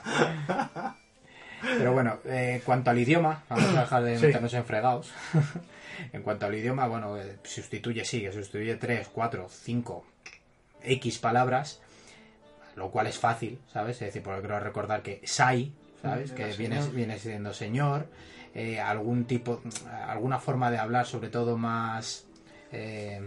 Pero 1.61 1.91
bueno, 1.93 2.17
eh, 2.25 2.55
en 2.55 2.61
cuanto 2.61 2.91
al 2.91 2.99
idioma, 2.99 3.43
vamos 3.49 3.65
a 3.75 3.81
dejar 3.81 4.03
de 4.03 4.17
Sí. 4.19 4.25
meternos 4.27 4.53
en 4.53 4.65
fregados. 4.65 5.11
en 6.13 6.21
cuanto 6.21 6.45
al 6.45 6.55
idioma, 6.55 6.87
bueno, 6.87 7.17
eh, 7.17 7.37
sustituye, 7.43 8.05
sí, 8.05 8.21
que 8.21 8.31
sustituye 8.31 8.75
3, 8.75 9.07
4, 9.11 9.47
5, 9.49 10.05
X 10.83 11.17
palabras, 11.17 11.81
lo 12.75 12.91
cual 12.91 13.07
es 13.07 13.17
fácil, 13.17 13.59
¿sabes? 13.73 13.95
Es 14.01 14.07
decir, 14.09 14.21
porque 14.21 14.41
creo 14.45 14.59
recordar 14.59 15.01
que 15.01 15.21
Sai, 15.25 15.73
¿sabes? 16.01 16.31
Mm, 16.31 16.35
Que 16.35 16.45
viene, 16.53 16.81
viene 16.93 17.17
siendo 17.17 17.53
señor, 17.53 18.07
eh, 18.53 18.79
algún 18.79 19.25
tipo, 19.25 19.61
alguna 20.07 20.39
forma 20.39 20.69
de 20.69 20.77
hablar, 20.77 21.07
sobre 21.07 21.29
todo 21.29 21.57
más, 21.57 22.25
eh, 22.71 23.21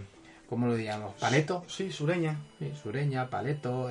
¿cómo 0.48 0.68
lo 0.68 0.74
diríamos? 0.76 1.14
Paleto, 1.16 1.64
Sí, 1.68 1.90
sureña. 1.90 2.36
Sí, 2.60 2.72
sureña, 2.80 3.28
paleto, 3.28 3.88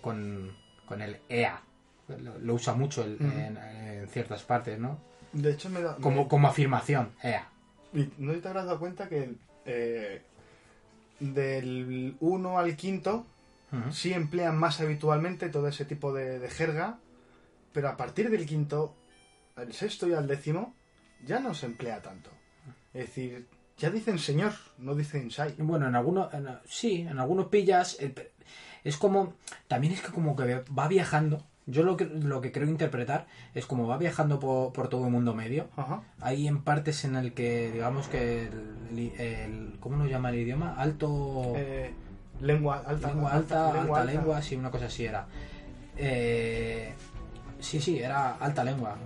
con, 0.00 0.56
con 0.86 1.02
el 1.02 1.18
EA. 1.28 1.62
Lo, 2.08 2.38
lo 2.38 2.54
usa 2.54 2.74
mucho 2.74 3.04
el- 3.04 3.18
en, 3.20 3.56
en 3.56 4.08
ciertas 4.08 4.42
partes, 4.42 4.78
¿no? 4.78 4.98
De 5.32 5.52
hecho, 5.52 5.68
me 5.68 5.82
da. 5.82 5.96
Como, 5.96 6.22
me- 6.22 6.28
como 6.28 6.48
afirmación, 6.48 7.10
EA. 7.22 7.48
No 8.18 8.32
te 8.34 8.48
habrás 8.48 8.66
dado 8.66 8.78
cuenta 8.78 9.08
que 9.08 9.34
eh, 9.66 10.22
del 11.20 12.16
1 12.20 12.58
al 12.58 12.76
quinto 12.76 13.26
sí 13.92 14.12
emplean 14.14 14.56
más 14.56 14.80
habitualmente 14.80 15.50
todo 15.50 15.68
ese 15.68 15.84
tipo 15.84 16.12
de, 16.14 16.38
de 16.38 16.48
jerga, 16.48 16.98
pero 17.72 17.88
a 17.90 17.96
partir 17.98 18.30
del 18.30 18.46
quinto, 18.46 18.94
al 19.56 19.72
sexto 19.74 20.08
y 20.08 20.14
al 20.14 20.26
décimo, 20.26 20.74
ya 21.26 21.38
no 21.40 21.52
se 21.52 21.66
emplea 21.66 22.00
tanto. 22.00 22.30
Es 22.94 23.06
decir, 23.08 23.46
ya 23.76 23.90
dicen 23.90 24.18
señor, 24.18 24.52
no 24.78 24.94
dicen 24.94 25.30
sai. 25.30 25.54
Bueno, 25.58 25.86
en 25.86 25.94
algunos, 25.96 26.32
en- 26.32 26.48
sí, 26.66 27.02
en 27.02 27.18
algunos 27.18 27.46
pillas 27.48 27.98
es 28.84 28.96
como, 28.96 29.34
también 29.66 29.92
es 29.92 30.00
que 30.00 30.12
como 30.12 30.34
que 30.34 30.64
va 30.76 30.88
viajando. 30.88 31.44
Yo 31.70 31.82
lo 31.82 31.96
que, 31.98 32.06
lo 32.06 32.40
que 32.40 32.50
creo 32.50 32.66
interpretar 32.66 33.26
es 33.54 33.66
como 33.66 33.86
va 33.86 33.98
viajando 33.98 34.40
por, 34.40 34.72
por 34.72 34.88
todo 34.88 35.04
el 35.04 35.12
mundo 35.12 35.34
medio. 35.34 35.68
Ajá. 35.76 36.00
Hay 36.20 36.46
en 36.48 36.62
partes 36.62 37.04
en 37.04 37.14
el 37.14 37.34
que, 37.34 37.70
digamos 37.70 38.08
que, 38.08 38.46
el, 38.48 39.12
el- 39.18 39.76
¿cómo 39.78 39.98
lo 39.98 40.06
llama 40.06 40.30
el 40.30 40.36
idioma? 40.36 40.74
Alto... 40.78 41.52
Eh, 41.56 41.92
lengua 42.40 42.82
alta. 42.86 43.08
lengua 43.08 43.32
alta, 43.32 43.72
lengua 43.74 44.00
alta 44.00 44.12
lengua, 44.12 44.42
sí, 44.42 44.56
una 44.56 44.70
cosa 44.70 44.86
así 44.86 45.04
era. 45.04 45.26
Eh, 45.96 46.92
sí, 47.60 47.80
sí, 47.80 47.98
era 47.98 48.36
alta 48.36 48.64
lengua. 48.64 48.96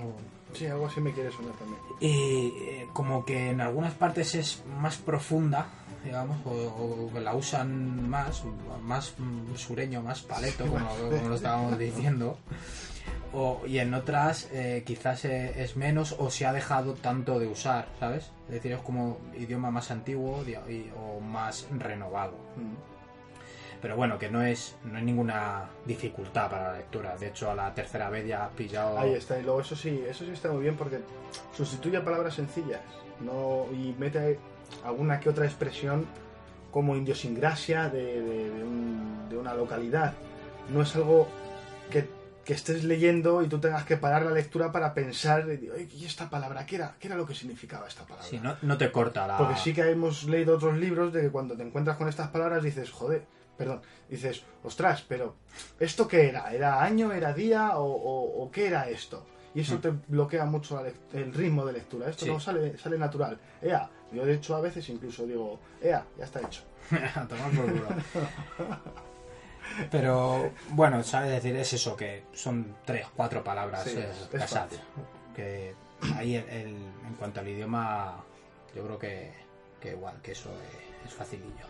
Sí, 0.53 0.67
algo 0.67 0.87
así 0.87 1.01
me 1.01 1.13
quiere 1.13 1.31
sonar 1.31 1.55
también. 1.55 1.81
Y 2.01 2.53
eh, 2.63 2.87
como 2.93 3.25
que 3.25 3.51
en 3.51 3.61
algunas 3.61 3.95
partes 3.95 4.35
es 4.35 4.63
más 4.81 4.99
profunda, 4.99 5.67
digamos, 6.05 6.39
o, 6.45 7.11
la 7.21 7.35
usan 7.35 8.09
más, 8.09 8.43
más 8.83 9.15
sureño, 9.57 10.03
más 10.03 10.23
paleto, 10.23 10.67
como, 10.67 10.89
como 10.89 11.29
lo 11.29 11.35
estábamos 11.35 11.79
diciendo. 11.79 12.39
O, 13.35 13.63
y 13.67 13.79
en 13.79 13.95
otras 13.95 14.49
eh, 14.53 14.83
quizás 14.85 15.25
eh, 15.25 15.63
es 15.63 15.77
menos 15.77 16.15
o 16.19 16.31
se 16.31 16.45
ha 16.45 16.53
dejado 16.53 16.95
tanto 16.95 17.39
de 17.39 17.47
usar, 17.47 17.89
¿sabes? 17.99 18.31
Es 18.49 18.55
decir, 18.55 18.73
es 18.73 18.81
como 18.81 19.19
idioma 19.39 19.71
más 19.71 19.91
antiguo 19.91 20.45
y- 20.45 20.91
o 20.99 21.21
más 21.21 21.67
renovado. 21.79 22.33
Mm. 22.57 22.75
Pero 23.81 23.97
bueno, 23.97 24.19
que 24.19 24.31
no 24.31 24.43
es, 24.43 24.77
no 24.85 24.99
hay 24.99 25.05
ninguna 25.05 25.65
dificultad 25.87 26.51
para 26.51 26.73
la 26.73 26.79
lectura. 26.79 27.17
De 27.17 27.29
hecho, 27.29 27.51
a 27.51 27.55
la 27.55 27.75
tercera 27.75 28.11
vez 28.11 28.27
ya 28.29 28.45
has 28.47 28.53
pillado. 28.53 28.99
Ahí 28.99 29.15
está, 29.15 29.39
y 29.41 29.43
luego 29.43 29.61
eso 29.63 29.75
sí, 29.75 30.05
eso 30.07 30.25
sí 30.25 30.31
está 30.33 30.53
muy 30.53 30.63
bien 30.63 30.77
porque 30.77 31.01
sustituye 31.57 32.01
palabras 32.01 32.35
sencillas 32.35 32.81
no 33.21 33.67
y 33.73 33.95
mete 33.99 34.39
alguna 34.85 35.21
que 35.21 35.29
otra 35.29 35.45
expresión 35.47 36.07
como 36.71 36.97
idiosincrasia 36.97 37.89
de, 37.89 38.21
de- 38.23 38.51
de 38.51 38.65
un- 38.65 39.29
de 39.29 39.37
una 39.39 39.55
localidad. 39.55 40.15
No 40.73 40.83
es 40.83 40.95
algo 40.97 41.29
que, 41.91 42.09
que 42.45 42.55
estés 42.55 42.83
leyendo 42.85 43.43
y 43.43 43.49
tú 43.49 43.59
tengas 43.61 43.85
que 43.85 43.97
parar 43.97 44.23
la 44.25 44.31
lectura 44.33 44.73
para 44.73 44.95
pensar, 44.95 45.47
y, 45.61 45.69
"Oye, 45.71 45.89
¿y 45.93 46.05
esta 46.07 46.29
palabra? 46.31 46.65
¿Qué 46.67 46.77
era, 46.77 46.97
¿Qué 46.99 47.09
era 47.09 47.17
lo 47.17 47.27
que 47.27 47.35
significaba 47.35 47.87
esta 47.87 48.05
palabra? 48.05 48.25
Sí, 48.27 48.41
no, 48.43 48.57
no 48.63 48.79
te 48.79 48.91
corta 48.91 49.27
la. 49.27 49.37
Porque 49.39 49.57
sí 49.57 49.73
que 49.75 49.83
hemos 49.83 50.25
leído 50.25 50.57
otros 50.57 50.77
libros 50.79 51.13
de 51.13 51.21
que 51.23 51.31
cuando 51.31 51.57
te 51.57 51.63
encuentras 51.63 51.97
con 51.97 52.09
estas 52.09 52.29
palabras 52.29 52.63
dices, 52.63 52.91
joder, 52.91 53.25
perdón, 53.59 53.83
dices, 54.09 54.43
ostras, 54.65 55.05
pero 55.07 55.37
¿esto 55.79 56.09
qué 56.09 56.29
era? 56.29 56.53
¿Era 56.55 56.83
año, 56.83 57.13
era 57.13 57.33
día 57.35 57.77
o, 57.77 57.85
o- 57.85 58.43
o 58.45 58.51
qué 58.51 58.67
era 58.69 58.89
esto? 58.89 59.27
Y 59.55 59.61
eso 59.61 59.77
Hmm. 59.77 59.81
te 59.83 59.91
bloquea 60.09 60.47
mucho 60.47 60.83
el 61.13 61.35
ritmo 61.35 61.67
de 61.67 61.75
lectura. 61.75 62.09
Esto 62.09 62.25
Sí. 62.25 62.31
no 62.31 62.41
sale, 62.41 62.79
sale 62.79 62.99
natural. 62.99 63.39
Ea, 63.61 63.89
yo 64.13 64.25
de 64.27 64.35
hecho 64.35 64.57
a 64.57 64.61
veces 64.61 64.89
incluso 64.89 65.27
digo, 65.27 65.59
ea, 65.81 66.05
ya 66.19 66.25
está 66.25 66.41
hecho. 66.41 66.63
Por 66.91 67.67
culo. 67.67 67.89
Pero 69.91 70.51
bueno, 70.71 71.03
sabes 71.03 71.31
decir, 71.31 71.57
es 71.57 71.73
eso, 71.73 71.97
que 71.97 72.25
son 72.33 72.77
tres, 72.85 73.07
cuatro 73.17 73.43
palabras 73.43 73.85
Sí, 73.85 73.99
es 73.99 74.29
casadas. 74.31 74.71
fácil. 74.71 74.81
Que 75.35 75.75
ahí 76.17 76.37
el- 76.37 76.49
el- 76.51 76.69
en 77.07 77.15
cuanto 77.19 77.41
al 77.41 77.49
idioma, 77.49 78.17
yo 78.75 78.85
creo 78.85 78.99
que, 78.99 79.33
que 79.81 79.93
igual, 79.93 80.21
que 80.23 80.33
eso 80.33 80.51
es, 80.51 81.09
es 81.09 81.15
facilillo. 81.15 81.67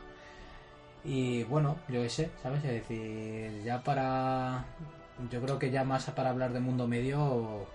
Y 1.05 1.45
bueno, 1.45 1.77
yo 1.89 2.03
qué 2.03 2.09
sé, 2.09 2.31
¿sabes? 2.43 2.65
Es 2.65 2.73
decir, 2.73 3.63
ya 3.65 3.83
para. 3.83 4.65
Yo 5.31 5.41
creo 5.43 5.59
que 5.59 5.71
ya 5.71 5.85
más 5.85 6.05
para 6.11 6.31
hablar 6.31 6.53
de 6.53 6.61
mundo 6.61 6.87
medio. 6.89 7.67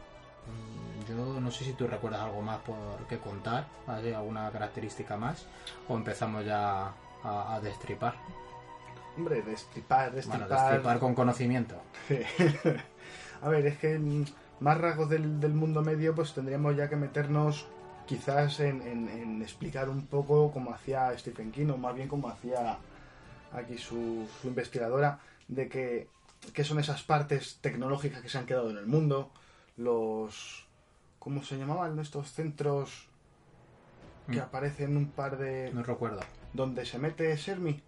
Mm, 0.48 1.10
Yo 1.10 1.40
no 1.40 1.52
sé 1.52 1.64
si 1.66 1.74
tú 1.74 1.88
recuerdas 1.88 2.22
algo 2.22 2.42
más 2.42 2.60
por 2.60 3.06
qué 3.08 3.18
contar, 3.18 3.68
alguna 3.88 4.50
característica 4.52 5.18
más, 5.18 5.46
o 5.88 5.96
empezamos 5.96 6.46
ya 6.46 6.94
a, 7.24 7.56
a 7.56 7.62
destripar. 7.62 8.16
Hombre, 9.18 9.42
destripar, 9.42 10.12
Bueno, 10.12 10.16
destripar. 10.16 10.50
destripar 10.50 11.00
con 11.00 11.16
conocimiento. 11.16 11.76
a 13.42 13.50
ver, 13.50 13.66
es 13.66 13.78
que 13.78 14.00
más 14.60 14.78
rasgos 14.80 15.10
del, 15.10 15.40
del 15.40 15.54
mundo 15.54 15.82
medio, 15.82 16.14
pues 16.16 16.34
tendríamos 16.34 16.76
ya 16.76 16.90
que 16.90 16.96
meternos 16.96 17.68
quizás 18.06 18.60
en, 18.60 18.82
en- 18.82 19.10
en 19.10 19.42
explicar 19.42 19.90
un 19.90 20.06
poco 20.08 20.52
cómo 20.52 20.74
hacía 20.74 21.18
Stephen 21.18 21.52
King, 21.52 21.68
o 21.72 21.78
más 21.78 21.94
bien 21.96 22.08
cómo 22.08 22.30
hacía 22.30 22.78
aquí 23.54 23.78
su, 23.78 24.28
su 24.42 24.48
investigadora, 24.48 25.20
de 25.48 25.68
que, 25.68 26.08
qué 26.54 26.64
son 26.64 26.80
esas 26.80 27.04
partes 27.04 27.58
tecnológicas 27.62 28.22
que 28.22 28.30
se 28.30 28.38
han 28.38 28.46
quedado 28.46 28.70
en 28.70 28.78
el 28.78 28.86
mundo, 28.88 29.32
los... 29.78 30.66
¿Cómo 31.20 31.44
se 31.44 31.58
llamaban 31.58 31.98
estos 32.00 32.32
centros 32.32 33.08
que 34.30 34.38
Mm. 34.38 34.42
aparecen 34.42 34.98
un 34.98 35.08
par 35.08 35.38
de... 35.38 35.72
No 35.74 35.84
recuerdo. 35.84 36.20
donde 36.54 36.86
se 36.86 36.98
mete 37.00 37.38
Sermi? 37.38 37.82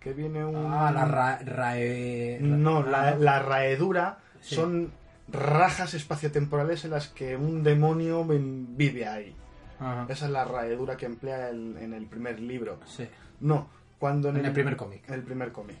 Que 0.00 0.12
viene 0.12 0.44
un... 0.44 0.56
Ah, 0.72 0.90
la 0.92 1.04
ra- 1.04 1.38
rae... 1.44 2.38
No, 2.40 2.78
ah, 2.78 2.82
la, 2.90 3.16
la 3.16 3.38
raedura 3.40 4.18
Sí. 4.40 4.54
son 4.54 4.92
rajas 5.28 5.94
espaciotemporales 5.94 6.84
en 6.84 6.92
las 6.92 7.08
que 7.08 7.36
un 7.36 7.62
demonio 7.64 8.24
vive 8.24 9.06
ahí. 9.06 9.34
Ajá. 9.80 10.06
Esa 10.08 10.26
es 10.26 10.30
la 10.30 10.44
raedura 10.44 10.96
que 10.96 11.06
emplea 11.06 11.48
el- 11.50 11.76
en 11.78 11.92
el 11.94 12.06
primer 12.06 12.38
libro. 12.40 12.78
Sí. 12.86 13.08
No, 13.40 13.68
cuando 13.98 14.28
en, 14.30 14.38
En 14.38 14.46
el 14.46 14.52
primer 14.52 14.76
cómic. 14.76 15.08
El 15.10 15.22
primer 15.22 15.50
cómic. 15.52 15.78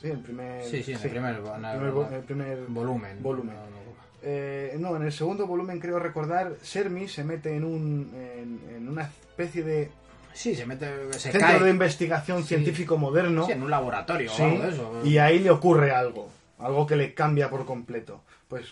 Sí, 0.00 0.08
el 0.08 0.20
primer. 0.20 0.62
Sí, 0.64 0.82
sí, 0.82 0.92
en 0.92 0.98
el 1.02 1.10
primer, 1.10 1.34
en 1.36 1.64
el- 1.64 1.76
primer 1.78 1.92
vo- 1.92 2.12
el 2.12 2.22
primer 2.22 2.66
volumen. 2.68 3.22
volumen. 3.22 3.54
No, 3.56 3.62
no. 3.62 3.78
Eh, 4.22 4.76
no, 4.78 4.96
en 4.96 5.02
el 5.02 5.12
segundo 5.12 5.46
volumen 5.46 5.78
creo 5.78 5.98
recordar, 5.98 6.54
Sermi 6.62 7.06
se 7.08 7.22
mete 7.24 7.54
en 7.54 7.64
un 7.64 8.10
en, 8.14 8.60
en 8.76 8.88
una 8.88 9.02
especie 9.02 9.62
de 9.62 9.90
Sí, 10.34 10.54
se 10.54 10.66
mete, 10.66 10.86
se 11.14 11.32
centro 11.32 11.40
cae. 11.40 11.60
de 11.60 11.70
investigación 11.70 12.42
Sí. 12.42 12.48
científico 12.48 12.96
moderno. 12.96 13.46
Sí, 13.46 13.52
en 13.52 13.62
un 13.62 13.70
laboratorio 13.70 14.30
Sí, 14.30 14.42
o 14.42 14.44
algo 14.46 14.62
de 14.62 14.68
eso. 14.70 15.00
y 15.04 15.18
ahí 15.18 15.38
le 15.40 15.50
ocurre 15.50 15.90
algo, 15.92 16.28
algo 16.58 16.86
que 16.86 16.96
le 16.96 17.14
cambia 17.14 17.48
por 17.50 17.64
completo. 17.64 18.22
Pues 18.48 18.66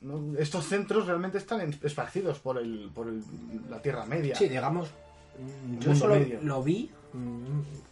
¿no? 0.00 0.36
estos 0.38 0.66
centros 0.66 1.06
realmente 1.06 1.38
están 1.38 1.60
esparcidos 1.82 2.38
por 2.40 2.58
el, 2.58 2.90
por 2.94 3.08
el- 3.08 3.22
la 3.70 3.80
Tierra 3.80 4.04
Media. 4.04 4.34
Sí, 4.34 4.48
digamos, 4.48 4.90
yo 5.78 5.94
solo 5.94 6.14
medio. 6.16 6.40
lo 6.42 6.62
vi 6.62 6.90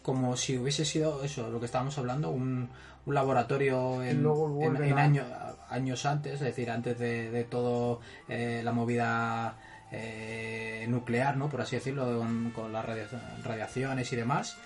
como 0.02 0.36
si 0.36 0.56
hubiese 0.58 0.84
sido 0.84 1.22
eso, 1.24 1.50
lo 1.50 1.60
que 1.60 1.66
estábamos 1.66 1.96
hablando, 1.98 2.30
un, 2.30 2.68
un 3.06 3.14
laboratorio 3.14 4.02
en, 4.02 4.22
en- 4.62 4.98
año- 4.98 5.26
años 5.68 6.06
antes, 6.06 6.34
es 6.34 6.40
decir, 6.40 6.70
antes 6.70 6.98
de, 6.98 7.30
de 7.30 7.44
todo 7.44 8.00
eh, 8.28 8.60
la 8.64 8.72
movida 8.72 9.56
eh, 9.92 10.86
nuclear, 10.88 11.36
¿no? 11.36 11.48
Por 11.48 11.60
así 11.60 11.76
decirlo, 11.76 12.18
con, 12.18 12.50
con 12.50 12.72
las 12.72 12.84
radia- 12.84 13.08
radiaciones 13.44 14.12
y 14.12 14.16
demás, 14.16 14.56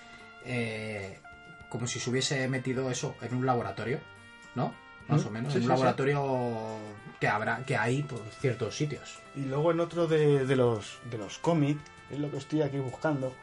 eh, 0.45 1.19
como 1.69 1.87
si 1.87 1.99
se 1.99 2.09
hubiese 2.09 2.47
metido 2.47 2.89
eso 2.91 3.15
en 3.21 3.35
un 3.35 3.45
laboratorio, 3.45 3.99
¿no? 4.55 4.73
Más 5.07 5.23
Mm, 5.23 5.27
o 5.27 5.31
menos, 5.31 5.53
sí, 5.53 5.57
en 5.59 5.63
un 5.65 5.69
sí, 5.69 5.73
sí. 5.73 5.77
laboratorio 5.81 6.77
que 7.19 7.27
habrá, 7.27 7.63
que 7.65 7.77
hay 7.77 8.01
por 8.03 8.19
ciertos 8.39 8.75
sitios. 8.75 9.19
Y 9.35 9.41
luego 9.41 9.71
en 9.71 9.79
otro 9.79 10.07
de, 10.07 10.45
de 10.45 10.55
los, 10.55 10.99
de 11.11 11.17
los 11.17 11.37
cómics, 11.39 11.81
es 12.09 12.19
lo 12.19 12.31
que 12.31 12.37
estoy 12.37 12.61
aquí 12.61 12.77
buscando, 12.79 13.33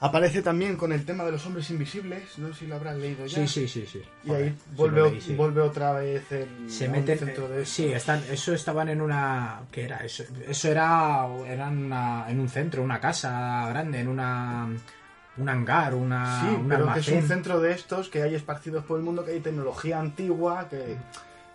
aparece 0.00 0.42
también 0.42 0.76
con 0.76 0.92
el 0.92 1.04
tema 1.04 1.24
de 1.24 1.32
los 1.32 1.44
hombres 1.46 1.68
invisibles, 1.70 2.38
no 2.38 2.48
sé 2.48 2.60
si 2.60 2.66
lo 2.66 2.76
habrás 2.76 2.96
leído 2.96 3.26
ya. 3.26 3.46
Sí, 3.46 3.48
sí, 3.48 3.68
sí, 3.68 3.86
sí. 3.86 4.02
Y 4.24 4.30
ahí 4.30 4.34
Joder, 4.34 4.54
vuelve, 4.76 5.00
lo 5.00 5.10
leí, 5.10 5.20
sí. 5.20 5.34
vuelve 5.34 5.60
otra 5.60 5.92
vez 5.92 6.32
el 6.32 6.48
se 6.70 6.88
meten 6.88 7.18
centro 7.18 7.48
de 7.48 7.62
eh, 7.62 7.66
sí 7.66 7.86
están 7.92 8.22
eso 8.30 8.52
estaban 8.54 8.88
en 8.88 9.00
una 9.00 9.60
qué 9.70 9.84
era 9.84 9.98
eso 9.98 10.24
eso 10.48 10.68
era 10.68 11.26
era 11.46 11.68
en, 11.68 11.84
una- 11.86 12.24
en 12.30 12.40
un 12.40 12.48
centro 12.48 12.82
una 12.82 12.98
casa 13.00 13.66
grande 13.68 14.00
en 14.00 14.08
una 14.08 14.68
un 15.36 15.48
hangar 15.48 15.94
una 15.94 16.40
Sí, 16.40 16.46
un 16.48 16.68
pero 16.68 16.92
que 16.92 17.00
es 17.00 17.08
un 17.08 17.22
centro 17.28 17.60
de 17.60 17.72
estos 17.72 18.08
que 18.08 18.22
hay 18.22 18.34
esparcidos 18.34 18.84
por 18.84 18.98
el 18.98 19.04
mundo, 19.04 19.24
que 19.24 19.32
hay 19.32 19.40
tecnología 19.40 19.98
antigua, 19.98 20.68
que 20.68 20.96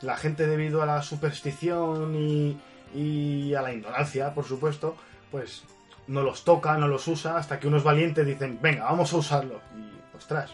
la 0.01 0.17
gente 0.17 0.47
debido 0.47 0.81
a 0.81 0.85
la 0.85 1.01
superstición 1.01 2.15
y, 2.15 2.57
y 2.93 3.53
a 3.53 3.61
la 3.61 3.73
ignorancia, 3.73 4.33
por 4.33 4.45
supuesto, 4.45 4.95
pues 5.31 5.63
no 6.07 6.21
los 6.21 6.43
toca, 6.43 6.77
no 6.77 6.87
los 6.87 7.07
usa, 7.07 7.37
hasta 7.37 7.59
que 7.59 7.67
unos 7.67 7.83
valientes 7.83 8.25
dicen, 8.25 8.59
venga, 8.61 8.83
vamos 8.85 9.11
a 9.13 9.17
usarlo. 9.17 9.59
Y, 9.77 10.15
ostras, 10.17 10.51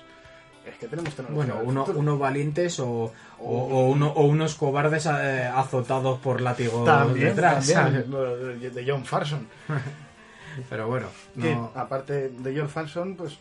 es 0.65 0.75
que 0.77 0.87
tenemos 0.87 1.13
tecnología. 1.15 1.53
Bueno, 1.55 1.83
uno- 1.85 1.99
unos 1.99 2.19
valientes 2.19 2.79
o, 2.79 2.87
o, 2.89 3.11
o 3.39 3.89
uno- 3.89 4.11
o 4.11 4.23
unos 4.25 4.55
cobardes 4.55 5.05
eh, 5.07 5.43
azotados 5.53 6.19
por 6.19 6.39
látigos 6.41 6.85
También, 6.85 7.27
detrás. 7.29 7.67
de, 7.67 8.83
John 8.87 9.03
Farson. 9.05 9.47
Pero 10.69 10.87
bueno, 10.87 11.07
Que, 11.39 11.57
aparte 11.75 12.29
de 12.29 12.57
John 12.59 12.69
Farson, 12.69 13.15
pues 13.15 13.37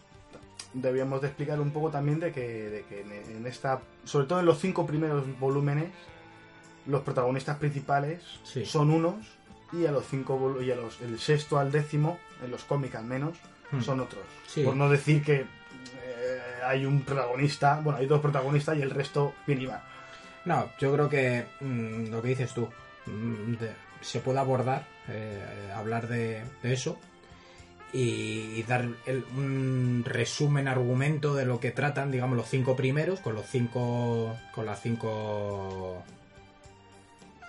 debíamos 0.72 1.20
de 1.20 1.26
explicar 1.26 1.60
un 1.60 1.72
poco 1.72 1.90
también 1.90 2.20
de 2.20 2.30
que, 2.32 2.40
de 2.70 2.84
que 2.84 3.00
en, 3.00 3.36
en 3.38 3.46
esta, 3.46 3.80
sobre 4.04 4.26
todo 4.26 4.38
en 4.40 4.46
los 4.46 4.58
cinco 4.60 4.86
primeros 4.86 5.24
volúmenes, 5.40 5.90
los 6.86 7.02
protagonistas 7.02 7.56
principales 7.58 8.22
Sí. 8.44 8.64
son 8.64 8.90
unos 8.90 9.16
y 9.72 9.86
a 9.86 9.92
los 9.92 10.06
cinco 10.06 10.56
y 10.60 10.70
a 10.70 10.76
los 10.76 11.00
el 11.00 11.18
sexto 11.18 11.58
al 11.58 11.70
décimo, 11.70 12.18
en 12.44 12.50
los 12.50 12.64
cómics 12.64 12.94
al 12.96 13.04
menos, 13.04 13.36
Hmm. 13.70 13.82
son 13.82 14.00
otros. 14.00 14.24
Sí. 14.48 14.64
Por 14.64 14.74
no 14.74 14.88
decir 14.88 15.22
que 15.22 15.34
eh, 15.42 16.40
hay 16.66 16.84
un 16.84 17.02
protagonista, 17.02 17.80
bueno, 17.84 18.00
hay 18.00 18.06
dos 18.06 18.20
protagonistas 18.20 18.76
y 18.76 18.82
el 18.82 18.90
resto 18.90 19.32
bien 19.46 19.62
iba. 19.62 19.82
No, 20.44 20.70
yo 20.80 20.92
creo 20.92 21.08
que 21.08 21.46
mm, 21.60 22.06
lo 22.10 22.20
que 22.20 22.28
dices 22.30 22.52
tú, 22.52 22.68
mm, 23.06 23.52
de- 23.54 23.72
se 24.00 24.18
puede 24.20 24.38
abordar, 24.40 24.86
eh, 25.08 25.70
hablar 25.76 26.08
de, 26.08 26.42
de 26.62 26.72
eso 26.72 26.98
y, 27.92 28.54
y 28.56 28.62
dar 28.66 28.88
el- 29.06 29.24
un 29.36 30.02
resumen 30.06 30.66
argumento 30.66 31.34
de 31.34 31.44
lo 31.44 31.60
que 31.60 31.70
tratan, 31.70 32.10
digamos, 32.10 32.36
los 32.36 32.48
cinco 32.48 32.74
primeros, 32.74 33.20
con 33.20 33.34
los 33.34 33.46
cinco. 33.46 34.36
con 34.54 34.66
las 34.66 34.80
cinco. 34.82 36.02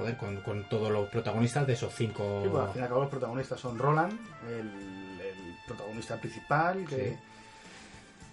Joder, 0.02 0.18
con, 0.18 0.38
con 0.42 0.64
todos 0.70 0.92
los 0.92 1.08
protagonistas 1.10 1.66
de 1.66 1.74
esos 1.74 1.94
cinco. 1.96 2.42
Bueno, 2.42 2.62
al 2.62 2.72
fin 2.74 2.82
y 2.82 2.84
al 2.84 2.90
cabo 2.90 3.02
los 3.02 3.10
protagonistas 3.10 3.60
son 3.60 3.78
Roland, 3.80 4.14
el, 4.48 4.68
el 5.22 5.56
protagonista 5.68 6.18
principal, 6.18 6.86
que, 6.86 6.96
Sí. 7.12 7.18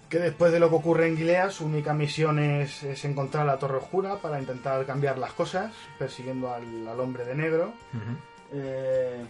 que 0.09 0.19
después 0.19 0.51
de 0.53 0.61
lo 0.61 0.69
que 0.71 0.77
ocurre 0.77 1.07
en 1.09 1.17
Gilead, 1.17 1.51
su 1.51 1.67
única 1.67 1.93
misión 1.95 2.39
es, 2.39 2.83
es 2.83 3.05
encontrar 3.05 3.47
la 3.47 3.59
Torre 3.59 3.77
Oscura 3.77 4.17
para 4.17 4.41
intentar 4.41 4.85
cambiar 4.87 5.19
las 5.19 5.33
cosas, 5.35 5.73
persiguiendo 5.99 6.53
al, 6.53 6.89
al 6.89 6.99
hombre 7.01 7.25
de 7.25 7.35
negro. 7.35 7.73
Eh, 8.53 9.25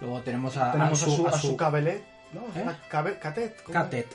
Luego 0.00 0.20
tenemos 0.20 0.56
a, 0.56 0.70
tenemos 0.72 1.02
a 1.02 1.06
su, 1.06 1.26
a 1.26 1.32
su, 1.32 1.56
Cabelet, 1.56 2.04
¿no? 2.32 2.40
¿Eh? 2.60 2.64
Cabe- 2.88 3.18
Catet. 3.18 3.62
¿cómo? 3.62 3.72
Catet. 3.72 4.06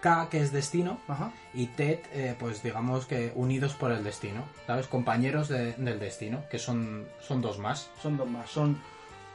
K, 0.00 0.28
que 0.30 0.40
es 0.40 0.52
destino, 0.52 0.98
Ajá. 1.08 1.32
y 1.54 1.66
Ted, 1.66 1.98
eh, 2.12 2.34
pues 2.38 2.62
digamos 2.62 3.06
que 3.06 3.32
unidos 3.34 3.74
por 3.74 3.92
el 3.92 4.02
destino, 4.04 4.44
¿sabes? 4.66 4.86
Compañeros 4.86 5.48
de- 5.48 5.72
del 5.74 5.98
destino, 6.00 6.42
que 6.50 6.58
son, 6.58 7.06
son 7.20 7.40
dos 7.42 7.58
más. 7.58 7.90
Son 8.00 8.16
dos 8.16 8.28
más. 8.28 8.48
Son 8.50 8.78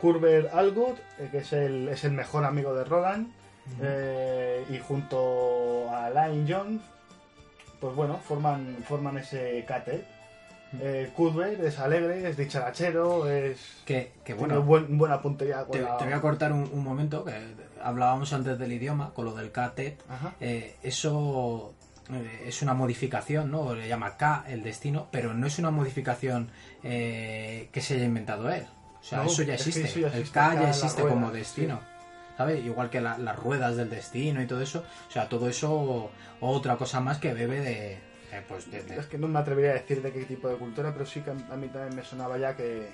Curver 0.01 0.49
Algood, 0.53 0.95
eh, 1.19 1.29
que 1.31 1.39
es 1.39 1.53
el, 1.53 1.87
es 1.89 2.03
el 2.03 2.11
mejor 2.11 2.43
amigo 2.45 2.73
de 2.73 2.83
Roland, 2.83 3.31
eh, 3.81 4.63
y 4.69 4.77
junto 4.79 5.89
a 5.93 6.09
Line 6.09 6.45
Jones, 6.51 6.81
pues 7.79 7.95
bueno, 7.95 8.17
forman, 8.27 8.77
forman 8.87 9.17
ese 9.17 9.63
Catet. 9.67 10.05
Eh, 10.81 11.11
Cuthbert 11.15 11.61
es 11.61 11.79
alegre, 11.79 12.27
es 12.29 12.35
dicharachero, 12.35 13.29
es. 13.29 13.81
Que, 13.85 14.11
que 14.25 14.33
tiene 14.33 14.39
bueno, 14.57 14.63
buen- 14.63 14.97
buena 14.97 15.21
puntería 15.21 15.63
con 15.63 15.71
te, 15.71 15.81
la- 15.81 15.97
te 15.97 16.03
voy 16.05 16.13
a 16.13 16.21
cortar 16.21 16.51
un, 16.51 16.69
un 16.73 16.83
momento, 16.83 17.23
que 17.23 17.31
hablábamos 17.83 18.33
antes 18.33 18.57
del 18.59 18.71
idioma, 18.73 19.13
con 19.13 19.25
lo 19.25 19.33
del. 19.33 19.51
Ajá. 19.55 20.33
Eh, 20.39 20.75
eso 20.83 21.73
eh, 22.11 22.43
es 22.47 22.61
una 22.61 22.73
modificación, 22.73 23.51
¿no? 23.51 23.73
Le 23.75 23.87
llama 23.87 24.17
K 24.17 24.45
el 24.47 24.63
destino, 24.63 25.07
pero 25.11 25.33
no 25.33 25.47
es 25.47 25.57
una 25.59 25.71
modificación 25.71 26.49
eh, 26.83 27.69
que 27.71 27.81
se 27.81 27.95
haya 27.95 28.05
inventado 28.05 28.49
él. 28.49 28.65
O 28.99 29.03
sea, 29.03 29.19
No, 29.19 29.25
eso 29.25 29.43
ya 29.43 29.55
es 29.55 29.63
que 29.63 29.69
existe. 29.69 29.89
eso 29.89 29.99
ya 30.09 30.17
el 30.17 30.23
K 30.29 30.49
K, 30.49 30.53
ya 30.61 30.69
existe 30.69 31.01
rueda, 31.01 31.13
como 31.15 31.31
destino. 31.31 31.79
¿Sabes? 32.37 32.63
Igual 32.63 32.89
que 32.91 33.01
la- 33.01 33.17
las 33.17 33.35
ruedas 33.35 33.75
del 33.77 33.89
destino 33.89 34.41
y 34.41 34.45
todo 34.47 34.61
eso. 34.61 34.83
O 35.07 35.11
sea, 35.11 35.27
todo 35.27 35.49
eso, 35.49 36.11
otra 36.39 36.77
cosa 36.77 36.99
más 36.99 37.17
que 37.17 37.33
bebe 37.33 37.61
de. 37.61 37.93
eh, 37.93 38.43
pues 38.47 38.69
de- 38.69 38.83
de- 38.83 38.97
Es 38.99 39.07
que 39.07 39.17
no 39.17 39.27
me 39.27 39.39
atrevería 39.39 39.71
a 39.71 39.73
decir 39.75 40.01
de 40.03 40.11
qué 40.11 40.23
tipo 40.25 40.47
de 40.47 40.55
cultura, 40.57 40.91
pero 40.93 41.05
sí 41.05 41.21
que 41.21 41.31
a 41.31 41.33
mí 41.33 41.67
también 41.69 41.95
me 41.95 42.03
sonaba 42.03 42.37
ya 42.37 42.55
que 42.55 42.89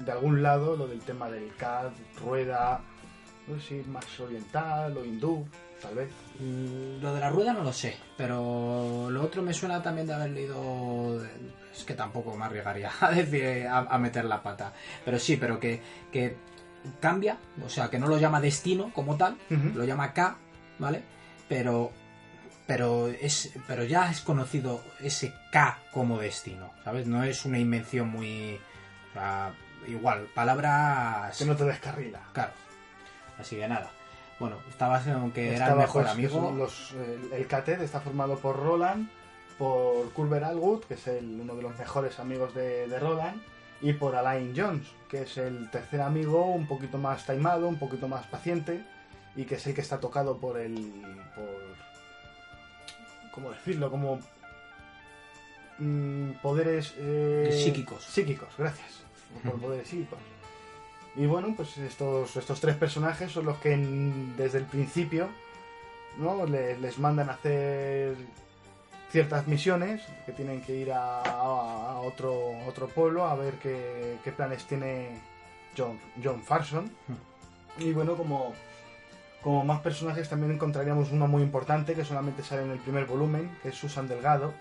de 0.00 0.12
algún 0.12 0.42
lado 0.42 0.76
lo 0.76 0.86
del 0.88 1.00
tema 1.00 1.30
del 1.30 1.54
CAD, 1.56 1.92
rueda, 2.20 2.80
no 3.48 3.60
sé 3.60 3.82
si 3.82 3.88
más 3.88 4.20
oriental 4.20 4.96
o 4.96 5.04
hindú, 5.04 5.46
tal 5.80 5.94
vez. 5.94 6.08
Mm, 6.38 7.02
Lo 7.02 7.14
de 7.14 7.20
la 7.20 7.30
rueda 7.30 7.52
no 7.52 7.62
lo 7.62 7.72
sé, 7.72 7.96
pero 8.16 9.08
lo 9.10 9.22
otro 9.22 9.42
me 9.42 9.52
suena 9.54 9.82
también 9.82 10.06
de 10.06 10.14
haber 10.14 10.30
leído. 10.30 11.20
Es 11.74 11.84
que 11.84 11.94
tampoco 11.94 12.36
me 12.36 12.44
arriesgaría 12.44 12.90
a 13.00 13.10
decir 13.10 13.66
a, 13.66 13.78
a 13.78 13.98
meter 13.98 14.24
la 14.24 14.42
pata. 14.42 14.72
Pero 15.04 15.18
sí, 15.18 15.36
pero 15.36 15.58
que, 15.58 15.80
que 16.12 16.36
cambia, 17.00 17.38
o 17.64 17.68
sea, 17.68 17.88
que 17.90 17.98
no 17.98 18.06
lo 18.08 18.18
llama 18.18 18.40
destino 18.40 18.92
como 18.92 19.16
tal, 19.16 19.36
lo 19.48 19.84
llama 19.84 20.12
K, 20.12 20.36
¿vale? 20.78 21.02
Pero 21.48 21.92
pero 22.66 23.08
es 23.08 23.52
pero 23.66 23.84
ya 23.84 24.10
es 24.10 24.20
conocido 24.20 24.82
ese 25.00 25.32
K 25.50 25.78
como 25.92 26.18
destino, 26.18 26.70
¿sabes? 26.84 27.06
No 27.06 27.22
es 27.24 27.44
una 27.44 27.58
invención 27.58 28.08
muy 28.08 28.58
igual, 29.88 30.26
palabras 30.34 31.36
Que 31.36 31.44
no 31.44 31.56
te 31.56 31.64
descarrila. 31.64 32.20
claro. 32.32 32.52
Así 33.38 33.56
que 33.56 33.66
nada. 33.68 33.90
Bueno, 34.38 34.56
estabas 34.68 35.04
que 35.32 35.54
era 35.54 35.66
el 35.68 35.76
mejor 35.78 36.02
pues, 36.02 36.12
amigo. 36.14 36.52
los- 36.56 36.92
el, 36.92 37.32
el 37.32 37.46
CATED 37.46 37.82
está 37.82 38.00
formado 38.00 38.36
por 38.38 38.56
Roland, 38.56 39.08
por 39.58 40.10
Culver 40.12 40.42
Alwood, 40.44 40.84
que 40.84 40.94
es 40.94 41.06
el- 41.06 41.40
uno 41.40 41.54
de 41.54 41.62
los 41.62 41.76
mejores 41.78 42.18
amigos 42.18 42.54
de, 42.54 42.88
de 42.88 42.98
Roland, 42.98 43.40
y 43.80 43.92
por 43.92 44.14
Alain 44.16 44.52
Jones, 44.56 44.86
que 45.08 45.22
es 45.22 45.36
el 45.38 45.70
tercer 45.70 46.00
amigo, 46.00 46.44
un 46.46 46.66
poquito 46.66 46.98
más 46.98 47.24
taimado, 47.26 47.68
un 47.68 47.78
poquito 47.78 48.08
más 48.08 48.26
paciente, 48.26 48.84
y 49.36 49.44
que 49.44 49.56
es 49.56 49.66
el 49.66 49.74
que 49.74 49.80
está 49.80 49.98
tocado 50.00 50.38
por 50.38 50.58
el. 50.58 50.74
por. 51.34 51.72
¿Cómo 53.32 53.50
decirlo? 53.50 53.90
Como. 53.90 54.18
mm, 55.78 56.32
poderes. 56.42 56.94
eh, 56.98 57.60
Psíquicos. 57.64 58.04
Psíquicos, 58.04 58.48
gracias. 58.58 59.02
Por 59.44 59.60
poderes 59.60 59.88
psíquicos. 59.88 60.18
Y 61.16 61.26
bueno, 61.26 61.52
pues 61.56 61.76
estos, 61.78 62.36
estos 62.36 62.60
tres 62.60 62.76
personajes 62.76 63.30
son 63.32 63.44
los 63.46 63.58
que 63.58 63.72
en- 63.74 64.36
desde 64.36 64.58
el 64.58 64.64
principio 64.64 65.28
¿no? 66.18 66.44
Le- 66.46 66.78
les 66.78 66.98
mandan 66.98 67.30
a 67.30 67.34
hacer 67.34 68.16
ciertas 69.10 69.46
misiones, 69.46 70.02
que 70.26 70.32
tienen 70.32 70.60
que 70.62 70.74
ir 70.76 70.92
a, 70.92 71.20
a- 71.22 71.92
a 71.92 72.00
otro, 72.00 72.50
otro 72.66 72.86
pueblo 72.88 73.24
a 73.26 73.34
ver 73.34 73.54
qué, 73.54 74.18
qué 74.24 74.32
planes 74.32 74.64
tiene 74.66 75.20
John, 75.76 75.98
John 76.22 76.42
Farson. 76.42 76.90
Y 77.78 77.92
bueno, 77.94 78.14
como, 78.16 78.52
como 79.42 79.64
más 79.64 79.80
personajes 79.80 80.28
también 80.28 80.52
encontraríamos 80.52 81.10
uno 81.12 81.26
muy 81.28 81.42
importante 81.42 81.94
que 81.94 82.04
solamente 82.04 82.42
sale 82.42 82.62
en 82.62 82.70
el 82.70 82.78
primer 82.78 83.06
volumen, 83.06 83.50
que 83.62 83.68
es 83.70 83.74
Susan 83.74 84.06
Delgado, 84.08 84.52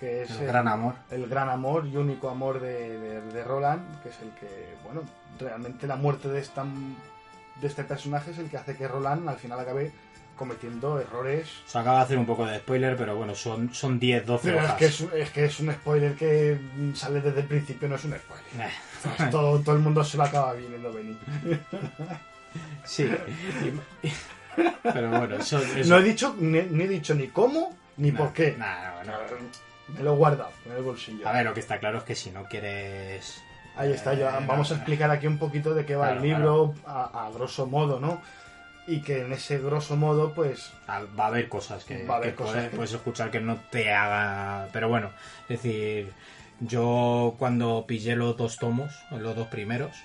que 0.00 0.22
es 0.22 0.30
El 0.32 0.46
gran 0.46 0.68
amor. 0.68 0.94
el 1.10 1.28
gran 1.28 1.48
amor 1.48 1.86
y 1.86 1.96
único 1.96 2.28
amor 2.28 2.60
de, 2.60 2.98
de- 2.98 3.20
de 3.20 3.44
Roland, 3.44 4.02
que 4.02 4.08
es 4.10 4.16
el 4.22 4.30
que, 4.32 4.74
bueno, 4.84 5.02
realmente 5.38 5.86
la 5.86 5.96
muerte 5.96 6.28
de, 6.28 6.40
esta, 6.40 6.64
de 7.60 7.66
este 7.66 7.84
personaje 7.84 8.30
es 8.32 8.38
el 8.38 8.48
que 8.50 8.56
hace 8.58 8.76
que 8.76 8.86
Roland 8.88 9.28
al 9.28 9.36
final 9.36 9.58
acabe 9.60 9.92
cometiendo 10.36 11.00
errores. 11.00 11.48
Se 11.66 11.78
acaba 11.78 11.98
de 11.98 12.04
hacer 12.04 12.18
un 12.18 12.26
poco 12.26 12.44
de 12.44 12.58
spoiler, 12.58 12.96
pero 12.96 13.14
bueno, 13.16 13.36
son, 13.36 13.72
son 13.72 14.00
10, 14.00 14.26
12 14.26 14.42
Pero 14.48 14.58
es 14.58 14.64
hojas. 14.64 14.76
que 14.78 14.86
es, 14.86 15.00
es 15.00 15.30
que 15.30 15.44
es 15.44 15.60
un 15.60 15.72
spoiler 15.72 16.14
que 16.16 16.58
sale 16.94 17.20
desde 17.20 17.40
el 17.42 17.46
principio, 17.46 17.88
no 17.88 17.94
es 17.94 18.04
un 18.04 18.14
spoiler. 18.16 18.68
Eh, 18.68 19.28
Todo, 19.30 19.60
todo 19.60 19.76
el 19.76 19.82
mundo 19.82 20.02
se 20.02 20.16
lo 20.16 20.24
acaba 20.24 20.54
viendo 20.54 20.92
venir. 20.92 21.16
sí. 22.84 23.08
Pero 24.82 25.10
bueno, 25.10 25.36
eso, 25.36 25.58
eso- 25.58 25.88
No 25.88 25.98
he 25.98 26.02
dicho 26.02 26.34
ni, 26.38 26.62
ni 26.62 26.84
he 26.84 26.88
dicho 26.88 27.14
ni 27.14 27.28
cómo 27.28 27.76
ni 27.96 28.10
Nah, 28.10 28.18
por 28.18 28.32
qué. 28.32 28.56
nah, 28.58 29.02
no, 29.04 29.12
no. 29.12 29.18
Me 29.88 30.00
lo 30.02 30.14
he 30.14 30.16
guardado 30.16 30.50
en 30.66 30.72
el 30.72 30.82
bolsillo. 30.82 31.28
A 31.28 31.32
ver, 31.32 31.44
lo 31.44 31.54
que 31.54 31.60
está 31.60 31.78
claro 31.78 31.98
es 31.98 32.04
que 32.04 32.14
si 32.14 32.30
no 32.30 32.44
quieres... 32.44 33.42
Ahí 33.76 33.92
está, 33.92 34.14
ya 34.14 34.38
Eh, 34.38 34.44
vamos 34.46 34.70
a 34.70 34.76
explicar 34.76 35.10
aquí 35.10 35.26
un 35.26 35.38
poquito 35.38 35.74
de 35.74 35.84
qué 35.84 35.96
va 35.96 36.06
Claro, 36.06 36.20
el 36.22 36.28
libro 36.28 36.74
a, 36.86 37.26
a 37.26 37.30
grosso 37.30 37.66
modo, 37.66 37.98
¿no? 38.00 38.20
Y 38.86 39.00
que 39.02 39.22
en 39.22 39.32
ese 39.32 39.58
grosso 39.58 39.96
modo, 39.96 40.32
pues, 40.34 40.72
Ah, 40.86 41.02
Va 41.18 41.24
a 41.24 41.28
haber 41.28 41.48
cosas 41.48 41.84
que, 41.84 42.06
Va 42.06 42.14
a 42.14 42.16
haber 42.18 42.30
que 42.30 42.36
cosas 42.36 42.52
puedes, 42.54 42.70
que- 42.70 42.76
puedes 42.76 42.92
escuchar 42.92 43.30
que 43.30 43.40
no 43.40 43.56
te 43.70 43.92
haga... 43.92 44.68
Pero 44.72 44.88
bueno, 44.88 45.10
es 45.48 45.62
decir, 45.62 46.12
yo 46.60 47.34
cuando 47.38 47.84
pillé 47.86 48.14
los 48.16 48.36
dos 48.36 48.56
tomos, 48.58 48.92
los 49.10 49.34
dos 49.34 49.48
primeros, 49.48 49.96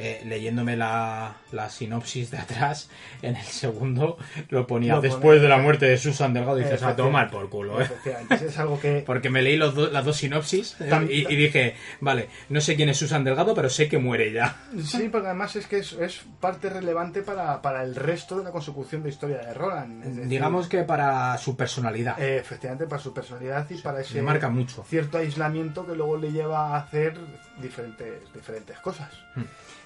eh, 0.00 0.22
leyéndome 0.24 0.76
la, 0.76 1.36
la 1.52 1.68
sinopsis 1.68 2.30
de 2.30 2.38
atrás, 2.38 2.88
en 3.22 3.36
el 3.36 3.44
segundo 3.44 4.16
lo 4.48 4.66
ponía 4.66 5.00
después 5.00 5.42
de 5.42 5.48
la 5.48 5.58
muerte 5.58 5.86
de 5.86 5.98
Susan 5.98 6.32
Delgado 6.32 6.58
y 6.58 6.62
dices, 6.64 6.82
a 6.82 6.90
Efectivamente. 6.90 7.02
tomar 7.02 7.30
por 7.30 7.50
culo, 7.50 7.82
¿eh? 7.82 7.88
Es 8.30 8.58
algo 8.58 8.78
que... 8.80 9.02
Porque 9.04 9.28
me 9.30 9.42
leí 9.42 9.56
los 9.56 9.74
do- 9.74 9.90
las 9.90 10.04
dos 10.04 10.16
sinopsis 10.16 10.76
eh, 10.80 11.06
y, 11.10 11.32
y 11.32 11.36
dije, 11.36 11.74
vale, 12.00 12.28
no 12.48 12.60
sé 12.60 12.76
quién 12.76 12.88
es 12.88 12.96
Susan 12.96 13.24
Delgado, 13.24 13.54
pero 13.54 13.68
sé 13.68 13.88
que 13.88 13.98
muere 13.98 14.32
ya. 14.32 14.56
Sí, 14.84 15.08
porque 15.10 15.26
además 15.28 15.56
es 15.56 15.66
que 15.66 15.78
es, 15.78 15.92
es 15.94 16.20
parte 16.40 16.68
relevante 16.70 17.22
para, 17.22 17.60
para 17.62 17.82
el 17.82 17.94
resto 17.94 18.38
de 18.38 18.44
la 18.44 18.50
consecución 18.50 19.02
de 19.02 19.08
historia 19.08 19.38
de 19.38 19.54
Roland. 19.54 20.04
decir, 20.04 20.26
Digamos 20.28 20.68
que 20.68 20.82
para 20.84 21.36
su 21.38 21.56
personalidad. 21.56 22.20
eh, 22.20 22.36
efectivamente, 22.38 22.86
para 22.86 23.02
su 23.02 23.12
personalidad 23.12 23.68
y 23.70 23.74
para 23.78 24.00
ese 24.00 24.22
marca 24.22 24.48
mucho. 24.48 24.84
cierto 24.88 25.18
aislamiento 25.18 25.86
que 25.86 25.94
luego 25.96 26.16
le 26.16 26.30
lleva 26.32 26.74
a 26.74 26.78
hacer 26.80 27.14
diferentes, 27.60 28.32
diferentes 28.34 28.78
cosas. 28.78 29.08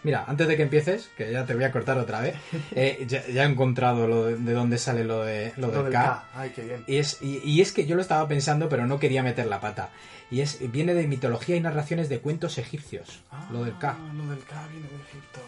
Mira, 0.04 0.24
antes 0.26 0.48
de 0.48 0.56
que 0.56 0.62
empieces, 0.64 1.10
que 1.16 1.30
ya 1.30 1.44
te 1.46 1.54
voy 1.54 1.64
a 1.64 1.70
cortar 1.70 1.96
otra 1.98 2.20
vez, 2.20 2.34
eh, 2.72 3.04
ya, 3.06 3.26
ya 3.28 3.44
he 3.44 3.46
encontrado 3.46 4.08
lo 4.08 4.24
de, 4.24 4.36
de 4.36 4.52
dónde 4.52 4.78
sale 4.78 5.04
lo, 5.04 5.24
de, 5.24 5.52
lo, 5.56 5.68
del 5.70 5.92
K. 5.92 6.24
Ay, 6.34 6.50
qué 6.50 6.62
bien. 6.62 6.84
Y 6.86 6.96
es, 6.96 7.22
y, 7.22 7.38
y 7.44 7.60
es 7.60 7.72
que 7.72 7.86
yo 7.86 7.94
lo 7.94 8.02
estaba 8.02 8.26
pensando, 8.26 8.68
pero 8.68 8.86
no 8.86 8.98
quería 8.98 9.22
meter 9.22 9.46
la 9.46 9.60
pata. 9.60 9.90
Y 10.30 10.40
es 10.40 10.58
viene 10.72 10.94
de 10.94 11.06
mitología 11.06 11.56
y 11.56 11.60
narraciones 11.60 12.08
de 12.08 12.20
cuentos 12.20 12.58
egipcios, 12.58 13.22
lo 13.52 13.64
del 13.64 13.76
K. 13.78 13.96
Ah, 13.98 14.12
Lo 14.14 14.30
del 14.30 14.42
K 14.44 14.66
viene 14.72 14.88
de 14.88 14.96
Egipto. 14.96 15.40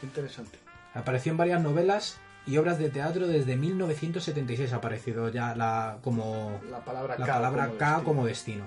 Qué 0.00 0.06
interesante. 0.06 0.58
Apareció 0.94 1.32
en 1.32 1.38
varias 1.38 1.62
novelas 1.62 2.18
y 2.46 2.58
obras 2.58 2.78
de 2.78 2.90
teatro 2.90 3.26
desde 3.26 3.56
1976. 3.56 4.72
Ha 4.72 4.76
aparecido 4.76 5.30
ya 5.30 5.54
la, 5.56 5.98
como 6.02 6.60
La 6.70 6.84
palabra 6.84 7.16
la 7.18 7.26
K. 7.26 7.32
palabra 7.32 7.66
como 7.66 7.78
K 7.78 7.86
destino. 7.86 8.04
como 8.04 8.26
destino. 8.26 8.64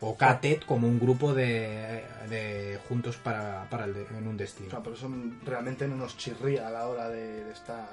O 0.00 0.16
KTET 0.16 0.64
como 0.66 0.86
un 0.86 1.00
grupo 1.00 1.32
de, 1.32 2.04
de 2.28 2.78
juntos 2.88 3.16
para, 3.16 3.66
para 3.70 3.84
el 3.86 3.94
de- 3.94 4.06
en 4.18 4.28
un 4.28 4.34
O 4.34 4.38
destino. 4.38 4.70
sea, 4.70 4.80
por 4.82 4.92
eso 4.92 5.10
realmente 5.44 5.88
no 5.88 5.96
nos 5.96 6.16
chirría 6.18 6.68
a 6.68 6.70
la 6.70 6.86
hora 6.88 7.08
de, 7.08 7.44
de 7.44 7.52
estar. 7.52 7.88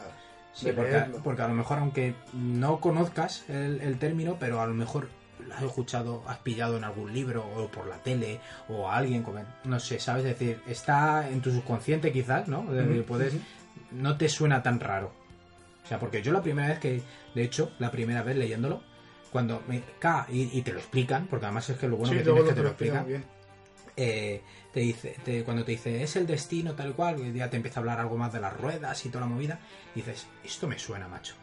Sí, 0.54 0.66
de 0.68 0.74
porque, 0.74 1.42
a 1.42 1.48
lo 1.48 1.54
mejor, 1.54 1.80
aunque 1.80 2.14
no 2.34 2.80
conozcas 2.80 3.50
el, 3.50 3.80
el 3.82 3.98
término, 4.00 4.36
pero 4.40 4.62
a 4.62 4.68
lo 4.68 4.74
mejor 4.74 5.08
lo 5.48 5.56
has 5.56 5.64
escuchado, 5.64 6.24
has 6.28 6.38
pillado 6.40 6.78
en 6.78 6.84
algún 6.84 7.12
libro 7.14 7.44
o 7.56 7.68
por 7.70 7.88
la 7.88 7.98
tele 7.98 8.40
o 8.70 8.88
a 8.90 8.98
alguien, 8.98 9.26
no 9.64 9.80
sé, 9.80 10.00
¿sabes? 10.00 10.26
Es 10.26 10.38
decir, 10.38 10.62
está 10.68 11.28
en 11.30 11.42
tu 11.42 11.52
subconsciente 11.52 12.12
quizás, 12.12 12.48
¿no? 12.50 12.60
Ujú, 12.62 13.04
puedes, 13.08 13.34
no 13.92 14.18
te 14.18 14.30
suena 14.30 14.62
tan 14.62 14.80
raro. 14.80 15.12
O 15.84 15.88
sea, 15.88 16.00
porque 16.00 16.22
yo 16.22 16.32
la 16.32 16.42
primera 16.44 16.68
vez 16.68 16.80
que, 16.80 17.02
de 17.34 17.44
hecho, 17.44 17.72
la 17.80 17.90
primera 17.92 18.22
vez 18.24 18.36
leyéndolo, 18.38 18.82
cuando 19.34 19.62
me 19.68 19.84
K 20.00 20.28
y, 20.30 20.58
y 20.58 20.62
te 20.62 20.72
lo 20.72 20.80
explican, 20.80 21.28
porque 21.28 21.46
además 21.48 21.70
es 21.70 21.78
que 21.78 21.90
lo 21.90 21.98
bueno 21.98 22.14
sí, 22.14 22.20
que 22.20 22.24
tienes 22.24 22.44
es 22.44 22.48
que 22.50 22.54
te 22.54 22.58
lo 22.62 22.64
lo 22.64 22.70
explica 22.70 22.98
explican, 23.00 23.26
eh, 23.98 24.42
te 24.72 24.80
dice, 24.80 25.18
te- 25.26 25.44
cuando 25.44 25.66
te 25.66 25.72
dice 25.74 26.02
es 26.02 26.16
el 26.16 26.26
destino 26.26 26.74
tal 26.74 26.94
cual, 26.94 27.20
y 27.20 27.34
ya 27.34 27.50
te 27.50 27.58
empieza 27.58 27.80
a 27.80 27.82
hablar 27.82 28.00
algo 28.00 28.16
más 28.18 28.32
de 28.32 28.40
las 28.40 28.56
ruedas 28.56 29.06
y 29.06 29.10
toda 29.10 29.22
la 29.22 29.28
movida, 29.28 29.60
y 29.94 30.00
dices, 30.00 30.26
esto 30.44 30.68
me 30.68 30.80
suena, 30.80 31.08
macho. 31.10 31.36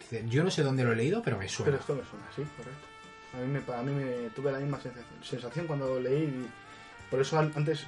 Dice, 0.00 0.24
yo 0.28 0.42
no 0.42 0.50
sé 0.50 0.62
dónde 0.62 0.84
lo 0.84 0.92
he 0.92 0.96
leído, 0.96 1.20
pero 1.22 1.36
me 1.36 1.48
suena. 1.48 1.72
Pero 1.72 1.80
esto 1.80 1.94
me 1.94 2.04
suena, 2.08 2.26
sí, 2.34 2.42
correcto. 2.56 2.86
A 3.34 3.38
mí 3.40 3.46
me, 3.48 3.74
a 3.74 3.82
mí 3.82 3.92
me 4.22 4.30
tuve 4.30 4.50
la 4.52 4.58
misma 4.58 4.80
sensación, 4.80 5.22
sensación 5.22 5.66
cuando 5.66 5.86
lo 5.88 6.00
leí. 6.00 6.22
y 6.24 6.46
por 7.10 7.20
eso 7.20 7.38
an- 7.38 7.52
antes 7.54 7.86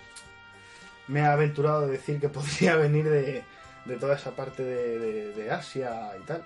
me 1.07 1.21
he 1.21 1.25
aventurado 1.25 1.85
a 1.85 1.87
decir 1.87 2.21
que 2.21 2.29
podría 2.29 2.77
venir 2.77 3.09
de, 3.09 3.43
de 3.85 3.97
toda 3.97 4.17
esa 4.17 4.33
parte 4.37 4.63
de, 4.63 4.99
de- 4.99 5.33
de 5.33 5.51
Asia 5.51 6.13
y 6.21 6.25
tal. 6.27 6.45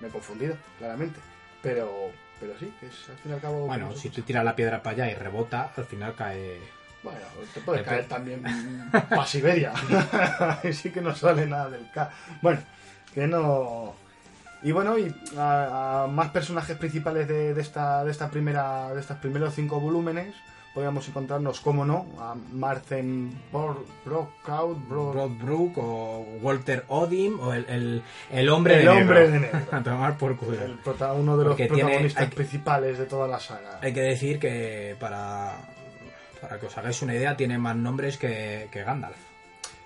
Me 0.00 0.08
he 0.08 0.10
confundido, 0.10 0.56
claramente. 0.78 1.18
Pero, 1.62 2.10
pero 2.40 2.52
sí, 2.58 2.72
que 2.80 2.86
es 2.86 3.08
al 3.08 3.16
fin 3.18 3.32
y 3.32 3.34
al 3.34 3.40
cabo. 3.40 3.66
bueno, 3.66 3.94
si 3.94 4.10
tú 4.10 4.22
tiras 4.22 4.44
la 4.44 4.54
piedra 4.56 4.82
para 4.82 4.94
allá 5.04 5.10
y 5.10 5.14
rebota, 5.14 5.70
al 5.76 5.84
final 5.84 6.14
cae... 6.14 6.60
Bueno, 7.02 7.20
te 7.52 7.60
puedes 7.60 7.82
Dep- 7.82 7.84
caer 7.88 8.08
también 8.08 8.42
para 9.10 9.26
Siberia. 9.26 9.72
Ahí 10.62 10.72
sí 10.72 10.90
que 10.90 11.00
no 11.02 11.14
sale 11.14 11.46
nada 11.46 11.68
del 11.70 11.86
K. 11.90 12.10
Bueno, 12.40 12.60
que 13.12 13.26
no. 13.26 13.94
Y 14.62 14.72
bueno, 14.72 14.98
y 14.98 15.14
a, 15.36 16.04
a 16.04 16.06
más 16.06 16.30
personajes 16.30 16.78
principales 16.78 17.28
de, 17.28 17.52
de 17.52 17.60
esta, 17.60 18.02
de 18.04 18.10
esta 18.10 18.30
primera, 18.30 18.94
de 18.94 19.00
estos 19.00 19.18
primeros 19.18 19.54
cinco 19.54 19.78
volúmenes, 19.80 20.34
podríamos 20.74 21.06
encontrarnos, 21.08 21.60
como 21.60 21.84
no, 21.84 22.06
a 22.18 22.34
Marcen 22.52 23.30
Broadbrook 23.52 25.78
o 25.78 26.26
Walter 26.42 26.84
Odim 26.88 27.38
o 27.40 27.52
el, 27.54 27.64
el, 27.68 28.02
el 28.32 28.48
hombre 28.48 28.76
El 28.78 28.82
de 28.82 28.88
hombre 28.88 29.30
negro. 29.30 29.32
de 29.32 29.40
negro. 29.40 29.60
a 29.76 29.82
tomar 29.82 30.18
por 30.18 30.36
culo. 30.36 30.56
uno 31.16 31.36
de 31.36 31.44
los 31.44 31.56
tiene- 31.56 31.68
protagonistas 31.70 32.22
hay 32.22 32.28
principales 32.30 32.98
de 32.98 33.06
toda 33.06 33.28
la 33.28 33.38
saga. 33.40 33.78
Hay 33.82 33.92
que 33.92 34.00
decir 34.00 34.38
que 34.38 34.96
para, 34.98 35.56
para 36.40 36.58
que 36.58 36.66
os 36.66 36.76
hagáis 36.76 37.00
una 37.02 37.14
idea, 37.14 37.36
tiene 37.36 37.58
más 37.58 37.76
nombres 37.76 38.16
que, 38.16 38.68
que 38.70 38.82
Gandalf. 38.82 39.16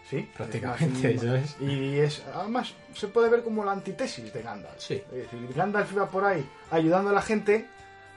Sí, 0.09 0.27
Prácticamente, 0.35 1.15
es 1.17 1.23
más-. 1.23 1.57
Y 1.61 1.99
es, 1.99 2.25
además, 2.35 2.73
se 2.95 3.09
puede 3.09 3.29
ver 3.29 3.43
como 3.43 3.63
la 3.63 3.73
antítesis 3.73 4.33
de 4.33 4.43
Gandalf. 4.43 4.79
Sí. 4.79 4.95
Es 4.95 5.31
decir, 5.31 5.53
Gandalf 5.55 5.93
iba 5.93 6.09
por 6.09 6.25
ahí 6.25 6.49
ayudando 6.71 7.11
a 7.11 7.13
la 7.13 7.21
gente, 7.21 7.67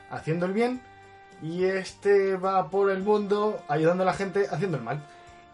haciendo 0.09 0.45
el 0.45 0.53
bien, 0.53 0.79
y 1.41 1.63
este 1.65 2.35
va 2.37 2.69
por 2.69 2.91
el 2.91 3.01
mundo 3.03 3.63
ayudando 3.67 4.03
a 4.03 4.05
la 4.05 4.13
gente 4.13 4.47
haciendo 4.51 4.77
el 4.77 4.83
mal. 4.83 5.03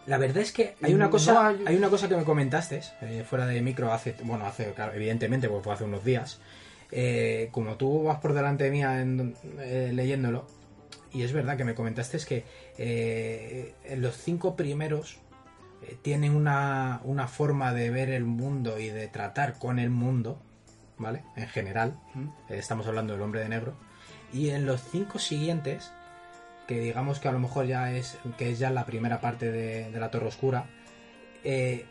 La 0.05 0.17
verdad 0.17 0.37
es 0.37 0.51
que 0.53 0.75
hay 0.81 0.93
una 0.93 1.05
no 1.05 1.11
cosa, 1.11 1.47
hay- 1.65 1.75
una 1.75 1.89
cosa 1.89 2.07
que 2.07 2.15
me 2.15 2.23
comentaste 2.23 2.81
eh, 3.01 3.25
fuera 3.27 3.45
de 3.45 3.61
micro 3.61 3.91
hace, 3.91 4.15
bueno, 4.23 4.45
hace, 4.45 4.71
claro, 4.73 4.93
evidentemente, 4.93 5.49
porque 5.49 5.63
fue 5.65 5.73
hace 5.73 5.83
unos 5.83 6.03
días. 6.05 6.39
Eh, 6.91 7.49
como 7.51 7.75
tú 7.75 8.03
vas 8.03 8.19
por 8.19 8.33
delante 8.33 8.69
mía 8.71 9.01
en- 9.01 9.35
eh, 9.59 9.91
leyéndolo, 9.93 10.47
y 11.11 11.23
es 11.23 11.33
verdad 11.33 11.57
que 11.57 11.65
me 11.65 11.75
comentaste 11.75 12.15
es 12.17 12.25
que 12.25 12.45
eh, 12.77 13.73
los 13.97 14.15
cinco 14.15 14.55
primeros 14.55 15.17
tienen 16.01 16.35
una, 16.35 17.01
una 17.03 17.27
forma 17.27 17.73
de 17.73 17.89
ver 17.89 18.09
el 18.09 18.23
mundo 18.25 18.79
y 18.79 18.87
de 18.89 19.07
tratar 19.07 19.57
con 19.59 19.77
el 19.79 19.89
mundo, 19.89 20.39
¿vale? 20.97 21.23
En 21.35 21.47
general, 21.47 21.99
estamos 22.49 22.87
hablando 22.87 23.13
del 23.13 23.21
hombre 23.21 23.41
de 23.41 23.49
negro. 23.49 23.73
Y 24.33 24.49
en 24.49 24.65
los 24.65 24.81
cinco 24.91 25.19
siguientes, 25.19 25.91
que 26.67 26.79
digamos 26.79 27.19
que 27.19 27.27
a 27.27 27.31
lo 27.31 27.39
mejor 27.39 27.65
ya 27.65 27.91
es, 27.93 28.17
que 28.37 28.51
es 28.51 28.59
ya 28.59 28.69
la 28.71 28.85
primera 28.85 29.21
parte 29.21 29.51
de, 29.51 29.89
de 29.91 29.99
la 29.99 30.11
Torre 30.11 30.27
Oscura, 30.27 30.65
eh, 31.43 31.85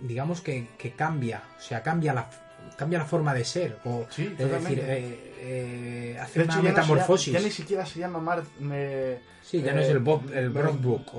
digamos 0.00 0.40
que, 0.42 0.68
que 0.78 0.92
cambia, 0.92 1.42
o 1.58 1.60
sea, 1.60 1.82
cambia 1.82 2.12
la, 2.14 2.28
cambia 2.76 2.98
la 3.00 3.04
forma 3.04 3.34
de 3.34 3.44
ser, 3.44 3.78
o 3.84 4.06
Sí, 4.10 4.32
es 4.38 4.50
decir, 4.50 4.80
eh, 4.80 5.34
eh, 5.40 6.18
hace 6.20 6.40
De 6.40 6.44
una 6.44 6.54
hecho, 6.54 6.62
ya, 6.62 6.68
no 6.70 6.74
se 6.76 6.80
metamorfosis. 6.82 7.26
llama- 7.32 7.38
ya 7.40 7.46
ni 7.46 7.52
siquiera 7.52 7.86
se 7.86 7.98
llama 7.98 8.18
Mar, 8.20 8.42
me- 8.60 9.18
sí, 9.42 9.60
ya 9.62 9.72
no 9.72 9.80
eh, 9.80 9.84
es 9.84 9.90
el 9.90 9.98
Bob, 9.98 10.22
el 10.32 10.50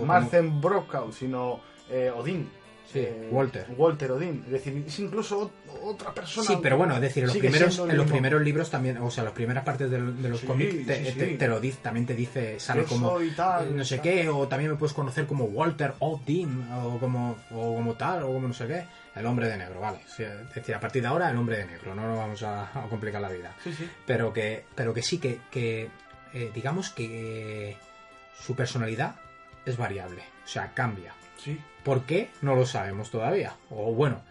Marcen 0.06 0.62
Brockout, 0.62 1.14
sino 1.14 1.60
eh, 1.90 2.12
Odín. 2.16 2.50
Sí, 2.92 3.00
Eh, 3.00 3.28
Walter. 3.32 3.66
Walter 3.78 4.12
Odín. 4.14 4.44
Es 4.46 4.52
decir, 4.54 4.84
es 4.88 5.00
incluso 5.00 5.42
ot- 5.52 5.80
otra 5.84 6.14
persona. 6.14 6.48
Sí, 6.48 6.58
pero 6.62 6.78
bueno, 6.78 6.96
es 6.96 7.02
decir, 7.02 7.24
en 7.24 7.28
los, 7.28 7.38
primeros, 7.38 7.80
en 7.80 7.98
los 7.98 8.08
primeros 8.10 8.42
libros 8.42 8.70
también, 8.70 8.98
o 9.00 9.12
sea, 9.12 9.26
las 9.26 9.34
primeras 9.34 9.64
partes 9.66 9.92
de, 9.92 10.02
de 10.02 10.30
los 10.30 10.40
Sí, 10.40 10.48
cómics 10.48 10.86
te, 10.88 11.06
sí, 11.06 11.12
sí. 11.12 11.20
te- 11.20 11.38
te 11.38 11.48
lo 11.50 11.60
dice, 11.60 11.80
también 11.82 12.06
te 12.06 12.16
dice, 12.16 12.60
sale 12.62 12.84
Yo 12.84 12.88
como 12.88 13.18
tal, 13.36 13.76
no 13.76 13.84
sé 13.84 13.98
tal. 13.98 14.04
qué, 14.04 14.30
o 14.30 14.48
también 14.48 14.72
me 14.72 14.78
puedes 14.78 14.94
conocer 14.94 15.26
como 15.28 15.44
Walter 15.46 15.94
Odin, 16.00 16.66
o 16.72 16.98
como, 16.98 17.36
o 17.52 17.76
como 17.76 17.94
tal, 17.96 18.24
o 18.24 18.28
como 18.28 18.48
no 18.48 18.54
sé 18.54 18.68
qué, 18.68 18.86
el 19.16 19.26
hombre 19.26 19.50
de 19.50 19.58
negro, 19.58 19.82
vale. 19.82 20.00
Es 20.08 20.56
decir, 20.56 20.74
a 20.74 20.80
partir 20.80 21.02
de 21.02 21.10
ahora, 21.10 21.30
el 21.30 21.36
hombre 21.38 21.58
de 21.58 21.66
negro, 21.66 21.94
no 21.94 22.08
nos 22.08 22.18
vamos 22.18 22.42
a, 22.44 22.64
a 22.74 22.88
complicar 22.90 23.20
la 23.22 23.30
vida. 23.30 23.54
Pero 24.06 24.32
que, 24.32 24.64
pero 24.76 24.94
que 24.94 25.02
sí, 25.02 25.18
que, 25.18 25.40
que 25.52 25.90
eh, 26.34 26.52
digamos 26.56 26.90
que 26.92 27.76
su 28.40 28.56
personalidad 28.56 29.16
es 29.66 29.76
variable, 29.76 30.22
o 30.46 30.48
sea, 30.48 30.72
cambia. 30.74 31.14
Sí. 31.38 31.60
¿Por 31.84 32.04
qué? 32.06 32.30
No 32.42 32.56
lo 32.56 32.66
sabemos 32.66 33.10
todavía. 33.12 33.54
O 33.70 33.94
bueno, 33.94 34.22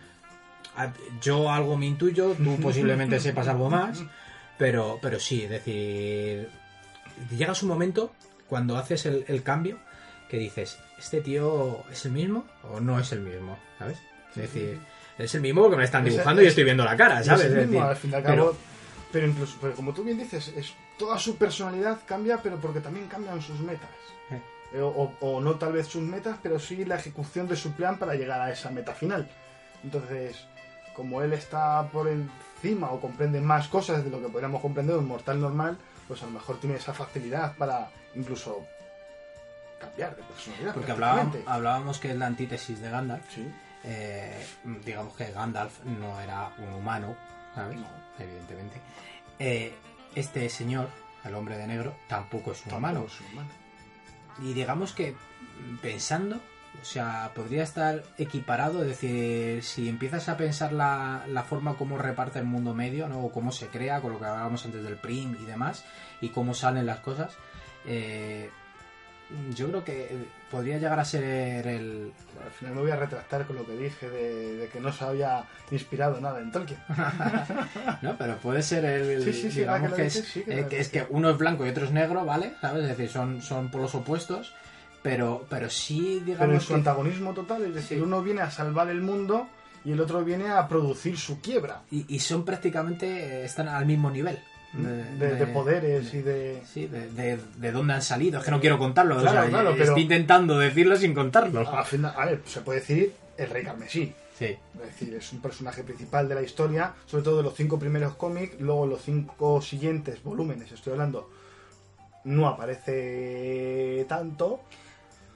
yo 1.22 1.50
algo 1.50 1.76
me 1.76 1.86
intuyo, 1.86 2.34
tú 2.34 2.56
posiblemente 2.62 3.18
sepas 3.20 3.48
algo 3.48 3.70
más, 3.70 4.02
pero, 4.58 4.98
pero 5.00 5.18
sí, 5.20 5.44
es 5.44 5.50
decir, 5.50 6.48
llegas 7.36 7.62
un 7.62 7.68
momento 7.68 8.12
cuando 8.48 8.76
haces 8.76 9.06
el, 9.06 9.24
el 9.28 9.42
cambio 9.42 9.78
que 10.28 10.38
dices, 10.38 10.78
¿este 10.98 11.20
tío 11.20 11.84
es 11.90 12.04
el 12.06 12.12
mismo 12.12 12.44
o 12.70 12.80
no 12.80 12.98
es 13.00 13.12
el 13.12 13.20
mismo? 13.20 13.58
¿Sabes? 13.78 13.98
Es 14.30 14.36
decir, 14.42 14.78
es 15.18 15.34
el 15.34 15.40
mismo 15.40 15.62
porque 15.62 15.76
me 15.78 15.84
están 15.84 16.06
Es- 16.06 16.12
dibujando 16.12 16.42
y 16.42 16.46
es- 16.46 16.50
estoy 16.50 16.64
viendo 16.64 16.84
la 16.84 16.96
cara, 16.96 17.22
¿sabes? 17.24 17.46
es 17.46 17.52
el 17.52 17.58
Es 17.60 17.66
mismo, 17.68 17.80
decir, 17.80 17.90
al 17.90 17.96
fin 17.96 18.10
y 18.10 18.14
al 18.14 18.22
pero- 18.22 18.44
cabo. 18.46 18.56
Pero, 19.12 19.28
incluso, 19.28 19.56
pero 19.60 19.72
como 19.74 19.94
tú 19.94 20.02
bien 20.04 20.18
dices, 20.18 20.52
es 20.56 20.74
toda 20.98 21.18
su 21.18 21.36
personalidad 21.38 22.00
cambia, 22.06 22.42
pero 22.42 22.56
porque 22.60 22.80
también 22.80 23.06
cambian 23.06 23.40
sus 23.40 23.60
metas. 23.60 23.88
Eh. 24.30 24.40
Eh, 24.72 24.80
O, 24.80 25.12
o 25.20 25.40
no 25.40 25.54
tal 25.56 25.72
vez 25.72 25.86
sus 25.86 26.02
metas, 26.02 26.38
pero 26.42 26.58
sí 26.58 26.84
la 26.84 26.96
ejecución 26.96 27.46
de 27.48 27.56
su 27.56 27.72
plan 27.72 27.98
para 27.98 28.14
llegar 28.14 28.40
a 28.40 28.50
esa 28.50 28.70
meta 28.70 28.92
final. 28.94 29.28
Entonces, 29.84 30.46
como 30.94 31.22
él 31.22 31.32
está 31.32 31.88
por 31.92 32.08
encima 32.08 32.90
o 32.90 33.00
comprende 33.00 33.40
más 33.40 33.68
cosas 33.68 34.02
de 34.04 34.10
lo 34.10 34.20
que 34.20 34.28
podríamos 34.28 34.60
comprender 34.60 34.96
un 34.96 35.06
mortal 35.06 35.40
normal, 35.40 35.78
pues 36.08 36.22
a 36.22 36.26
lo 36.26 36.32
mejor 36.32 36.58
tiene 36.58 36.76
esa 36.76 36.92
facilidad 36.94 37.54
para 37.56 37.90
incluso 38.14 38.66
cambiar 39.78 40.16
de 40.16 40.22
personalidad. 40.22 40.74
porque 40.74 40.92
hablábamos, 40.92 41.36
hablábamos 41.46 41.98
que 41.98 42.10
es 42.10 42.16
la 42.16 42.26
antítesis 42.26 42.80
de 42.80 42.90
Gandalf. 42.90 43.24
Sí, 43.34 43.46
eh, 43.84 44.44
digamos 44.84 45.14
que 45.14 45.30
Gandalf 45.30 45.84
no 45.84 46.20
era 46.20 46.50
un 46.58 46.72
humano, 46.74 47.14
¿sabes? 47.54 47.76
No. 47.78 47.86
Evidentemente. 48.18 48.80
Eh, 49.38 49.74
este 50.14 50.48
señor, 50.48 50.88
el 51.24 51.34
hombre 51.34 51.58
de 51.58 51.66
negro, 51.66 51.94
tampoco 52.08 52.52
es 52.52 52.64
un 52.66 52.74
humano. 52.74 53.06
Y 54.40 54.52
digamos 54.52 54.92
que 54.92 55.12
mm, 55.12 55.76
pensando, 55.78 56.40
O 56.82 56.84
sea, 56.84 57.32
podría 57.34 57.62
estar 57.62 58.02
equiparado, 58.18 58.82
es 58.82 58.88
decir, 58.88 59.62
si 59.62 59.88
empiezas 59.88 60.28
a 60.28 60.36
pensar 60.36 60.72
la, 60.72 61.24
la 61.26 61.42
forma 61.42 61.74
como 61.76 61.96
reparte 61.96 62.38
el 62.38 62.44
mundo 62.44 62.74
medio, 62.74 63.08
¿no? 63.08 63.20
O 63.24 63.32
cómo 63.32 63.50
se 63.50 63.68
crea, 63.68 64.00
con 64.02 64.12
lo 64.12 64.18
que 64.18 64.26
hablábamos 64.26 64.64
antes 64.66 64.82
del 64.84 64.96
prim 64.96 65.36
y 65.40 65.46
demás, 65.46 65.84
y 66.20 66.28
cómo 66.28 66.52
salen 66.52 66.84
las 66.84 67.00
cosas, 67.00 67.32
eh, 67.86 68.50
yo 69.54 69.68
creo 69.68 69.84
que 69.84 70.26
podría 70.50 70.78
llegar 70.78 70.98
a 71.00 71.04
ser 71.04 71.66
el... 71.66 72.12
Al 72.44 72.50
final 72.52 72.74
me 72.76 72.82
voy 72.82 72.90
a 72.90 72.96
retractar 72.96 73.46
con 73.46 73.56
lo 73.56 73.66
que 73.66 73.76
dije 73.76 74.08
de, 74.08 74.56
de 74.56 74.68
que 74.68 74.80
no 74.80 74.92
se 74.92 75.04
había 75.04 75.44
inspirado 75.70 76.20
nada 76.20 76.40
en 76.40 76.52
Tolkien. 76.52 76.78
no, 78.02 78.16
pero 78.16 78.36
puede 78.38 78.62
ser 78.62 78.84
el... 78.84 79.22
Sí, 79.24 79.32
sí, 79.32 79.50
sí, 79.50 79.60
digamos 79.60 79.90
que, 79.90 79.96
que 79.96 80.02
lo 80.02 80.08
es, 80.08 80.32
que 80.32 80.40
eh, 80.60 80.66
que 80.68 80.80
es 80.80 80.88
que 80.88 81.06
uno 81.10 81.30
es 81.30 81.38
blanco 81.38 81.66
y 81.66 81.70
otro 81.70 81.84
es 81.86 81.90
negro, 81.90 82.24
¿vale? 82.24 82.54
¿Sabes? 82.60 82.84
Es 82.84 82.90
decir, 82.90 83.08
son, 83.08 83.42
son 83.42 83.70
polos 83.70 83.94
opuestos, 83.96 84.54
pero, 85.02 85.44
pero 85.48 85.68
sí, 85.70 86.22
Pero 86.24 86.38
digamos 86.38 86.62
su 86.62 86.68
que... 86.68 86.74
antagonismo 86.74 87.32
total, 87.34 87.64
es 87.64 87.74
decir, 87.74 88.02
uno 88.02 88.22
viene 88.22 88.42
a 88.42 88.50
salvar 88.50 88.88
el 88.88 89.00
mundo 89.00 89.48
y 89.84 89.92
el 89.92 90.00
otro 90.00 90.24
viene 90.24 90.50
a 90.50 90.66
producir 90.66 91.16
su 91.16 91.40
quiebra 91.40 91.82
Y, 91.92 92.12
y 92.14 92.18
son 92.18 92.44
prácticamente, 92.44 93.06
eh, 93.06 93.44
están 93.44 93.68
al 93.68 93.86
mismo 93.86 94.10
nivel. 94.10 94.38
De, 94.76 95.34
de 95.36 95.46
poderes 95.46 96.12
y 96.14 96.22
de... 96.22 96.62
Sí, 96.70 96.86
de, 96.86 97.08
de, 97.10 97.38
de 97.56 97.72
dónde 97.72 97.94
han 97.94 98.02
salido. 98.02 98.38
Es 98.40 98.44
que 98.44 98.50
no 98.50 98.60
quiero 98.60 98.78
contarlo. 98.78 99.16
o 99.16 99.20
Claro, 99.20 99.40
sea, 99.42 99.48
claro, 99.50 99.70
estoy 99.70 99.86
pero- 99.86 99.98
intentando 99.98 100.58
decirlo 100.58 100.96
sin 100.96 101.14
contarlo. 101.14 101.64
Final, 101.84 102.14
a 102.16 102.26
ver, 102.26 102.42
se 102.44 102.60
puede 102.60 102.80
decir 102.80 103.12
el 103.38 103.50
rey 103.50 103.64
carmesí. 103.64 104.12
Sí. 104.38 104.44
Es 104.74 104.86
decir, 104.86 105.14
es 105.14 105.32
un 105.32 105.40
personaje 105.40 105.82
principal 105.82 106.28
de 106.28 106.34
la 106.34 106.42
historia, 106.42 106.92
sobre 107.06 107.24
todo 107.24 107.38
de 107.38 107.42
los 107.44 107.54
cinco 107.54 107.78
primeros 107.78 108.16
cómics, 108.16 108.60
luego 108.60 108.86
los 108.86 109.00
cinco 109.02 109.62
siguientes 109.62 110.22
volúmenes, 110.22 110.70
estoy 110.72 110.92
hablando, 110.92 111.30
no 112.24 112.46
aparece 112.46 114.04
tanto. 114.08 114.60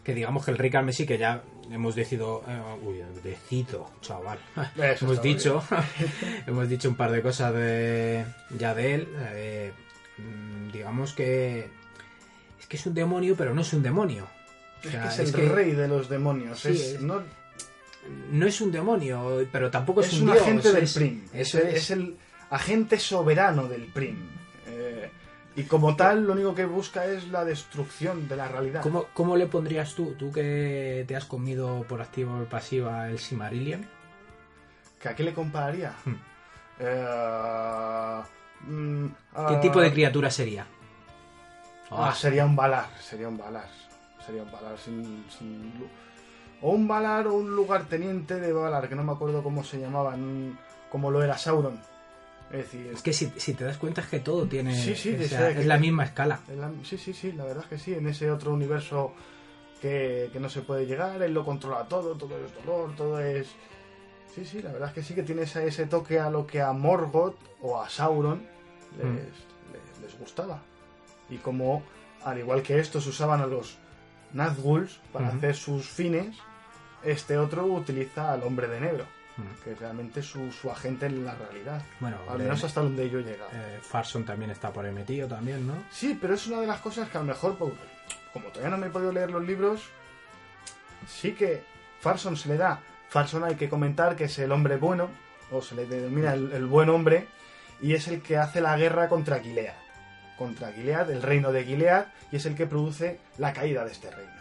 Que 0.04 0.14
digamos 0.14 0.44
que 0.44 0.50
el 0.50 0.58
rey 0.58 0.70
Carmesí, 0.70 1.06
que 1.06 1.16
ya 1.18 1.42
hemos 1.70 1.94
decidido. 1.94 2.42
eh, 2.46 2.60
uy, 2.84 3.02
decido, 3.22 3.90
chaval. 4.00 4.38
Eso 4.76 5.04
hemos 5.06 5.22
dicho. 5.22 5.62
hemos 6.46 6.68
dicho 6.68 6.88
un 6.88 6.96
par 6.96 7.10
de 7.12 7.22
cosas 7.22 7.54
de 7.54 8.24
ya 8.58 8.74
de 8.74 8.94
él. 8.94 9.08
eh, 9.34 9.72
digamos 10.72 11.12
que. 11.12 11.68
Es 12.58 12.66
que 12.66 12.76
es 12.76 12.86
un 12.86 12.94
demonio, 12.94 13.34
pero 13.36 13.54
no 13.54 13.62
es 13.62 13.72
un 13.72 13.82
demonio. 13.82 14.26
O 14.84 14.88
Es 14.88 14.94
que 14.94 15.06
es, 15.08 15.18
es 15.18 15.34
el 15.34 15.40
que 15.40 15.48
rey 15.48 15.72
de 15.72 15.88
los 15.88 16.08
demonios. 16.08 16.60
Sí, 16.60 16.68
es, 16.70 16.80
es- 16.94 17.00
no- 17.00 17.22
No 18.32 18.46
es 18.46 18.60
un 18.60 18.72
demonio, 18.72 19.46
pero 19.52 19.70
tampoco 19.70 20.00
es, 20.00 20.08
es 20.08 20.14
un, 20.20 20.28
un 20.28 20.32
dios, 20.34 20.42
agente 20.42 20.72
del 20.72 20.84
es- 20.84 20.94
PRIM. 20.94 21.24
Eso 21.32 21.58
es, 21.58 21.64
es. 21.64 21.74
es 21.74 21.90
el 21.90 22.16
agente 22.50 22.98
soberano 22.98 23.68
del 23.68 23.84
PRIM. 23.84 24.39
Y 25.56 25.64
como 25.64 25.96
tal, 25.96 26.26
lo 26.26 26.32
único 26.32 26.54
que 26.54 26.64
busca 26.64 27.06
es 27.06 27.28
la 27.28 27.44
destrucción 27.44 28.28
de 28.28 28.36
la 28.36 28.48
realidad. 28.48 28.82
¿Cómo, 28.82 29.06
cómo 29.12 29.36
le 29.36 29.46
pondrías 29.46 29.94
tú, 29.94 30.14
tú 30.14 30.30
que 30.30 31.04
te 31.08 31.16
has 31.16 31.24
comido 31.24 31.82
por 31.88 32.00
activa 32.00 32.34
o 32.34 32.38
por 32.38 32.48
pasiva 32.48 33.08
el 33.08 33.18
Simarillion? 33.18 33.86
¿Que 35.00 35.08
¿A 35.08 35.16
qué 35.16 35.24
le 35.24 35.34
compararía? 35.34 35.92
Hmm. 36.04 36.14
Eh, 36.78 38.22
mm, 38.60 39.06
¿Qué 39.06 39.14
ah, 39.34 39.60
tipo 39.60 39.80
de 39.80 39.92
criatura 39.92 40.30
sería? 40.30 40.66
Ah, 41.90 42.14
sería 42.14 42.44
un 42.44 42.54
balar, 42.54 42.88
sería 43.00 43.28
un 43.28 43.36
balar. 43.36 43.68
Sería 44.24 44.42
un 44.42 44.52
balar 44.52 44.78
sin, 44.78 45.24
sin 45.28 45.72
O 46.62 46.70
un 46.70 46.86
balar 46.86 47.26
o 47.26 47.34
un 47.34 47.56
lugarteniente 47.56 48.38
de 48.38 48.52
balar, 48.52 48.88
que 48.88 48.94
no 48.94 49.02
me 49.02 49.12
acuerdo 49.12 49.42
cómo 49.42 49.64
se 49.64 49.80
llamaban, 49.80 50.58
como 50.90 51.10
lo 51.10 51.22
era 51.22 51.36
Sauron. 51.36 51.80
Es 52.50 52.56
decir, 52.58 52.90
Es 52.92 53.02
que 53.02 53.12
si, 53.12 53.32
si 53.36 53.54
te 53.54 53.64
das 53.64 53.76
cuenta 53.76 54.00
es 54.00 54.08
que 54.08 54.18
todo 54.20 54.46
tiene... 54.46 54.74
Sí, 54.74 54.94
sí, 54.96 55.14
o 55.14 55.22
sea, 55.28 55.50
es 55.50 55.66
la 55.66 55.78
misma 55.78 56.04
escala. 56.04 56.40
la- 56.56 56.72
sí, 56.84 56.98
sí, 56.98 57.12
sí, 57.12 57.32
la 57.32 57.44
verdad 57.44 57.62
es 57.64 57.68
que 57.70 57.78
sí, 57.78 57.94
en 57.94 58.06
ese 58.08 58.30
otro 58.30 58.52
universo 58.52 59.14
que, 59.80 60.30
que 60.32 60.40
no 60.40 60.48
se 60.48 60.62
puede 60.62 60.84
llegar, 60.86 61.22
él 61.22 61.32
lo 61.32 61.44
controla 61.44 61.84
todo, 61.84 62.16
todo 62.16 62.36
es 62.44 62.52
dolor, 62.56 62.94
todo 62.96 63.20
es... 63.20 63.46
Sí, 64.34 64.44
sí, 64.44 64.62
la 64.62 64.72
verdad 64.72 64.88
es 64.88 64.94
que 64.94 65.02
sí 65.02 65.14
que 65.14 65.22
tiene 65.22 65.42
ese, 65.42 65.66
ese 65.66 65.86
toque 65.86 66.18
a 66.20 66.28
lo 66.30 66.46
que 66.46 66.60
a 66.60 66.72
Morgoth 66.72 67.36
o 67.62 67.80
a 67.80 67.88
Sauron 67.88 68.42
les, 68.98 69.06
Mm. 69.06 69.16
les, 69.16 70.00
les 70.02 70.18
gustaba. 70.18 70.60
Y 71.28 71.36
como, 71.38 71.82
al 72.24 72.38
igual 72.38 72.62
que 72.62 72.78
estos 72.80 73.06
usaban 73.06 73.40
a 73.40 73.46
los 73.46 73.78
Nazguls 74.32 75.00
para 75.12 75.28
hacer 75.28 75.54
sus 75.56 75.88
fines, 75.88 76.36
este 77.04 77.38
otro 77.38 77.64
utiliza 77.66 78.32
al 78.32 78.42
hombre 78.42 78.68
de 78.68 78.80
negro, 78.80 79.04
Mm. 79.40 79.64
que 79.64 79.74
realmente 79.74 80.22
su, 80.22 80.50
su 80.52 80.70
agente 80.70 81.06
en 81.06 81.24
la 81.24 81.34
realidad. 81.34 81.82
Bueno, 82.00 82.16
Al 82.28 82.38
menos 82.38 82.62
hasta 82.64 82.80
donde 82.80 83.08
yo 83.10 83.18
he 83.20 83.22
llegado. 83.22 83.50
eh, 83.52 83.78
Farson 83.82 84.24
también 84.24 84.50
está 84.50 84.72
por 84.72 84.84
ahí 84.84 84.92
metido 84.92 85.26
también, 85.28 85.66
¿no? 85.66 85.74
Sí, 85.90 86.16
pero 86.20 86.34
es 86.34 86.46
una 86.46 86.60
de 86.60 86.66
las 86.66 86.80
cosas 86.80 87.08
que 87.08 87.18
a 87.18 87.20
lo 87.20 87.26
mejor, 87.26 87.56
pues, 87.56 87.72
como 88.32 88.46
todavía 88.48 88.70
no 88.70 88.78
me 88.78 88.86
he 88.88 88.90
podido 88.90 89.12
leer 89.12 89.30
los 89.30 89.44
libros, 89.44 89.82
sí 91.08 91.32
que 91.32 91.62
Farson 92.00 92.36
se 92.36 92.48
le 92.48 92.56
da. 92.56 92.80
Farson 93.08 93.44
hay 93.44 93.56
que 93.56 93.68
comentar 93.68 94.14
que 94.16 94.24
es 94.24 94.38
el 94.38 94.52
hombre 94.52 94.76
bueno, 94.76 95.08
o 95.50 95.60
se 95.62 95.74
le 95.74 95.86
denomina 95.86 96.32
el, 96.34 96.52
el 96.52 96.66
buen 96.66 96.88
hombre, 96.90 97.26
y 97.80 97.94
es 97.94 98.06
el 98.08 98.22
que 98.22 98.36
hace 98.36 98.60
la 98.60 98.76
guerra 98.76 99.08
contra 99.08 99.40
Gilead. 99.40 99.74
Contra 100.38 100.72
Gilead, 100.72 101.10
el 101.10 101.22
reino 101.22 101.50
de 101.52 101.64
Gilead, 101.64 102.06
y 102.30 102.36
es 102.36 102.46
el 102.46 102.54
que 102.54 102.66
produce 102.66 103.18
la 103.38 103.52
caída 103.52 103.84
de 103.84 103.92
este 103.92 104.10
reino. 104.10 104.39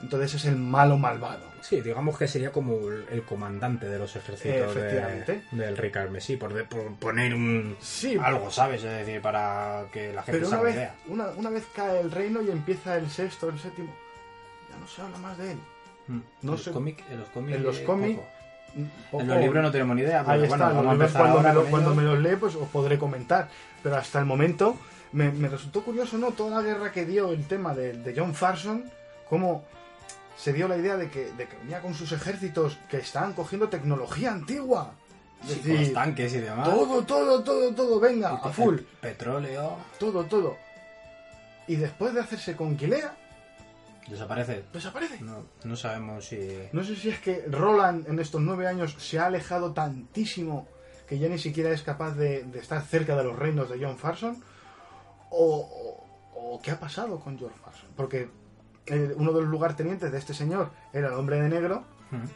Entonces 0.00 0.34
es 0.34 0.44
el 0.44 0.56
malo 0.56 0.98
malvado. 0.98 1.46
Sí, 1.62 1.80
digamos 1.80 2.18
que 2.18 2.28
sería 2.28 2.52
como 2.52 2.74
el, 2.90 3.06
el 3.10 3.22
comandante 3.22 3.86
de 3.86 3.98
los 3.98 4.14
ejércitos 4.14 4.74
de- 4.74 4.80
Efectivamente. 4.82 5.42
del 5.52 5.76
rey 5.76 5.90
Carmesí, 5.90 6.36
por, 6.36 6.52
de- 6.52 6.64
por 6.64 6.94
poner 6.96 7.34
un... 7.34 7.76
Sí, 7.80 8.16
Algo, 8.22 8.50
¿sabes? 8.50 8.84
Es 8.84 9.06
decir, 9.06 9.20
para 9.22 9.84
que 9.92 10.12
la 10.12 10.22
gente 10.22 10.38
pero 10.40 10.46
se 10.46 10.54
una 10.54 10.56
haga 10.60 10.64
vez, 10.66 10.74
idea. 10.76 10.94
una, 11.08 11.26
una 11.30 11.50
vez 11.50 11.64
cae 11.74 12.00
el 12.00 12.10
reino 12.10 12.42
y 12.42 12.50
empieza 12.50 12.96
el 12.96 13.10
sexto, 13.10 13.48
el 13.48 13.58
séptimo, 13.58 13.92
ya 14.70 14.76
no 14.78 14.86
se 14.86 15.00
habla 15.02 15.16
más 15.18 15.38
de 15.38 15.52
él. 15.52 15.58
Mm. 16.08 16.12
no 16.14 16.20
en, 16.42 16.50
los 16.50 16.62
sé- 16.62 16.72
cómic- 16.72 17.02
en 17.10 17.18
los 17.18 17.28
cómics... 17.30 17.56
en 17.56 17.62
los 17.64 17.78
cómics, 17.80 18.20
poco. 19.10 19.22
En 19.22 19.28
los 19.28 19.38
libros 19.40 19.62
no 19.62 19.70
tenemos 19.72 19.96
ni 19.96 20.02
idea, 20.02 20.20
Ahí 20.26 20.38
bueno, 20.40 20.54
está, 20.54 20.68
vamos 20.72 21.14
a 21.14 21.18
cuando, 21.18 21.40
me 21.40 21.52
lo- 21.54 21.64
cuando 21.64 21.94
me 21.94 22.02
los 22.02 22.18
lee, 22.18 22.36
pues 22.38 22.54
os 22.54 22.68
podré 22.68 22.98
comentar. 22.98 23.48
Pero 23.82 23.96
hasta 23.96 24.18
el 24.20 24.26
momento 24.26 24.76
me, 25.12 25.32
me 25.32 25.48
resultó 25.48 25.82
curioso, 25.82 26.18
¿no? 26.18 26.32
Toda 26.32 26.60
la 26.60 26.62
guerra 26.62 26.92
que 26.92 27.06
dio 27.06 27.32
el 27.32 27.46
tema 27.48 27.74
de, 27.74 27.94
de 27.94 28.14
John 28.14 28.34
Farson, 28.34 28.84
cómo 29.28 29.64
se 30.36 30.52
dio 30.52 30.68
la 30.68 30.76
idea 30.76 30.96
de 30.96 31.10
que, 31.10 31.32
de 31.32 31.48
que 31.48 31.56
venía 31.58 31.80
con 31.80 31.94
sus 31.94 32.12
ejércitos 32.12 32.78
que 32.90 32.98
estaban 32.98 33.32
cogiendo 33.32 33.68
tecnología 33.68 34.32
antigua. 34.32 34.92
Es 35.42 35.48
Sí, 35.50 35.54
con 35.60 35.62
decir, 35.68 35.80
los 35.80 35.92
tanques 35.92 36.32
y 36.34 36.38
demás. 36.38 36.68
todo, 36.68 37.02
todo, 37.04 37.42
todo, 37.44 37.74
todo, 37.74 38.00
venga, 38.00 38.30
a 38.36 38.48
full, 38.50 38.76
Petróleo. 39.00 39.76
todo, 39.98 40.24
todo. 40.24 40.56
Y 41.68 41.76
después 41.76 42.14
de 42.14 42.20
hacerse 42.20 42.54
con 42.56 42.78
Gilead, 42.78 43.10
Desaparece. 44.08 44.64
desaparece. 44.72 45.20
No, 45.20 45.44
no 45.64 45.74
sabemos 45.76 46.26
si... 46.26 46.38
No 46.72 46.84
sé 46.84 46.94
si 46.94 47.08
es 47.08 47.18
que 47.18 47.44
Roland 47.50 48.08
en 48.08 48.20
estos 48.20 48.40
nueve 48.40 48.68
años 48.68 48.94
se 48.98 49.18
ha 49.18 49.26
alejado 49.26 49.72
tantísimo 49.72 50.68
que 51.08 51.18
ya 51.18 51.28
ni 51.28 51.38
siquiera 51.38 51.70
es 51.72 51.82
capaz 51.82 52.12
de, 52.12 52.44
de 52.44 52.58
estar 52.60 52.82
cerca 52.82 53.16
de 53.16 53.24
los 53.24 53.36
reinos 53.36 53.68
de 53.68 53.78
John 53.84 53.98
Farson 53.98 54.42
o, 55.30 55.56
o- 56.34 56.54
o 56.54 56.60
qué 56.62 56.70
ha 56.70 56.78
pasado 56.78 57.18
con 57.18 57.36
John 57.38 57.50
Farson. 57.62 57.90
Porque 57.96 58.28
uno 59.16 59.32
de 59.32 59.40
los 59.42 59.50
lugartenientes 59.50 60.10
de 60.12 60.18
este 60.18 60.34
señor 60.34 60.70
era 60.92 61.08
el 61.08 61.14
hombre 61.14 61.40
de 61.40 61.48
negro 61.48 61.84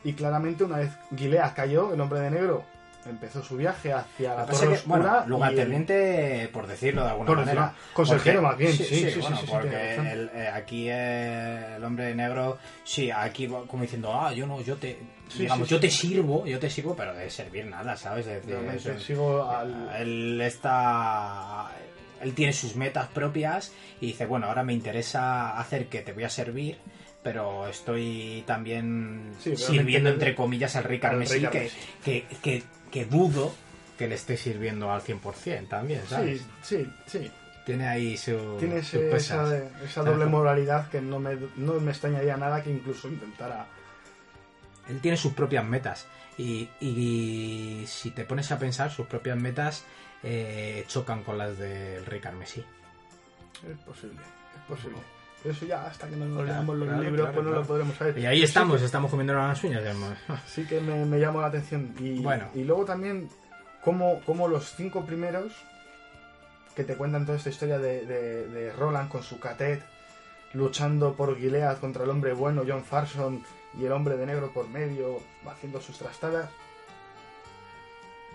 y 0.04 0.12
claramente 0.14 0.64
una 0.64 0.78
vez 0.78 0.90
Gilead 1.16 1.54
cayó, 1.54 1.92
el 1.94 2.00
hombre 2.00 2.20
de 2.20 2.30
negro 2.30 2.64
empezó 3.06 3.42
su 3.42 3.56
viaje 3.56 3.92
hacia 3.94 4.34
la 4.34 4.44
Torre 4.46 4.74
que, 4.76 4.80
bueno, 4.86 5.24
lugarteniente, 5.26 6.50
por 6.52 6.66
decirlo 6.66 7.02
de 7.02 7.08
alguna 7.10 7.26
Por 7.28 7.36
manera. 7.38 7.62
decirlo, 7.68 7.94
consejero 7.94 8.42
Porque- 8.42 8.46
más 8.48 8.58
bien, 8.58 8.72
Sí, 8.72 8.84
sí, 8.84 9.10
sí, 9.10 9.20
bueno, 9.20 9.36
sí, 9.38 9.46
porque 9.48 9.94
el- 9.94 10.30
eh, 10.34 10.48
aquí 10.52 10.86
eh, 10.90 11.76
el 11.76 11.84
hombre 11.84 12.06
de 12.06 12.14
negro, 12.14 12.58
sí, 12.84 13.10
aquí 13.10 13.46
como 13.46 13.82
diciendo, 13.82 14.12
ah, 14.12 14.32
yo 14.34 14.46
no, 14.46 14.60
yo 14.60 14.76
te, 14.76 14.98
digamos, 15.38 15.66
yo 15.68 15.80
te 15.80 15.88
sirvo, 15.88 16.44
yo 16.44 16.58
te 16.58 16.68
sirvo, 16.68 16.94
pero 16.94 17.14
de 17.14 17.30
servir 17.30 17.64
nada, 17.66 17.96
¿sabes? 17.96 18.26
Realmente 18.26 18.76
eso- 18.90 19.00
sigo 19.00 19.48
al... 19.50 19.90
él 19.98 20.40
está 20.42 21.70
él 22.20 22.34
tiene 22.34 22.52
sus 22.52 22.76
metas 22.76 23.08
propias 23.08 23.72
y 24.00 24.06
dice 24.08 24.26
bueno 24.26 24.46
ahora 24.46 24.62
me 24.62 24.72
interesa 24.72 25.58
hacer 25.58 25.86
que 25.88 26.00
te 26.02 26.12
voy 26.12 26.24
a 26.24 26.30
servir 26.30 26.78
pero 27.22 27.66
estoy 27.68 28.42
también 28.46 29.34
Sí, 29.38 29.56
sirviendo 29.56 30.10
entre 30.10 30.34
comillas 30.34 30.76
al 30.76 30.84
rey 30.84 30.98
carmesí 30.98 31.46
que, 31.46 31.70
que, 32.04 32.26
que, 32.42 32.62
que 32.90 33.04
dudo 33.04 33.54
que 33.98 34.08
le 34.08 34.14
esté 34.14 34.36
sirviendo 34.36 34.90
al 34.90 35.02
100% 35.02 35.68
también 35.68 36.02
¿sabes? 36.08 36.42
Sí, 36.62 36.78
sí, 36.78 36.92
sí. 37.06 37.30
tiene 37.66 37.86
ahí 37.88 38.16
su 38.16 38.56
Tiene 38.58 38.78
ese- 38.78 39.14
esa, 39.14 39.44
esa 39.84 40.02
doble 40.02 40.24
moralidad 40.26 40.88
que 40.88 41.00
no 41.02 41.18
me, 41.20 41.36
no 41.56 41.74
me 41.74 41.90
extrañaría 41.90 42.36
nada 42.38 42.62
que 42.62 42.70
incluso 42.70 43.08
intentara. 43.08 43.66
él 44.88 45.00
tiene 45.00 45.16
sus 45.16 45.34
propias 45.34 45.64
metas 45.64 46.06
y, 46.38 46.68
y 46.80 47.84
si 47.86 48.10
te 48.12 48.24
pones 48.24 48.50
a 48.50 48.58
pensar 48.58 48.90
sus 48.90 49.06
propias 49.06 49.36
metas 49.36 49.84
eh, 50.22 50.84
chocan 50.88 51.22
con 51.24 51.38
las 51.38 51.56
del 51.58 52.04
rey 52.06 52.20
carmesí 52.20 52.64
Es 53.68 53.78
posible, 53.78 54.20
es 54.56 54.62
posible. 54.68 54.98
Pero 55.42 55.54
eso 55.54 55.64
ya 55.66 55.86
hasta 55.86 56.06
que 56.06 56.16
no 56.16 56.26
nos 56.26 56.34
Claro, 56.42 56.46
leamos 56.48 56.76
los 56.76 56.88
libros, 56.88 57.14
claro, 57.16 57.32
pues 57.32 57.44
no 57.44 57.50
claro. 57.50 57.60
lo 57.62 57.66
podremos 57.66 57.96
saber. 57.96 58.18
y 58.18 58.26
ahí 58.26 58.38
Sí 58.38 58.44
estamos 58.44 58.78
que- 58.78 58.84
estamos 58.84 59.10
comiendo 59.10 59.32
las 59.34 59.64
uñas. 59.64 59.82
Sí 60.46 60.66
que 60.66 60.80
me, 60.80 61.04
me 61.06 61.18
llamó 61.18 61.40
la 61.40 61.46
atención. 61.46 61.94
Y, 61.98 62.20
Bueno. 62.20 62.48
y 62.54 62.64
luego 62.64 62.84
también, 62.84 63.28
como, 63.82 64.20
como 64.26 64.48
los 64.48 64.74
cinco 64.76 65.06
primeros 65.06 65.52
que 66.76 66.84
te 66.84 66.94
cuentan 66.96 67.24
toda 67.24 67.38
esta 67.38 67.48
historia 67.50 67.78
de, 67.78 68.04
de- 68.04 68.48
de 68.48 68.72
Roland 68.74 69.08
con 69.10 69.22
su 69.22 69.40
catet, 69.40 69.82
luchando 70.52 71.14
por 71.14 71.36
Gilead 71.38 71.78
contra 71.78 72.04
el 72.04 72.10
hombre 72.10 72.34
bueno, 72.34 72.62
John 72.68 72.84
Farson, 72.84 73.42
y 73.78 73.84
el 73.86 73.92
hombre 73.92 74.16
de 74.18 74.26
negro 74.26 74.50
por 74.52 74.68
medio 74.68 75.20
haciendo 75.46 75.80
sus 75.80 75.96
trastadas. 75.96 76.50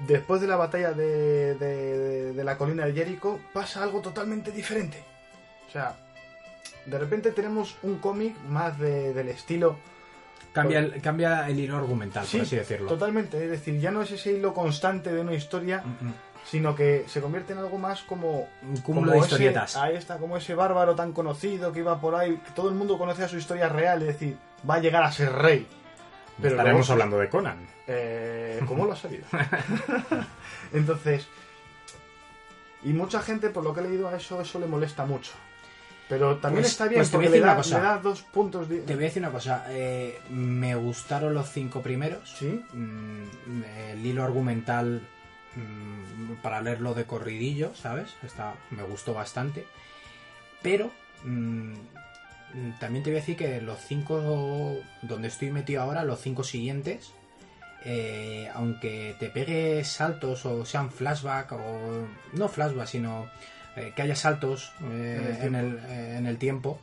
Después 0.08 0.42
de 0.42 0.48
la 0.48 0.56
batalla 0.58 0.92
de, 0.92 1.56
de- 1.56 2.34
de 2.34 2.44
la 2.44 2.58
colina 2.58 2.86
de 2.86 2.94
Jericho 2.94 3.40
pasa 3.54 3.82
algo 3.84 4.02
totalmente 4.02 4.52
diferente. 4.52 5.02
O 5.68 5.72
sea, 5.72 5.96
de 6.86 7.00
repente 7.00 7.32
tenemos 7.32 7.78
un 7.84 8.00
cómic 8.00 8.36
más 8.50 8.78
de- 8.80 9.14
del 9.14 9.30
estilo 9.30 9.78
Cambia 10.54 10.80
el, 10.80 11.02
cambia 11.02 11.50
el 11.50 11.60
hilo 11.60 11.76
argumental, 11.76 12.26
Sí, 12.26 12.38
por 12.38 12.46
así 12.46 12.56
decirlo. 12.56 12.88
Totalmente, 12.88 13.44
es 13.44 13.50
decir, 13.52 13.78
ya 13.78 13.92
no 13.92 14.02
es 14.02 14.12
ese 14.12 14.32
hilo 14.32 14.54
constante 14.54 15.12
de 15.14 15.20
una 15.20 15.34
historia, 15.34 15.82
Mm, 15.84 16.06
mm. 16.08 16.14
sino 16.50 16.74
que 16.76 17.04
se 17.10 17.20
convierte 17.20 17.52
en 17.52 17.60
algo 17.60 17.78
más 17.78 18.04
como... 18.04 18.48
Un 18.64 18.78
cúmulo 18.78 19.12
de 19.12 19.18
historietas. 19.18 19.72
Ese, 19.72 19.80
ahí 19.80 19.96
está, 19.98 20.18
como 20.18 20.38
ese 20.38 20.56
bárbaro 20.56 20.96
tan 20.96 21.12
conocido 21.12 21.74
que 21.74 21.80
iba 21.80 22.00
por 22.00 22.16
ahí, 22.16 22.38
que 22.38 22.52
todo 22.52 22.70
el 22.70 22.76
mundo 22.76 22.98
conoce 22.98 23.24
a 23.26 23.28
su 23.28 23.36
historia 23.38 23.68
real, 23.68 24.02
es 24.04 24.08
decir, 24.08 24.38
va 24.70 24.76
a 24.76 24.80
llegar 24.80 25.04
a 25.04 25.12
ser 25.12 25.34
rey. 25.34 25.68
Pero 26.42 26.56
Estaremos 26.56 26.80
luego- 26.88 26.92
hablando 26.94 27.18
de 27.20 27.30
Conan. 27.30 27.68
Eh, 27.88 28.60
¿Cómo 28.68 28.86
lo 28.86 28.94
ha 28.94 28.96
sabido? 28.96 29.26
Entonces, 30.74 31.28
y 32.84 32.94
mucha 32.94 33.22
gente, 33.22 33.50
por 33.50 33.64
lo 33.64 33.74
que 33.74 33.82
he 33.82 33.84
leído 33.84 34.08
a 34.10 34.16
eso, 34.16 34.42
eso 34.42 34.60
le 34.60 34.68
molesta 34.68 35.06
mucho. 35.06 35.32
Pero 36.08 36.38
también 36.38 36.62
Pues- 36.64 36.74
está 36.74 36.86
bien 36.88 37.00
pues 37.00 37.10
te 37.10 37.18
voy 37.18 37.26
porque 37.26 37.28
a 37.28 37.32
le 37.32 37.38
decir 37.38 37.46
da, 37.48 37.54
una 37.54 37.58
cosa. 37.64 37.78
le 37.78 37.84
da 37.84 37.98
dos 37.98 38.22
puntos 38.22 38.70
de... 38.70 38.78
Te 38.82 38.94
voy 38.96 39.06
a 39.06 39.08
decir 39.08 39.24
una 39.24 39.32
cosa. 39.32 39.66
eh, 39.70 40.20
me 40.30 40.76
gustaron 40.76 41.34
los 41.34 41.50
cinco 41.50 41.82
primeros. 41.82 42.30
Sí, 42.38 42.64
Mm, 42.74 43.64
el 43.90 44.06
hilo 44.06 44.24
argumental 44.24 45.02
mm, 45.56 46.34
para 46.44 46.62
leerlo 46.62 46.94
de 46.94 47.06
corridillo, 47.06 47.74
¿sabes? 47.76 48.16
Está, 48.24 48.54
me 48.70 48.84
gustó 48.84 49.14
bastante. 49.16 49.66
Pero 50.62 50.92
mm, 51.24 51.74
también 52.80 53.04
te 53.04 53.10
voy 53.10 53.18
a 53.18 53.22
decir 53.22 53.38
que 53.38 53.62
los 53.62 53.80
cinco 53.80 54.78
donde 55.02 55.28
estoy 55.28 55.52
metido 55.52 55.82
ahora, 55.82 56.04
los 56.04 56.22
cinco 56.22 56.44
siguientes, 56.44 57.12
eh, 57.86 58.50
aunque 58.54 59.16
te 59.20 59.30
pegue 59.30 59.84
saltos 59.84 60.46
o 60.46 60.66
sean 60.66 60.90
flashback 60.92 61.52
o 61.54 62.08
no 62.34 62.48
flashback, 62.48 62.88
sino 62.88 63.30
eh, 63.76 63.94
que 63.96 64.02
haya 64.02 64.16
saltos 64.16 64.74
eh, 64.84 65.38
En 65.42 65.56
en, 65.56 65.56
el 65.56 65.80
en 65.90 66.26
el 66.28 66.38
tiempo. 66.38 66.80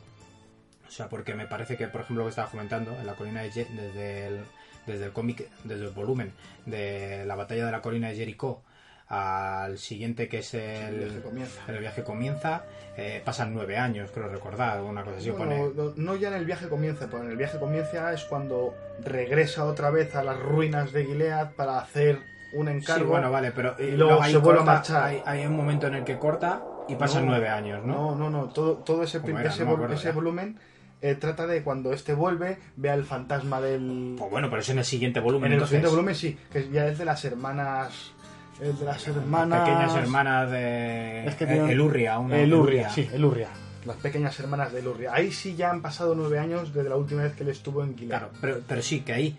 O 0.87 0.91
sea, 0.91 1.09
porque 1.09 1.33
me 1.33 1.47
parece 1.47 1.75
que, 1.75 1.87
por 1.87 2.01
ejemplo, 2.01 2.23
lo 2.23 2.25
que 2.25 2.29
estaba 2.29 2.49
comentando, 2.51 2.91
en 2.99 3.05
la 3.07 3.15
colina 3.15 3.41
de 3.41 3.51
Je- 3.51 3.67
desde 3.69 4.27
el, 4.27 4.39
desde 4.85 5.05
el 5.05 5.11
cómic, 5.11 5.49
desde 5.63 5.85
el 5.85 5.91
volumen 5.91 6.31
de 6.67 7.25
la 7.25 7.35
batalla 7.35 7.65
de 7.65 7.71
la 7.71 7.81
colina 7.81 8.09
de 8.09 8.15
Jericó 8.15 8.61
al 9.07 9.77
siguiente 9.77 10.27
que 10.27 10.39
es 10.39 10.53
el, 10.53 10.61
el 10.63 10.99
viaje 10.99 11.21
comienza. 11.21 11.61
el 11.67 11.79
viaje 11.79 12.03
comienza, 12.03 12.63
eh, 12.97 13.21
pasan 13.23 13.53
nueve 13.53 13.77
años, 13.77 14.09
creo 14.13 14.27
recordar, 14.29 14.81
una 14.81 15.03
cosa 15.03 15.17
así. 15.17 15.29
Bueno, 15.31 15.45
pone- 15.45 15.71
no- 15.75 15.93
no 15.95 16.15
ya 16.15 16.29
en 16.29 16.35
el 16.35 16.45
viaje 16.45 16.67
comienza, 16.69 17.07
porque 17.07 17.25
en 17.25 17.31
el 17.31 17.37
viaje 17.37 17.59
comienza 17.59 18.13
es 18.13 18.23
cuando 18.25 18.73
regresa 19.03 19.65
otra 19.65 19.89
vez 19.89 20.15
a 20.15 20.23
las 20.23 20.39
ruinas 20.39 20.91
de 20.93 21.05
Gilead 21.05 21.51
para 21.53 21.79
hacer 21.79 22.19
un 22.53 22.67
encargo. 22.69 23.03
Sí, 23.05 23.09
bueno, 23.09 23.31
vale, 23.31 23.51
pero 23.51 23.75
y 23.79 23.83
eh, 23.83 23.97
luego 23.97 24.21
ahí 24.21 24.31
se 24.31 24.37
vuelve 24.37 24.61
a 24.61 24.63
corta, 24.65 24.73
marchar. 24.73 25.03
Hay, 25.03 25.21
hay 25.25 25.45
un 25.45 25.55
momento 25.55 25.87
en 25.87 25.95
el 25.95 26.03
que 26.03 26.17
corta 26.17 26.61
y 26.87 26.95
pasan 26.95 27.25
No, 27.25 27.31
nueve 27.31 27.49
años, 27.49 27.83
¿no? 27.85 28.15
No, 28.15 28.15
no, 28.15 28.29
no, 28.29 28.49
todo, 28.49 28.77
todo 28.77 29.03
ese, 29.03 29.17
¿Cómo 29.19 29.25
prim- 29.33 29.37
era? 29.39 29.49
ese, 29.49 29.65
No 29.65 29.77
vol- 29.77 29.91
ese 29.93 30.11
volumen 30.11 30.59
eh, 31.01 31.15
trata 31.15 31.45
de 31.47 31.63
cuando 31.63 31.91
este 31.93 32.13
vuelve, 32.13 32.57
vea 32.77 32.93
el 32.93 33.03
fantasma 33.03 33.59
del... 33.59 34.15
Pues 34.17 34.31
bueno, 34.31 34.49
pero 34.49 34.61
es 34.61 34.69
en 34.69 34.77
el 34.79 34.85
siguiente 34.85 35.19
volumen. 35.19 35.47
en 35.47 35.51
el 35.53 35.53
entonces. 35.57 35.69
siguiente 35.77 35.89
volumen 35.89 36.15
sí, 36.15 36.37
que 36.51 36.69
ya 36.69 36.87
es 36.87 36.97
de 36.97 37.05
las 37.05 37.25
hermanas... 37.25 38.13
El 38.61 38.77
de 38.77 38.85
las 38.85 39.07
hermanas... 39.07 39.67
Pequeñas 39.67 39.95
hermanas 39.95 40.51
de 40.51 41.25
Es 41.25 41.35
que 41.35 41.43
Elurria, 41.43 42.19
una 42.19 42.37
Elurria, 42.37 42.89
sí, 42.89 43.09
Elurria. 43.11 43.49
Las 43.85 43.97
pequeñas 43.97 44.39
hermanas 44.39 44.71
de 44.71 44.79
Elurria. 44.79 45.11
Ahí 45.13 45.31
sí 45.31 45.55
ya 45.55 45.69
han 45.69 45.81
pasado 45.81 46.15
nueve 46.15 46.39
años 46.39 46.73
desde 46.73 46.89
la 46.89 46.95
última 46.95 47.23
vez 47.23 47.33
que 47.33 47.43
él 47.43 47.49
estuvo 47.49 47.83
en 47.83 47.97
Gilead. 47.97 48.19
Claro, 48.19 48.33
pero, 48.39 48.61
pero 48.65 48.81
sí, 48.81 49.01
que 49.01 49.13
ahí, 49.13 49.37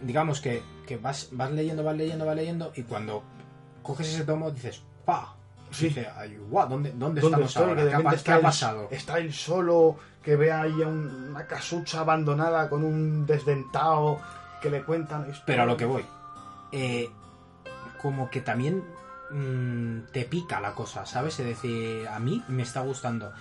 digamos 0.00 0.40
que, 0.40 0.62
que 0.86 0.96
vas, 0.96 1.28
vas 1.32 1.52
leyendo, 1.52 1.84
vas 1.84 1.96
leyendo, 1.96 2.26
vas 2.26 2.34
leyendo, 2.36 2.72
y 2.74 2.82
cuando 2.82 3.22
coges 3.82 4.08
ese 4.12 4.24
tomo 4.24 4.50
dices, 4.50 4.82
¡pa! 5.04 5.34
Sí. 5.70 5.88
Dice, 5.88 6.08
guau, 6.48 6.68
¿dónde, 6.68 6.92
dónde, 6.96 7.20
¿Dónde 7.20 7.44
estamos 7.46 7.56
ahora? 7.56 8.16
¿Qué 8.24 8.32
ha, 8.32 8.40
pasado? 8.40 8.88
Está 8.90 9.18
él 9.18 9.32
solo, 9.32 9.96
que 10.22 10.36
ve 10.36 10.50
ahí 10.52 10.82
a 10.82 10.86
un- 10.86 11.28
una 11.30 11.46
casucha 11.46 12.00
abandonada 12.00 12.68
con 12.68 12.84
un 12.84 13.26
desdentado 13.26 14.20
que 14.62 14.70
le 14.70 14.82
cuentan. 14.82 15.26
Pero 15.46 15.62
a 15.62 15.66
lo 15.66 15.76
que 15.76 15.84
voy, 15.84 16.04
eh, 16.72 17.10
como 18.04 18.28
que 18.28 18.42
también 18.42 18.84
mm, 19.30 20.12
te 20.12 20.26
pica 20.26 20.60
la 20.60 20.72
cosa, 20.74 21.06
¿sabes? 21.06 21.40
Es 21.40 21.46
decir, 21.46 22.06
a 22.06 22.18
mí 22.18 22.44
me 22.48 22.62
está 22.62 22.80
gustando. 22.82 23.32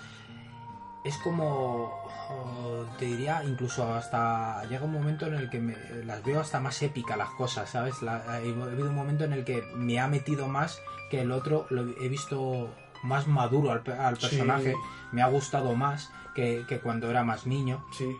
Es 1.04 1.18
como, 1.18 1.92
oh, 2.30 2.86
te 2.98 3.04
diría, 3.04 3.44
incluso 3.44 3.94
hasta 3.94 4.64
llega 4.70 4.86
un 4.86 4.94
momento 4.94 5.28
en 5.28 5.34
el 5.34 5.50
que 5.50 5.60
me- 5.60 5.76
las 6.06 6.24
veo 6.24 6.40
hasta 6.40 6.62
más 6.62 6.82
épicas 6.82 7.18
las 7.18 7.30
cosas, 7.32 7.70
¿sabes? 7.70 8.02
La- 8.02 8.24
ha 8.26 8.36
habido 8.36 8.88
un 8.90 8.96
momento 8.96 9.26
en 9.26 9.34
el 9.34 9.44
que 9.44 9.62
me 9.76 10.00
ha 10.00 10.08
metido 10.08 10.48
más 10.48 10.80
que 11.12 11.20
el 11.20 11.32
otro, 11.34 11.68
lo 11.70 11.82
he 12.02 12.08
visto 12.08 12.74
más 13.04 13.28
maduro 13.28 13.72
al, 13.74 13.84
al 14.00 14.16
Sí. 14.16 14.22
personaje, 14.28 14.76
me 15.12 15.22
ha 15.22 15.28
gustado 15.28 15.76
más 15.76 16.10
que, 16.36 16.64
que 16.70 16.80
cuando 16.80 17.10
era 17.10 17.26
más 17.26 17.46
niño. 17.46 17.84
Sí. 17.92 18.16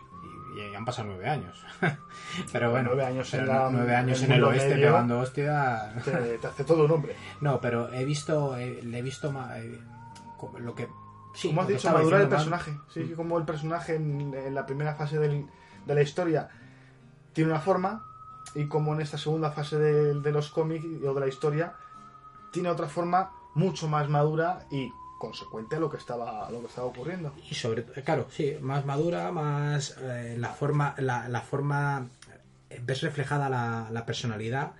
Y, 0.54 0.74
han 0.74 0.84
pasado 0.84 1.08
nueve 1.08 1.28
años. 1.28 1.64
pero 2.52 2.70
bueno, 2.70 2.90
Nueve 2.94 3.06
años 3.06 3.32
en 3.34 3.46
la- 3.46 3.68
nueve 3.70 3.94
años 3.96 4.22
en 4.22 4.32
el 4.32 4.44
oeste 4.44 4.74
medio. 4.74 4.86
pegando 4.88 5.18
hostia. 5.20 5.92
Te, 6.04 6.38
te 6.38 6.46
hace 6.46 6.64
todo 6.64 6.84
un 6.84 6.90
hombre. 6.92 7.16
No, 7.40 7.60
pero 7.60 7.92
he 7.92 8.04
visto, 8.04 8.56
eh, 8.56 8.80
le 8.82 8.98
he 8.98 9.02
visto 9.02 9.32
más, 9.32 9.56
eh, 9.58 9.80
lo 10.60 10.74
que... 10.74 10.88
Sí, 11.34 11.48
como 11.48 11.62
has 11.62 11.68
dicho, 11.68 11.90
madurar 11.92 12.20
el 12.20 12.28
personaje. 12.28 12.78
Sí, 12.92 13.04
que 13.08 13.14
como 13.14 13.36
el 13.38 13.44
personaje 13.44 13.96
en, 13.96 14.32
en 14.34 14.54
la 14.54 14.64
primera 14.66 14.94
fase 14.94 15.18
del- 15.18 15.46
de 15.86 15.94
la 15.94 16.02
historia 16.02 16.48
tiene 17.32 17.50
una 17.50 17.60
forma 17.60 18.06
y 18.54 18.66
como 18.68 18.94
en 18.94 19.00
esta 19.00 19.18
segunda 19.18 19.50
fase 19.50 19.76
de, 19.78 20.20
de 20.20 20.30
los 20.32 20.50
cómics 20.50 20.84
o 21.04 21.12
de 21.12 21.20
la 21.20 21.26
historia 21.26 21.74
tiene 22.52 22.68
otra 22.68 22.86
forma 22.86 23.32
mucho 23.54 23.88
más 23.88 24.08
madura 24.08 24.60
y 24.70 24.92
consecuente 25.26 25.76
a 25.76 25.80
lo 25.80 25.88
que 25.90 25.96
estaba, 25.96 26.46
a 26.46 26.50
lo 26.50 26.60
que 26.60 26.66
estaba 26.66 26.86
ocurriendo. 26.86 27.32
Y 27.50 27.54
sobre 27.54 27.82
todo, 27.82 27.94
claro, 28.04 28.26
sí, 28.30 28.56
más 28.60 28.84
madura, 28.84 29.30
más 29.32 29.96
eh, 30.00 30.36
la 30.38 30.50
forma, 30.50 30.94
la, 30.98 31.28
la 31.28 31.40
forma, 31.40 32.08
eh, 32.70 32.80
ves 32.82 33.02
reflejada 33.02 33.48
la, 33.48 33.88
la 33.90 34.04
personalidad, 34.06 34.72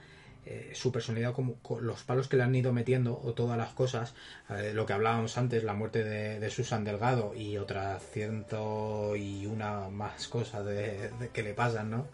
eh, 0.46 0.72
su 0.74 0.92
personalidad 0.92 1.32
como 1.32 1.54
con 1.62 1.86
los 1.86 2.02
palos 2.02 2.28
que 2.28 2.36
le 2.36 2.42
han 2.42 2.54
ido 2.54 2.72
metiendo 2.72 3.18
o 3.24 3.32
todas 3.32 3.56
las 3.56 3.72
cosas, 3.72 4.14
eh, 4.50 4.72
lo 4.74 4.84
que 4.84 4.92
hablábamos 4.92 5.38
antes, 5.38 5.64
la 5.64 5.72
muerte 5.72 6.04
de, 6.04 6.38
de 6.38 6.50
Susan 6.50 6.84
Delgado 6.84 7.34
y 7.34 7.56
otras 7.56 8.02
ciento 8.12 9.16
y 9.16 9.46
una 9.46 9.88
más 9.88 10.28
cosas 10.28 10.64
de, 10.66 11.10
de 11.18 11.28
que 11.30 11.42
le 11.42 11.54
pasan, 11.54 11.90
¿no? 11.90 12.06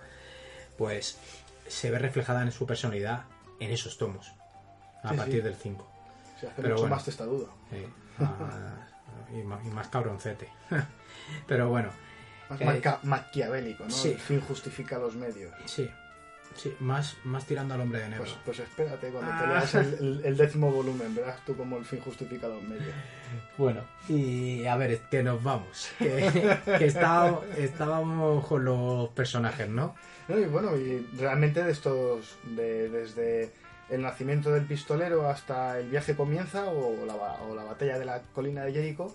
Pues 0.79 1.19
se 1.67 1.91
ve 1.91 1.99
reflejada 1.99 2.43
en 2.43 2.53
su 2.53 2.67
personalidad 2.67 3.25
en 3.59 3.71
esos 3.73 3.99
tomos, 3.99 4.33
a 5.03 5.11
Sí, 5.11 5.17
partir 5.17 5.35
sí. 5.37 5.41
del 5.43 5.55
5. 5.57 5.87
Se 6.41 6.47
hace 6.47 6.57
Pero 6.63 6.69
mucho 6.71 6.81
bueno. 6.83 6.95
más 6.97 7.05
testarudo. 7.05 7.49
Sí. 7.71 7.85
Ah, 7.85 8.00
y, 9.33 9.43
más, 9.45 9.65
y 9.65 9.69
más 9.71 9.89
cabroncete. 9.89 10.49
Pero 11.47 11.69
bueno, 11.69 11.91
Más 12.49 12.61
Eh, 12.61 12.83
maquiavélico, 13.05 13.85
¿no? 13.85 13.91
sí. 13.91 14.11
El 14.13 14.19
fin 14.19 14.41
justifica 14.41 14.99
los 14.99 15.15
medios. 15.15 15.53
sí, 15.67 15.89
sí, 16.57 16.75
más, 16.81 17.17
más 17.23 17.45
tirando 17.47 17.75
al 17.75 17.81
hombre 17.83 18.01
de 18.01 18.09
negro. 18.09 18.25
Pues, 18.25 18.37
pues 18.45 18.59
espérate, 18.59 19.09
cuando 19.11 19.31
te 19.31 19.45
Ah. 19.45 19.47
leas 19.47 19.75
el, 19.77 19.95
el- 19.95 20.21
el 20.25 20.37
décimo 20.37 20.71
volumen, 20.73 21.15
verás 21.15 21.45
tú 21.47 21.57
cómo 21.57 21.77
el 21.79 21.85
fin 21.85 22.01
justifica 22.01 22.49
los 22.49 22.61
medios. 22.65 22.93
Bueno, 23.57 23.83
y 24.09 24.67
a 24.67 24.77
ver, 24.77 24.99
que 25.11 25.23
nos 25.23 25.41
vamos. 25.43 25.91
Que, 25.99 26.87
estábamos 27.61 28.47
con 28.47 28.65
los 28.65 29.09
personajes, 29.11 29.69
¿no? 29.69 29.95
No, 30.27 30.39
y 30.39 30.45
bueno, 30.47 30.77
y 30.77 31.07
realmente 31.17 31.63
de 31.63 31.71
estos, 31.73 32.37
de, 32.45 32.89
desde 32.89 33.53
el 33.91 34.03
nacimiento 34.03 34.51
del 34.53 34.65
pistolero 34.65 35.29
hasta 35.29 35.79
el 35.79 35.89
viaje 35.89 36.15
comienza 36.15 36.65
o 36.67 37.05
la, 37.07 37.15
o 37.15 37.55
la 37.55 37.65
batalla 37.65 37.99
de 37.99 38.05
la 38.05 38.23
colina 38.35 38.65
de 38.65 38.73
Jericho, 38.73 39.15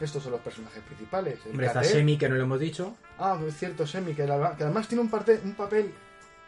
estos 0.00 0.22
son 0.22 0.32
los 0.32 0.40
personajes 0.40 0.82
principales. 0.82 1.38
El 1.44 1.52
Hombre, 1.52 1.66
está 1.66 1.84
Semi, 1.84 2.16
que 2.18 2.28
no 2.28 2.34
lo 2.36 2.42
hemos 2.42 2.60
dicho. 2.60 2.96
Ah, 3.18 3.38
es 3.46 3.56
cierto, 3.56 3.86
Semi, 3.86 4.14
que, 4.14 4.26
la- 4.26 4.56
que 4.56 4.64
además 4.64 4.88
tiene 4.88 5.02
un, 5.02 5.10
parte, 5.10 5.40
un 5.44 5.54
papel 5.54 5.92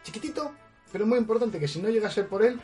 chiquitito, 0.03 0.51
pero 0.91 1.05
muy 1.05 1.17
importante, 1.17 1.59
que 1.59 1.67
si 1.67 1.81
no 1.81 1.89
llega 1.89 2.07
a 2.07 2.11
ser 2.11 2.27
por 2.27 2.43
él, 2.43 2.59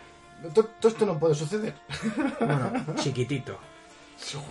to- 0.53 0.66
todo 0.80 0.91
esto 0.91 1.05
no 1.05 1.20
puede 1.20 1.36
suceder. 1.36 1.74
Bueno, 2.39 2.72
chiquitito. 2.95 3.57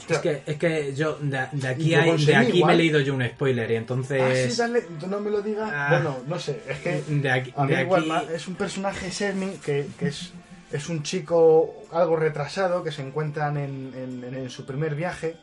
Es 0.09 0.19
que, 0.19 0.43
es 0.45 0.57
que 0.57 0.95
yo, 0.95 1.17
de, 1.21 1.39
aquí, 1.39 1.95
hay, 1.95 2.25
de 2.25 2.37
aquí 2.37 2.63
me 2.65 2.75
he 2.75 2.77
leído 2.77 3.01
yo 3.01 3.15
un 3.15 3.25
spoiler 3.27 3.71
y 3.71 3.75
ah, 3.75 3.79
entonces... 3.79 4.53
sí, 4.53 4.59
dale, 4.59 4.85
no 5.09 5.21
me 5.21 5.31
lo 5.31 5.41
digas. 5.41 5.71
Ah. 5.73 5.87
bueno, 5.91 6.19
no 6.27 6.39
sé, 6.39 6.63
es 6.69 6.79
que 6.81 7.01
de 7.09 7.31
aquí, 7.31 7.55
A 7.57 7.65
mí 7.65 7.75
de 7.75 7.83
igual 7.83 8.11
aquí- 8.11 8.27
es 8.35 8.49
un 8.49 8.55
personaje 8.57 9.11
Semi 9.11 9.53
que, 9.65 9.87
que 9.99 10.09
es, 10.09 10.33
es 10.73 10.89
un 10.89 11.03
chico 11.03 11.75
algo 11.93 12.17
retrasado 12.17 12.83
que 12.83 12.91
se 12.93 13.03
encuentran 13.03 13.57
en, 13.57 13.93
en- 14.25 14.35
en 14.35 14.51
su 14.51 14.65
primer 14.67 14.95
viaje 14.95 15.37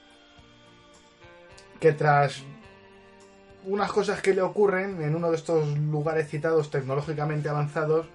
que 1.79 1.93
tras 1.93 2.43
unas 3.65 3.91
cosas 3.91 4.21
que 4.21 4.33
le 4.33 4.41
ocurren 4.41 5.01
en 5.01 5.15
uno 5.15 5.29
de 5.29 5.35
estos 5.37 5.67
lugares 5.77 6.29
citados 6.29 6.69
tecnológicamente 6.69 7.49
avanzados 7.49 8.07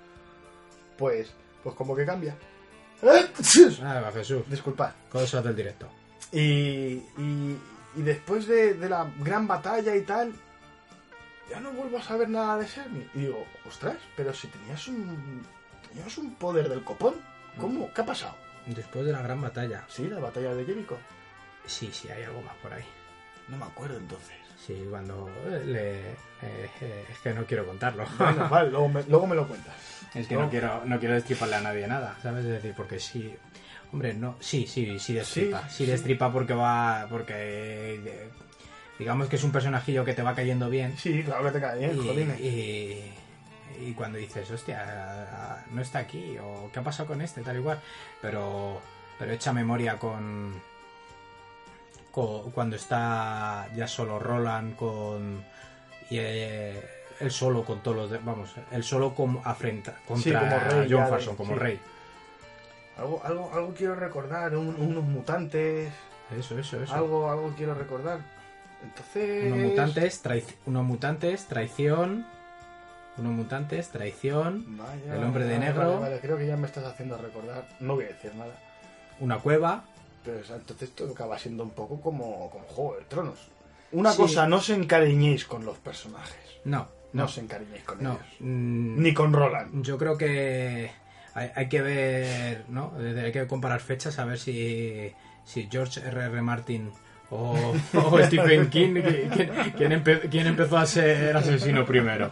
pues 0.98 1.32
pues 1.62 1.74
como 1.74 1.94
que 1.96 2.04
cambia 2.04 2.36
Ah, 3.82 4.10
Jesús, 4.12 4.48
disculpad 4.48 4.92
cosas 5.10 5.44
del 5.44 5.54
directo. 5.56 5.88
y, 6.32 6.38
y, 7.18 7.58
y 7.96 8.02
después 8.02 8.46
de, 8.46 8.74
de 8.74 8.88
la 8.88 9.10
gran 9.20 9.46
batalla 9.46 9.94
y 9.94 10.02
tal 10.02 10.32
ya 11.50 11.60
no 11.60 11.72
vuelvo 11.72 11.98
a 11.98 12.02
saber 12.02 12.30
nada 12.30 12.56
de 12.56 12.66
Semi. 12.66 13.06
Y 13.14 13.18
digo, 13.18 13.44
ostras, 13.68 13.98
pero 14.16 14.32
si 14.32 14.46
tenías 14.48 14.88
un, 14.88 15.42
tenías 15.94 16.18
un 16.18 16.34
poder 16.34 16.68
del 16.68 16.82
copón, 16.82 17.14
¿cómo? 17.58 17.92
¿Qué 17.92 18.00
ha 18.00 18.06
pasado? 18.06 18.34
Después 18.66 19.04
de 19.06 19.12
la 19.12 19.22
gran 19.22 19.40
batalla. 19.40 19.84
Sí, 19.88 20.08
la 20.08 20.20
batalla 20.20 20.54
de 20.54 20.64
Jericho. 20.64 20.98
Sí, 21.66 21.90
sí, 21.92 22.08
hay 22.08 22.22
algo 22.24 22.42
más 22.42 22.54
por 22.56 22.72
ahí. 22.72 22.84
No 23.48 23.56
me 23.56 23.64
acuerdo 23.64 23.98
entonces. 23.98 24.34
Sí, 24.66 24.86
cuando 24.88 25.28
eh, 25.46 25.62
le... 25.66 26.00
eh, 26.10 26.70
eh, 26.80 27.04
es 27.10 27.18
que 27.18 27.34
no 27.34 27.44
quiero 27.44 27.66
contarlo. 27.66 28.06
Bueno, 28.18 28.48
vale, 28.50 28.70
luego 28.70 28.88
me, 28.88 29.02
luego 29.04 29.26
me 29.26 29.36
lo 29.36 29.46
cuentas. 29.46 29.74
Es 30.14 30.26
que 30.26 30.36
no, 30.36 30.48
quiero, 30.48 30.82
no 30.86 30.98
quiero 30.98 31.14
destriparle 31.14 31.56
a 31.56 31.60
nadie 31.60 31.86
nada, 31.86 32.16
¿sabes? 32.22 32.44
Es 32.46 32.52
decir, 32.52 32.72
porque 32.76 32.98
sí. 32.98 33.34
Hombre, 33.92 34.14
no. 34.14 34.36
Sí, 34.40 34.66
sí, 34.66 34.98
sí 34.98 35.12
destripa. 35.14 35.68
Sí, 35.68 35.76
Sí, 35.78 35.84
sí. 35.84 35.90
destripa 35.90 36.32
porque 36.32 36.54
va. 36.54 37.06
Porque. 37.10 37.34
eh, 37.36 38.28
digamos 38.98 39.28
que 39.28 39.36
es 39.36 39.44
un 39.44 39.52
personajillo 39.52 40.04
que 40.04 40.14
te 40.14 40.22
va 40.22 40.34
cayendo 40.34 40.70
bien. 40.70 40.96
Sí, 40.96 41.22
claro 41.22 41.44
que 41.44 41.50
te 41.50 41.60
cae 41.60 41.78
bien, 41.80 41.96
y, 41.96 42.06
jolines. 42.06 42.40
y, 42.40 43.12
y 43.80 43.92
cuando 43.94 44.18
dices, 44.18 44.50
hostia, 44.50 45.64
no 45.70 45.80
está 45.82 46.00
aquí, 46.00 46.36
o 46.38 46.70
qué 46.72 46.78
ha 46.80 46.82
pasado 46.82 47.08
con 47.08 47.20
este, 47.22 47.42
tal 47.42 47.56
igual. 47.56 47.80
Pero. 48.20 48.80
Pero 49.18 49.32
echa 49.32 49.52
memoria 49.52 49.98
con. 49.98 50.60
con- 52.10 52.50
cuando 52.50 52.76
está 52.76 53.68
ya 53.74 53.86
solo 53.88 54.18
Roland 54.18 54.76
con. 54.76 55.44
Y 56.10 56.18
eh, 56.18 56.82
él 57.20 57.30
solo 57.30 57.64
con 57.64 57.80
todos 57.82 57.96
los. 57.96 58.10
de- 58.10 58.18
vamos, 58.18 58.54
él 58.70 58.82
solo 58.84 59.14
como 59.14 59.40
afrenta 59.44 59.96
contra 60.06 60.40
como 60.40 60.58
rey 60.58 60.88
John 60.90 61.04
de- 61.04 61.10
Farson 61.10 61.36
como 61.36 61.54
sí. 61.54 61.58
rey. 61.60 61.80
Algo, 62.96 63.20
algo, 63.24 63.50
algo 63.52 63.74
quiero 63.74 63.96
recordar, 63.96 64.56
un- 64.56 64.76
unos 64.76 65.02
mutantes, 65.04 65.92
Eso, 66.36 66.56
eso, 66.58 66.80
eso. 66.82 66.94
algo, 66.94 67.28
algo 67.30 67.52
quiero 67.56 67.74
recordar. 67.74 68.20
Entonces... 68.84 69.50
Unos 69.52 69.58
mutantes, 69.70 70.22
traic- 70.24 70.54
unos 70.66 70.84
mutantes, 70.84 71.46
traición. 71.46 72.26
Unos 73.16 73.32
mutantes, 73.32 73.88
traición. 73.90 74.76
Vaya, 74.76 75.14
el 75.16 75.22
hombre 75.24 75.44
de 75.44 75.54
vale, 75.54 75.66
negro. 75.66 75.88
Vale, 75.88 76.00
vale, 76.00 76.20
creo 76.20 76.36
que 76.36 76.46
ya 76.46 76.56
me 76.56 76.66
estás 76.66 76.84
haciendo 76.84 77.16
recordar. 77.16 77.68
No 77.80 77.94
voy 77.94 78.04
a 78.04 78.08
decir 78.08 78.34
nada. 78.34 78.54
Una 79.20 79.38
cueva. 79.38 79.84
Pero 80.24 80.38
entonces 80.38 80.88
esto 80.88 81.08
acaba 81.12 81.38
siendo 81.38 81.62
un 81.62 81.70
poco 81.70 82.00
como, 82.00 82.50
como 82.50 82.64
Juego 82.64 82.96
de 82.98 83.04
Tronos. 83.04 83.38
Una 83.92 84.10
Sí. 84.12 84.16
cosa, 84.22 84.48
no 84.48 84.56
os 84.56 84.70
encariñéis 84.70 85.44
con 85.44 85.64
los 85.64 85.78
personajes. 85.78 86.34
No, 86.64 86.78
No, 86.78 86.88
no, 87.12 87.24
os 87.26 87.38
encariñéis 87.38 87.84
con 87.84 88.02
no. 88.02 88.14
ellos. 88.14 88.26
Mm, 88.40 89.00
Ni 89.02 89.14
con 89.14 89.32
Roland. 89.32 89.84
Yo 89.84 89.96
creo 89.98 90.16
que 90.18 90.90
hay, 91.34 91.50
hay 91.54 91.68
que 91.68 91.82
ver, 91.82 92.64
¿no? 92.68 92.92
Hay 92.98 93.30
que 93.30 93.46
comparar 93.46 93.80
fechas 93.80 94.18
a 94.18 94.24
ver 94.24 94.38
si, 94.40 95.12
si 95.44 95.68
George 95.70 96.00
R. 96.00 96.24
R. 96.24 96.42
Martin 96.42 96.90
o, 97.36 97.74
o 97.94 98.22
Stephen 98.22 98.70
King, 98.70 98.94
¿quién, 99.34 99.48
quién 99.76 99.92
empe- 99.92 100.28
quién 100.30 100.46
empezó 100.46 100.76
a 100.78 100.86
ser 100.86 101.36
asesino 101.36 101.84
primero. 101.84 102.30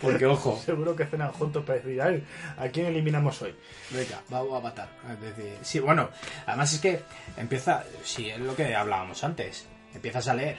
Porque, 0.00 0.24
ojo, 0.26 0.58
Seguro 0.64 0.96
que 0.96 1.04
cenan 1.06 1.32
juntos 1.32 1.64
para 1.64 1.78
decir, 1.80 2.00
"Ay, 2.00 2.24
¿a 2.56 2.68
quién 2.68 2.86
eliminamos 2.86 3.40
hoy? 3.42 3.54
venga, 3.90 4.20
vamos 4.30 4.58
a 4.58 4.60
matar. 4.62 4.88
Es 5.12 5.20
decir, 5.20 5.52
sí, 5.62 5.80
bueno, 5.80 6.08
además 6.46 6.72
es 6.72 6.80
que 6.80 7.00
empieza, 7.36 7.84
sí, 8.02 8.30
es 8.30 8.38
lo 8.40 8.54
que 8.56 8.74
hablábamos 8.74 9.22
antes, 9.24 9.66
empiezas 9.94 10.28
a 10.28 10.34
leer 10.34 10.56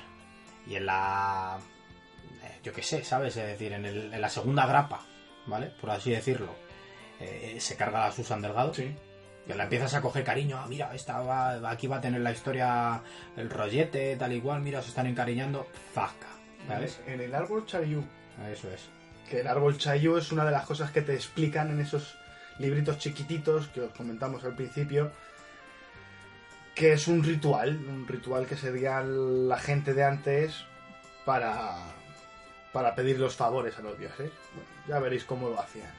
y 0.67 0.75
en 0.75 0.85
la, 0.85 1.57
eh, 2.43 2.59
yo 2.63 2.73
qué 2.73 2.83
sé, 2.83 3.03
¿sabes? 3.03 3.35
Es 3.37 3.47
decir, 3.47 3.73
en, 3.73 3.85
el- 3.85 4.13
en 4.13 4.21
la 4.21 4.29
segunda 4.29 4.65
grapa, 4.67 5.01
¿vale? 5.47 5.71
Por 5.81 5.89
así 5.89 6.11
decirlo, 6.11 6.53
eh, 7.19 7.57
se 7.59 7.75
carga 7.75 8.05
a 8.05 8.11
Susan 8.11 8.41
Delgado. 8.41 8.73
Sí. 8.73 8.93
Que 9.49 9.55
la 9.55 9.63
empiezas 9.63 9.95
a 9.95 10.01
coger 10.01 10.23
cariño, 10.23 10.59
ah, 10.59 10.67
mira, 10.69 10.93
esta 10.93 11.21
va, 11.21 11.71
aquí 11.71 11.87
va 11.87 11.97
a 11.97 12.01
tener 12.01 12.21
la 12.21 12.31
historia, 12.31 13.01
el 13.35 13.49
rollete, 13.49 14.15
tal 14.15 14.31
y 14.33 14.41
cual, 14.41 14.61
mira, 14.61 14.79
se 14.83 14.89
están 14.89 15.07
encariñando, 15.07 15.67
fasca, 15.91 16.27
¿sabes? 16.67 17.01
En 17.07 17.19
el 17.19 17.33
árbol 17.33 17.65
Chayu, 17.65 18.03
Eso 18.53 18.69
es. 18.69 18.87
que 19.27 19.39
el 19.39 19.47
árbol 19.47 19.75
Chayu 19.75 20.17
es 20.17 20.31
una 20.31 20.45
de 20.45 20.51
las 20.51 20.67
cosas 20.67 20.91
que 20.91 21.01
te 21.01 21.15
explican 21.15 21.71
en 21.71 21.79
esos 21.79 22.15
libritos 22.59 22.99
chiquititos 22.99 23.69
que 23.69 23.81
os 23.81 23.91
comentamos 23.93 24.43
al 24.43 24.53
principio, 24.53 25.11
que 26.75 26.93
es 26.93 27.07
un 27.07 27.23
ritual, 27.23 27.75
un 27.87 28.07
ritual 28.07 28.45
que 28.45 28.55
sería 28.55 29.01
la 29.01 29.57
gente 29.57 29.95
de 29.95 30.03
antes 30.03 30.63
para, 31.25 31.75
para 32.71 32.93
pedir 32.93 33.19
los 33.19 33.35
favores 33.35 33.75
a 33.79 33.81
los 33.81 33.97
dioses. 33.97 34.29
Bueno, 34.53 34.69
ya 34.87 34.99
veréis 34.99 35.23
cómo 35.23 35.49
lo 35.49 35.59
hacían. 35.59 35.89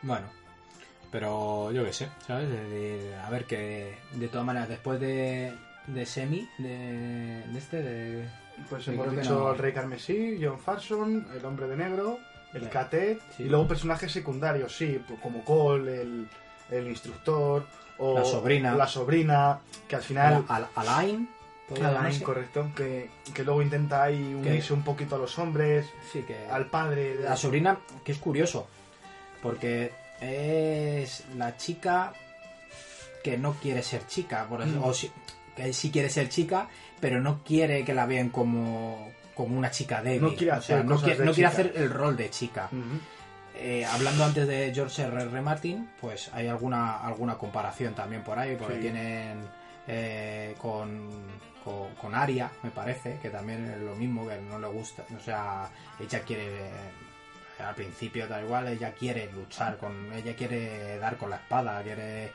Bueno, 0.00 0.26
pero 1.10 1.72
yo 1.72 1.84
qué 1.84 1.92
sé, 1.92 2.08
¿sabes? 2.26 2.48
De- 2.48 2.68
de- 2.68 3.16
a 3.16 3.28
ver 3.30 3.44
que, 3.44 3.96
de 4.12 4.28
todas 4.28 4.46
maneras, 4.46 4.68
después 4.68 5.00
de, 5.00 5.52
de 5.86 6.06
Semi, 6.06 6.48
de, 6.58 7.44
de 7.46 7.58
este, 7.58 7.82
de... 7.82 8.28
Pues 8.68 8.86
hemos 8.88 9.10
dicho 9.10 9.38
no. 9.38 9.52
el 9.52 9.58
Rey 9.58 9.72
Carmesí, 9.72 10.38
John 10.40 10.58
Farson, 10.58 11.26
el 11.34 11.44
Hombre 11.44 11.66
de 11.66 11.76
Negro, 11.76 12.18
el 12.52 12.62
Sí. 12.64 12.68
Catet, 12.68 13.20
Sí. 13.36 13.44
y 13.44 13.48
luego 13.48 13.66
personajes 13.66 14.12
secundarios, 14.12 14.76
sí, 14.76 15.00
pues 15.06 15.18
como 15.20 15.42
Cole, 15.44 16.02
el, 16.02 16.28
el 16.70 16.86
instructor, 16.88 17.64
o 17.98 18.18
La 18.18 18.24
sobrina. 18.24 18.74
la 18.74 18.86
sobrina, 18.86 19.58
que 19.88 19.96
al 19.96 20.02
final... 20.02 20.44
Al- 20.48 20.68
Alain, 20.74 21.28
¿podría 21.68 21.88
Alain, 21.88 22.20
correcto, 22.20 22.70
que, 22.76 23.10
que 23.34 23.44
luego 23.44 23.62
intenta 23.62 24.02
ahí 24.04 24.34
unirse 24.34 24.72
un 24.74 24.82
poquito 24.82 25.16
a 25.16 25.18
los 25.18 25.38
hombres, 25.38 25.86
Sí, 26.12 26.22
que... 26.22 26.46
al 26.48 26.66
padre. 26.66 27.16
de- 27.16 27.24
La 27.24 27.36
sobrina, 27.36 27.78
que 28.04 28.12
es 28.12 28.18
curioso, 28.18 28.66
porque 29.42 29.92
es 30.20 31.24
la 31.36 31.56
chica 31.56 32.12
que 33.22 33.36
no 33.36 33.54
quiere 33.54 33.82
ser 33.82 34.06
chica, 34.06 34.46
por 34.48 34.62
así- 34.62 34.70
Mm. 34.72 34.84
o 34.84 34.94
sí, 34.94 35.10
que 35.56 35.72
sí 35.72 35.90
quiere 35.90 36.08
ser 36.08 36.28
chica, 36.28 36.68
pero 37.00 37.20
no 37.20 37.42
quiere 37.44 37.84
que 37.84 37.92
la 37.94 38.06
vean 38.06 38.30
como, 38.30 39.10
como 39.34 39.58
una 39.58 39.70
chica 39.70 40.02
débil. 40.02 40.22
No 40.22 40.34
quiere 40.34 40.52
o 40.52 40.62
sea, 40.62 40.76
hacer 40.76 40.84
no, 40.86 41.00
quiere, 41.00 41.24
no 41.24 41.48
hacer 41.48 41.72
el 41.76 41.90
rol 41.90 42.16
de 42.16 42.30
chica. 42.30 42.68
Eh, 43.54 43.84
hablando 43.84 44.24
antes 44.24 44.46
de 44.46 44.72
George 44.74 45.02
R. 45.02 45.22
R. 45.22 45.40
Martin, 45.42 45.90
pues 46.00 46.30
hay 46.32 46.46
alguna 46.48 46.96
alguna 46.98 47.36
comparación 47.36 47.94
también 47.94 48.22
por 48.22 48.38
ahí, 48.38 48.56
porque 48.56 48.76
Sí. 48.76 48.80
tienen 48.80 49.38
eh, 49.86 50.54
con, 50.58 51.10
con, 51.64 51.94
con 51.96 52.14
Aria, 52.14 52.50
me 52.62 52.70
parece, 52.70 53.18
que 53.20 53.28
también 53.28 53.66
es 53.70 53.78
lo 53.80 53.94
mismo, 53.96 54.26
que 54.26 54.38
no 54.40 54.58
le 54.58 54.68
gusta, 54.68 55.04
o 55.14 55.20
sea, 55.20 55.68
ella 55.98 56.20
quiere, 56.20 56.70
al 57.60 57.74
principio 57.74 58.26
tal 58.28 58.44
igual, 58.44 58.68
ella 58.68 58.92
quiere 58.92 59.30
luchar 59.32 59.76
con, 59.76 60.12
ella 60.12 60.34
quiere 60.34 60.98
dar 60.98 61.16
con 61.16 61.30
la 61.30 61.36
espada, 61.36 61.82
quiere 61.82 62.32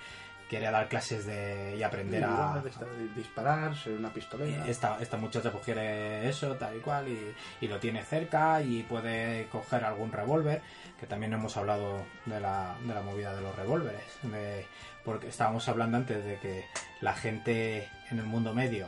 quiere 0.47 0.69
dar 0.69 0.87
clases 0.87 1.25
de 1.25 1.75
y 1.75 1.81
aprender 1.81 2.23
a, 2.23 2.27
Igual, 2.29 2.63
de 2.63 3.07
disparar, 3.15 3.75
ser 3.75 3.93
una 3.93 4.13
pistolera. 4.13 4.67
esta, 4.67 4.99
esta 5.01 5.17
muchacha 5.17 5.51
pues 5.51 5.63
quiere 5.65 6.29
eso, 6.29 6.53
tal 6.55 6.77
y 6.77 6.79
cual, 6.81 7.07
y, 7.07 7.33
y 7.61 7.67
lo 7.67 7.79
tiene 7.79 8.03
cerca 8.03 8.61
y 8.61 8.83
puede 8.83 9.47
coger 9.47 9.83
algún 9.83 10.11
revólver, 10.11 10.61
que 10.99 11.07
también 11.07 11.33
hemos 11.33 11.57
hablado 11.57 11.97
de 12.27 12.39
la, 12.39 12.75
de 12.79 12.93
la 12.93 13.01
movida 13.01 13.35
de 13.35 13.41
los 13.41 13.55
revólveres, 13.55 14.03
de- 14.21 14.67
porque 15.03 15.29
estábamos 15.29 15.67
hablando 15.67 15.97
antes 15.97 16.23
de 16.23 16.37
que 16.37 16.65
la 17.01 17.13
gente 17.15 17.89
en 18.11 18.19
el 18.19 18.25
mundo 18.25 18.53
medio, 18.53 18.87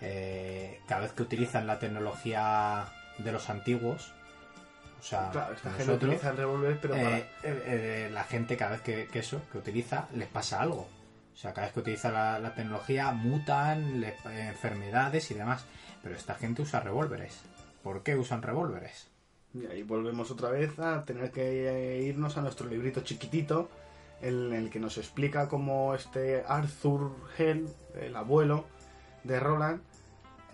eh, 0.00 0.80
cada 0.88 1.02
vez 1.02 1.12
que 1.12 1.22
utilizan 1.22 1.66
la 1.68 1.78
tecnología 1.78 2.86
de 3.18 3.32
los 3.32 3.48
antiguos, 3.50 4.12
o 4.98 5.02
sea, 5.02 5.30
Claro, 5.30 5.54
esta 5.54 5.70
gente 5.70 5.84
nosotros, 5.86 6.08
utiliza 6.10 6.30
el 6.30 6.36
revólver, 6.36 6.78
pero 6.80 6.94
para... 6.94 7.18
eh, 7.18 7.26
eh, 7.42 7.62
eh, 7.66 8.10
la 8.12 8.24
gente 8.24 8.56
cada 8.56 8.72
vez 8.72 8.80
que, 8.82 9.06
que 9.06 9.18
eso, 9.20 9.40
que 9.52 9.58
utiliza, 9.58 10.08
les 10.14 10.28
pasa 10.28 10.60
algo. 10.60 10.86
O 11.32 11.36
sea, 11.36 11.52
cada 11.52 11.66
vez 11.68 11.74
que 11.74 11.80
utiliza 11.80 12.10
la, 12.10 12.38
la 12.40 12.54
tecnología 12.54 13.12
mutan 13.12 14.00
le- 14.00 14.08
eh, 14.08 14.48
enfermedades 14.48 15.30
y 15.30 15.34
demás. 15.34 15.64
Pero 16.02 16.14
esta 16.16 16.34
gente 16.34 16.62
usa 16.62 16.80
revólveres. 16.80 17.40
¿Por 17.82 18.02
qué 18.02 18.16
usan 18.16 18.42
revólveres? 18.42 19.08
Y 19.54 19.66
ahí 19.66 19.82
volvemos 19.82 20.30
otra 20.30 20.50
vez 20.50 20.78
a 20.78 21.04
tener 21.04 21.30
que 21.30 22.02
irnos 22.04 22.36
a 22.36 22.42
nuestro 22.42 22.66
librito 22.68 23.00
chiquitito 23.02 23.68
en 24.20 24.52
el 24.52 24.68
que 24.68 24.80
nos 24.80 24.98
explica 24.98 25.48
cómo 25.48 25.94
este 25.94 26.42
Arthur 26.46 27.12
Hell, 27.38 27.68
el 28.00 28.14
abuelo 28.16 28.66
de 29.24 29.38
Roland, 29.40 29.80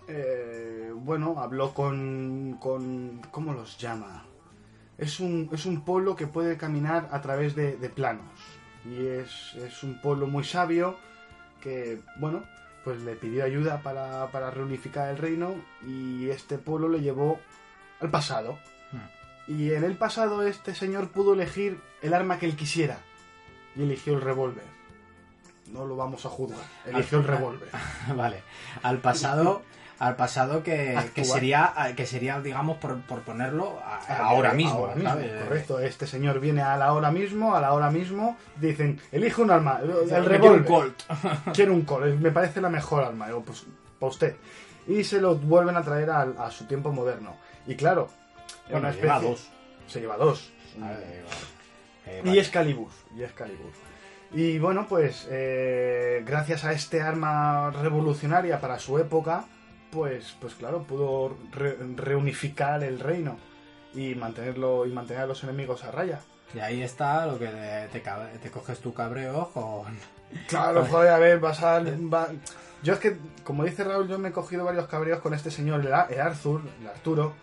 eh, 0.07 0.91
bueno, 0.93 1.39
habló 1.39 1.73
con, 1.73 2.57
con... 2.61 3.21
¿Cómo 3.31 3.53
los 3.53 3.77
llama? 3.79 4.23
Es 4.97 5.19
un, 5.19 5.49
es 5.51 5.65
un 5.65 5.81
pueblo 5.81 6.15
que 6.15 6.27
puede 6.27 6.57
caminar 6.57 7.09
a 7.11 7.21
través 7.21 7.55
de, 7.55 7.77
de 7.77 7.89
planos. 7.89 8.25
Y 8.85 9.05
es, 9.07 9.55
es 9.55 9.83
un 9.83 9.99
pueblo 9.99 10.27
muy 10.27 10.43
sabio 10.43 10.97
que, 11.61 12.01
bueno, 12.17 12.43
pues 12.83 13.01
le 13.01 13.15
pidió 13.15 13.43
ayuda 13.43 13.81
para, 13.81 14.31
para 14.31 14.51
reunificar 14.51 15.09
el 15.09 15.17
reino 15.17 15.55
y 15.85 16.29
este 16.29 16.59
pueblo 16.59 16.87
le 16.87 17.01
llevó 17.01 17.39
al 17.99 18.11
pasado. 18.11 18.59
Y 19.47 19.71
en 19.71 19.83
el 19.83 19.95
pasado 19.97 20.43
este 20.43 20.73
señor 20.73 21.09
pudo 21.09 21.33
elegir 21.33 21.79
el 22.01 22.13
arma 22.13 22.39
que 22.39 22.45
él 22.45 22.55
quisiera. 22.55 22.99
Y 23.75 23.83
eligió 23.83 24.13
el 24.13 24.21
revólver. 24.21 24.63
No 25.71 25.85
lo 25.85 25.95
vamos 25.95 26.25
a 26.25 26.29
juzgar. 26.29 26.63
Eligió 26.85 27.19
el 27.19 27.23
revólver. 27.27 27.69
vale. 28.15 28.43
Al 28.83 28.99
pasado, 28.99 29.63
al 29.99 30.15
pasado 30.15 30.61
que, 30.63 30.97
que 31.13 31.23
sería, 31.23 31.73
que 31.95 32.05
sería, 32.05 32.41
digamos, 32.41 32.77
por, 32.77 32.99
por 33.01 33.21
ponerlo 33.21 33.79
a- 33.83 33.99
Ah, 34.07 34.17
ahora 34.25 34.53
mismo. 34.53 34.73
ahora 34.79 34.95
mismo, 34.95 35.09
¿sabes? 35.09 35.43
correcto. 35.43 35.79
Este 35.79 36.05
señor 36.07 36.39
viene 36.39 36.61
a 36.61 36.75
la 36.77 36.91
hora 36.93 37.11
mismo, 37.11 37.55
a 37.55 37.61
la 37.61 37.73
hora 37.73 37.89
mismo. 37.91 38.37
Dicen, 38.57 38.99
elige 39.11 39.41
un 39.41 39.51
arma. 39.51 39.79
El 39.81 39.89
Yo 40.09 40.25
quiero 40.25 40.53
un. 40.53 40.63
Colt. 40.63 41.03
Quiero 41.53 41.73
un 41.73 41.81
Colt. 41.83 42.19
Me 42.19 42.31
parece 42.31 42.59
la 42.61 42.69
mejor 42.69 43.03
arma. 43.03 43.27
Digo, 43.27 43.43
pues, 43.43 43.65
para 43.99 44.09
usted. 44.09 44.35
Y 44.87 45.03
se 45.03 45.19
lo 45.21 45.35
vuelven 45.35 45.75
a 45.77 45.81
traer 45.81 46.09
al- 46.09 46.35
a, 46.37 46.51
su 46.51 46.65
tiempo 46.65 46.91
moderno. 46.91 47.35
Y 47.65 47.75
claro, 47.75 48.09
Bueno, 48.69 48.91
lleva 48.91 49.19
dos. 49.19 49.49
Se 49.87 49.99
lleva 50.01 50.17
dos. 50.17 50.51
A 50.83 50.89
ver, 50.89 51.23
eh, 52.05 52.21
Y. 52.25 52.37
Excalibur, 52.37 52.89
y 53.15 53.23
Excalibur. 53.23 53.71
Y 54.33 54.59
bueno, 54.59 54.85
pues 54.89 55.27
eh, 55.31 56.21
gracias 56.25 56.65
a 56.65 56.73
este 56.73 57.01
arma 57.01 57.71
revolucionaria 57.71 58.59
para 58.59 58.77
su 58.79 58.99
época, 58.99 59.45
pues, 59.95 60.35
pues 60.39 60.53
claro, 60.53 60.83
pudo 60.83 61.35
re- 61.53 61.77
reunificar 61.95 62.83
el 62.83 62.99
reino 62.99 63.37
y 63.93 64.13
mantenerlo 64.13 64.85
y 64.85 64.91
mantener 64.91 65.23
a 65.23 65.27
los 65.27 65.43
enemigos 65.43 65.83
a 65.85 65.91
raya. 65.91 66.19
Y 66.53 66.59
ahí 66.59 66.83
está 66.83 67.25
lo 67.25 67.39
que 67.39 67.47
te, 67.91 67.99
te 68.39 68.51
coges 68.51 68.79
tu 68.79 68.93
cabreo 68.93 69.49
con... 69.53 69.97
Claro, 70.47 70.85
joder, 70.85 71.11
a 71.13 71.17
ver, 71.17 71.39
vas 71.39 71.63
a... 71.63 71.79
va- 72.13 72.27
Yo 72.83 72.93
es 72.93 72.99
que, 72.99 73.17
como 73.43 73.63
dice 73.63 73.83
Raúl, 73.83 74.07
yo 74.07 74.19
me 74.19 74.29
he 74.29 74.31
cogido 74.31 74.65
varios 74.65 74.87
cabreos 74.87 75.21
con 75.21 75.33
este 75.33 75.49
señor, 75.49 75.79
el, 75.85 75.93
Ar- 75.93 76.11
el 76.11 76.19
Arthur, 76.21 76.61
el 76.81 76.87
Arturo, 76.87 77.33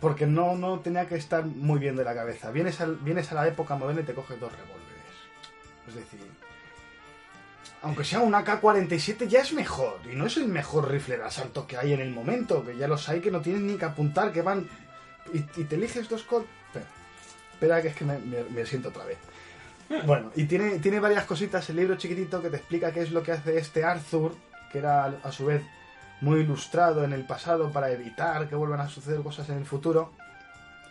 porque 0.00 0.26
no, 0.26 0.56
no 0.56 0.80
tenía 0.80 1.06
que 1.06 1.16
estar 1.16 1.44
muy 1.44 1.78
bien 1.78 1.96
de 1.96 2.04
la 2.04 2.14
cabeza. 2.14 2.50
Vienes, 2.50 2.80
al- 2.80 2.96
vienes 2.96 3.30
a 3.30 3.34
la 3.36 3.46
época 3.46 3.76
moderna 3.76 4.00
y 4.00 4.04
te 4.04 4.14
coges 4.14 4.40
dos 4.40 4.52
revólveres. 4.52 5.14
Es 5.88 5.94
decir, 5.94 6.20
aunque 7.84 8.02
sea 8.04 8.20
un 8.20 8.34
AK-47 8.34 9.28
ya 9.28 9.40
es 9.40 9.52
mejor, 9.52 10.00
y 10.10 10.16
no 10.16 10.26
es 10.26 10.36
el 10.38 10.48
mejor 10.48 10.90
rifle 10.90 11.18
de 11.18 11.24
asalto 11.24 11.66
que 11.66 11.76
hay 11.76 11.92
en 11.92 12.00
el 12.00 12.10
momento, 12.10 12.64
que 12.64 12.76
ya 12.76 12.88
los 12.88 13.08
hay 13.08 13.20
que 13.20 13.30
no 13.30 13.40
tienes 13.40 13.62
ni 13.62 13.76
que 13.76 13.84
apuntar, 13.84 14.32
que 14.32 14.42
van... 14.42 14.68
Y, 15.32 15.40
te 15.40 15.74
eliges 15.76 16.08
dos 16.08 16.22
col... 16.24 16.46
Espera, 17.52 17.80
que 17.80 17.88
es 17.88 17.94
que 17.96 18.04
me- 18.04 18.18
me- 18.18 18.42
me 18.44 18.66
siento 18.66 18.88
otra 18.88 19.04
vez. 19.04 19.18
Bueno, 20.06 20.32
y 20.34 20.44
tiene, 20.44 20.78
tiene 20.80 20.98
varias 20.98 21.24
cositas 21.24 21.68
el 21.70 21.76
libro 21.76 21.96
chiquitito 21.96 22.40
que 22.42 22.50
te 22.50 22.56
explica 22.56 22.90
qué 22.90 23.02
es 23.02 23.10
lo 23.12 23.22
que 23.22 23.32
hace 23.32 23.58
este 23.58 23.84
Arthur, 23.84 24.34
que 24.72 24.78
era 24.78 25.04
a 25.22 25.30
su 25.30 25.44
vez 25.46 25.62
muy 26.20 26.40
ilustrado 26.40 27.04
en 27.04 27.12
el 27.12 27.24
pasado 27.26 27.70
para 27.70 27.90
evitar 27.92 28.48
que 28.48 28.54
vuelvan 28.56 28.80
a 28.80 28.88
suceder 28.88 29.20
cosas 29.22 29.48
en 29.50 29.58
el 29.58 29.66
futuro, 29.66 30.12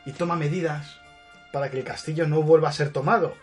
y 0.05 0.11
toma 0.11 0.35
medidas 0.35 0.99
para 1.51 1.69
que 1.71 1.79
el 1.79 1.83
castillo 1.83 2.27
no 2.27 2.41
vuelva 2.43 2.69
a 2.69 2.73
ser 2.73 2.91
tomado. 2.91 3.33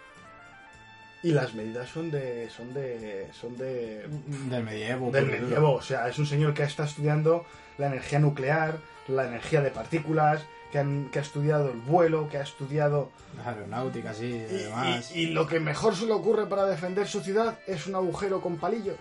Y 1.23 1.33
las 1.33 1.53
medidas 1.55 1.89
son 1.91 2.11
de. 2.11 2.49
son 2.51 2.73
de. 2.73 3.29
son 3.33 3.57
de. 3.57 4.07
Del 4.49 4.65
medievo. 4.65 5.11
del 5.11 5.27
medievo. 5.27 5.73
O 5.75 5.83
sea, 5.83 6.09
es 6.09 6.19
un 6.19 6.27
señor 6.27 6.55
que 6.55 6.63
está 6.63 6.85
estudiando 6.85 7.45
la 7.79 7.87
energía 7.89 8.19
nuclear, 8.19 8.79
la 9.09 9.27
energía 9.27 9.61
de 9.61 9.71
partículas, 9.71 10.43
que, 10.73 10.79
han- 10.79 11.11
que 11.11 11.19
ha 11.19 11.23
estudiado 11.23 11.71
el 11.71 11.79
vuelo, 11.79 12.29
que 12.29 12.39
ha 12.39 12.43
estudiado 12.43 13.11
Aeronáutica, 13.45 14.15
sí, 14.15 14.27
y 14.27 14.39
demás. 14.39 15.15
y- 15.15 15.21
y 15.23 15.27
lo 15.27 15.47
que 15.47 15.61
mejor 15.61 15.95
se 15.95 16.07
le 16.07 16.13
ocurre 16.13 16.47
para 16.47 16.65
defender 16.67 17.07
su 17.07 17.21
ciudad 17.21 17.59
es 17.67 17.87
un 17.87 17.97
agujero 17.97 18.41
con 18.41 18.57
palillos. 18.57 18.97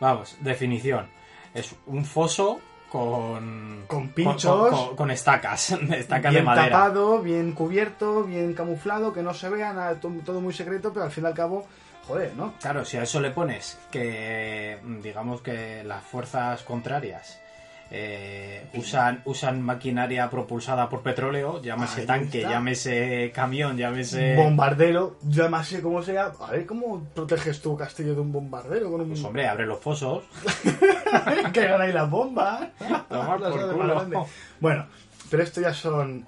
Vamos, 0.00 0.36
definición. 0.40 1.08
Es 1.54 1.74
un 1.86 2.04
foso 2.04 2.60
con... 3.00 3.84
Con 3.86 4.08
pinchos. 4.08 4.70
Con, 4.70 4.86
con- 4.88 4.96
con 4.96 5.10
estacas. 5.10 5.70
Estacas 5.92 6.32
de 6.32 6.38
bien 6.40 6.44
madera. 6.44 6.70
tapado, 6.70 7.20
bien 7.20 7.52
cubierto, 7.52 8.24
bien 8.24 8.52
camuflado, 8.54 9.12
que 9.12 9.22
no 9.22 9.32
se 9.34 9.48
vea, 9.48 9.72
nada, 9.72 9.94
todo 10.00 10.40
muy 10.40 10.52
secreto, 10.52 10.92
pero 10.92 11.04
al 11.04 11.12
fin 11.12 11.24
y 11.24 11.26
al 11.28 11.34
cabo, 11.34 11.66
joder, 12.06 12.34
¿no? 12.36 12.54
Claro, 12.60 12.84
si 12.84 12.96
a 12.96 13.02
eso 13.04 13.20
le 13.20 13.30
pones 13.30 13.78
que, 13.92 14.78
digamos 15.02 15.40
que 15.40 15.84
las 15.84 16.02
fuerzas 16.02 16.62
contrarias 16.62 17.40
eh, 17.88 18.68
usan, 18.74 19.22
usan 19.26 19.62
maquinaria 19.62 20.28
propulsada 20.28 20.88
por 20.88 21.02
petróleo, 21.02 21.62
llámese 21.62 22.00
Ahí 22.00 22.06
tanque, 22.06 22.38
está. 22.38 22.50
llámese 22.50 23.30
camión, 23.32 23.76
llámese... 23.76 24.34
Bombardero, 24.34 25.18
llámase 25.22 25.80
como 25.80 26.02
sea. 26.02 26.32
A 26.40 26.50
ver 26.50 26.66
cómo 26.66 27.04
proteges 27.14 27.60
tu 27.60 27.76
castillo 27.76 28.14
de 28.14 28.20
un 28.20 28.32
bombardero 28.32 28.90
con 28.90 29.02
un. 29.02 29.08
Pues 29.08 29.22
hombre, 29.22 29.46
abre 29.46 29.66
los 29.66 29.78
fosos. 29.80 30.24
que 31.52 31.60
ahí 31.60 31.92
las 31.92 32.10
bombas. 32.10 32.68
Tomar 33.08 33.38
por 33.38 33.72
culo. 33.72 34.26
Bueno, 34.60 34.86
pero 35.30 35.42
esto 35.44 35.60
ya 35.60 35.72
son. 35.72 36.26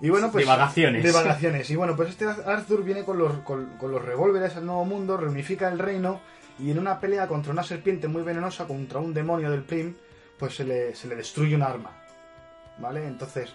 Y 0.00 0.08
bueno, 0.08 0.30
pues. 0.30 0.44
Divagaciones. 0.44 1.04
Divagaciones. 1.04 1.70
Y 1.70 1.76
bueno, 1.76 1.94
pues 1.94 2.10
este 2.10 2.26
Arthur 2.26 2.84
viene 2.84 3.04
con 3.04 3.18
los, 3.18 3.32
con, 3.40 3.76
con 3.78 3.90
los 3.92 4.02
revólveres 4.02 4.56
al 4.56 4.64
nuevo 4.64 4.84
mundo, 4.86 5.18
reunifica 5.18 5.68
el 5.68 5.78
reino. 5.78 6.20
Y 6.58 6.70
en 6.70 6.78
una 6.78 7.00
pelea 7.00 7.28
contra 7.28 7.52
una 7.52 7.62
serpiente 7.62 8.08
muy 8.08 8.22
venenosa, 8.22 8.64
contra 8.64 8.98
un 8.98 9.12
demonio 9.12 9.50
del 9.50 9.62
Prim, 9.62 9.94
pues 10.38 10.56
se 10.56 10.64
le, 10.64 10.94
se 10.94 11.08
le 11.08 11.16
destruye 11.16 11.54
un 11.54 11.62
arma. 11.62 11.92
¿Vale? 12.78 13.06
Entonces. 13.06 13.54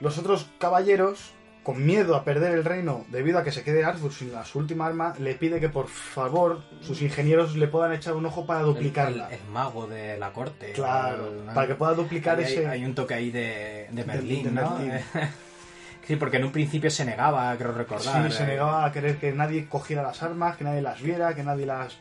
Los 0.00 0.16
otros 0.16 0.48
caballeros, 0.58 1.32
con 1.62 1.84
miedo 1.84 2.16
a 2.16 2.24
perder 2.24 2.52
el 2.52 2.64
reino 2.64 3.04
debido 3.10 3.38
a 3.38 3.44
que 3.44 3.52
se 3.52 3.62
quede 3.62 3.84
Arthur 3.84 4.12
sin 4.12 4.32
la, 4.32 4.46
su 4.46 4.58
última 4.58 4.86
arma, 4.86 5.14
le 5.18 5.34
pide 5.34 5.60
que 5.60 5.68
por 5.68 5.88
favor 5.88 6.62
sus 6.80 7.02
ingenieros 7.02 7.54
le 7.54 7.68
puedan 7.68 7.92
echar 7.92 8.14
un 8.14 8.24
ojo 8.24 8.46
para 8.46 8.62
duplicarla. 8.62 9.28
El, 9.28 9.34
el 9.34 9.46
mago 9.48 9.86
de 9.86 10.18
la 10.18 10.32
corte. 10.32 10.72
Claro, 10.72 11.30
para 11.54 11.66
que 11.66 11.74
pueda 11.74 11.92
duplicar 11.92 12.38
hay, 12.38 12.44
ese... 12.44 12.66
hay 12.66 12.84
un 12.84 12.94
toque 12.94 13.12
ahí 13.12 13.30
de, 13.30 13.88
de 13.90 14.04
Merlín, 14.04 14.44
de 14.44 14.52
¿no? 14.52 14.78
Merlín. 14.78 15.00
sí, 16.06 16.16
porque 16.16 16.38
en 16.38 16.44
un 16.44 16.52
principio 16.52 16.90
se 16.90 17.04
negaba, 17.04 17.54
creo 17.58 17.72
recordar. 17.72 18.30
Sí, 18.30 18.38
se 18.38 18.44
eh, 18.44 18.46
negaba 18.46 18.86
a 18.86 18.92
querer 18.92 19.18
que 19.18 19.32
nadie 19.32 19.68
cogiera 19.68 20.02
las 20.02 20.22
armas, 20.22 20.56
que 20.56 20.64
nadie 20.64 20.80
las 20.80 21.02
viera, 21.02 21.34
que 21.34 21.42
nadie 21.42 21.66
las... 21.66 21.98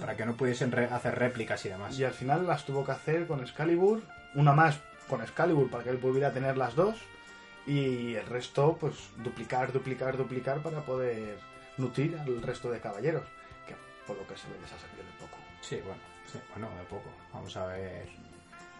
para 0.00 0.16
que 0.16 0.24
no 0.26 0.34
pudiesen 0.34 0.72
hacer 0.74 1.18
réplicas 1.18 1.64
y 1.66 1.68
demás. 1.68 1.98
Y 1.98 2.04
al 2.04 2.12
final 2.12 2.46
las 2.46 2.64
tuvo 2.64 2.84
que 2.84 2.92
hacer 2.92 3.26
con 3.26 3.40
Excalibur, 3.40 4.02
una 4.34 4.52
más 4.52 4.78
con 5.08 5.20
Excalibur 5.22 5.68
para 5.70 5.84
que 5.84 5.90
él 5.90 5.98
pudiera 5.98 6.32
tener 6.32 6.56
las 6.56 6.74
dos, 6.74 6.96
y 7.66 8.14
el 8.14 8.26
resto, 8.26 8.76
pues 8.80 8.94
duplicar, 9.18 9.72
duplicar, 9.72 10.16
duplicar 10.16 10.60
para 10.62 10.80
poder 10.80 11.38
nutrir 11.78 12.18
al 12.18 12.42
resto 12.42 12.70
de 12.70 12.80
caballeros, 12.80 13.24
que 13.66 13.74
por 14.06 14.16
lo 14.16 14.26
que 14.26 14.36
se 14.36 14.48
ve 14.48 14.54
les 14.60 14.72
ha 14.72 14.78
servido 14.78 15.04
de 15.04 15.18
poco. 15.20 15.36
Sí, 15.60 15.76
bueno, 15.76 16.00
sí, 16.30 16.38
bueno, 16.54 16.68
de 16.76 16.84
poco. 16.84 17.08
Vamos 17.32 17.56
a 17.56 17.66
ver 17.66 18.06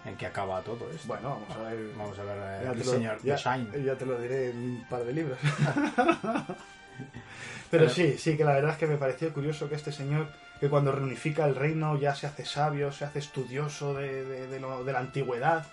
en 0.05 0.17
qué 0.17 0.27
acaba 0.27 0.61
todo 0.63 0.91
esto. 0.91 1.07
Bueno, 1.07 1.41
vamos 1.49 1.57
a 1.57 1.71
ver... 1.71 1.93
Vamos 1.97 2.19
a 2.19 2.25
ver 2.25 2.37
eh, 2.67 2.73
el 2.73 2.85
señor 2.85 3.19
ya- 3.23 3.35
Design. 3.35 3.85
ya 3.85 3.95
te 3.97 4.05
lo 4.07 4.19
diré 4.21 4.51
en 4.51 4.57
un 4.59 4.85
par 4.89 5.05
de 5.05 5.13
libros. 5.13 5.39
Pero 7.71 7.89
sí, 7.89 8.19
sí, 8.19 8.37
que 8.37 8.45
la 8.45 8.53
verdad 8.55 8.73
es 8.73 8.79
que 8.79 8.87
me 8.87 8.97
pareció 8.97 9.33
curioso 9.33 9.69
que 9.69 9.77
este 9.77 9.93
señor, 9.93 10.29
que 10.63 10.69
cuando 10.69 10.93
reunifica 10.93 11.45
el 11.45 11.57
reino 11.57 11.99
ya 11.99 12.15
se 12.15 12.29
hace 12.29 12.45
sabio, 12.45 12.93
se 12.93 13.05
hace 13.05 13.19
estudioso 13.19 13.95
de, 13.95 14.25
de- 14.25 14.47
de 14.47 14.61
lo- 14.61 14.85
de 14.85 14.93
la 14.93 15.01
antigüedad. 15.01 15.67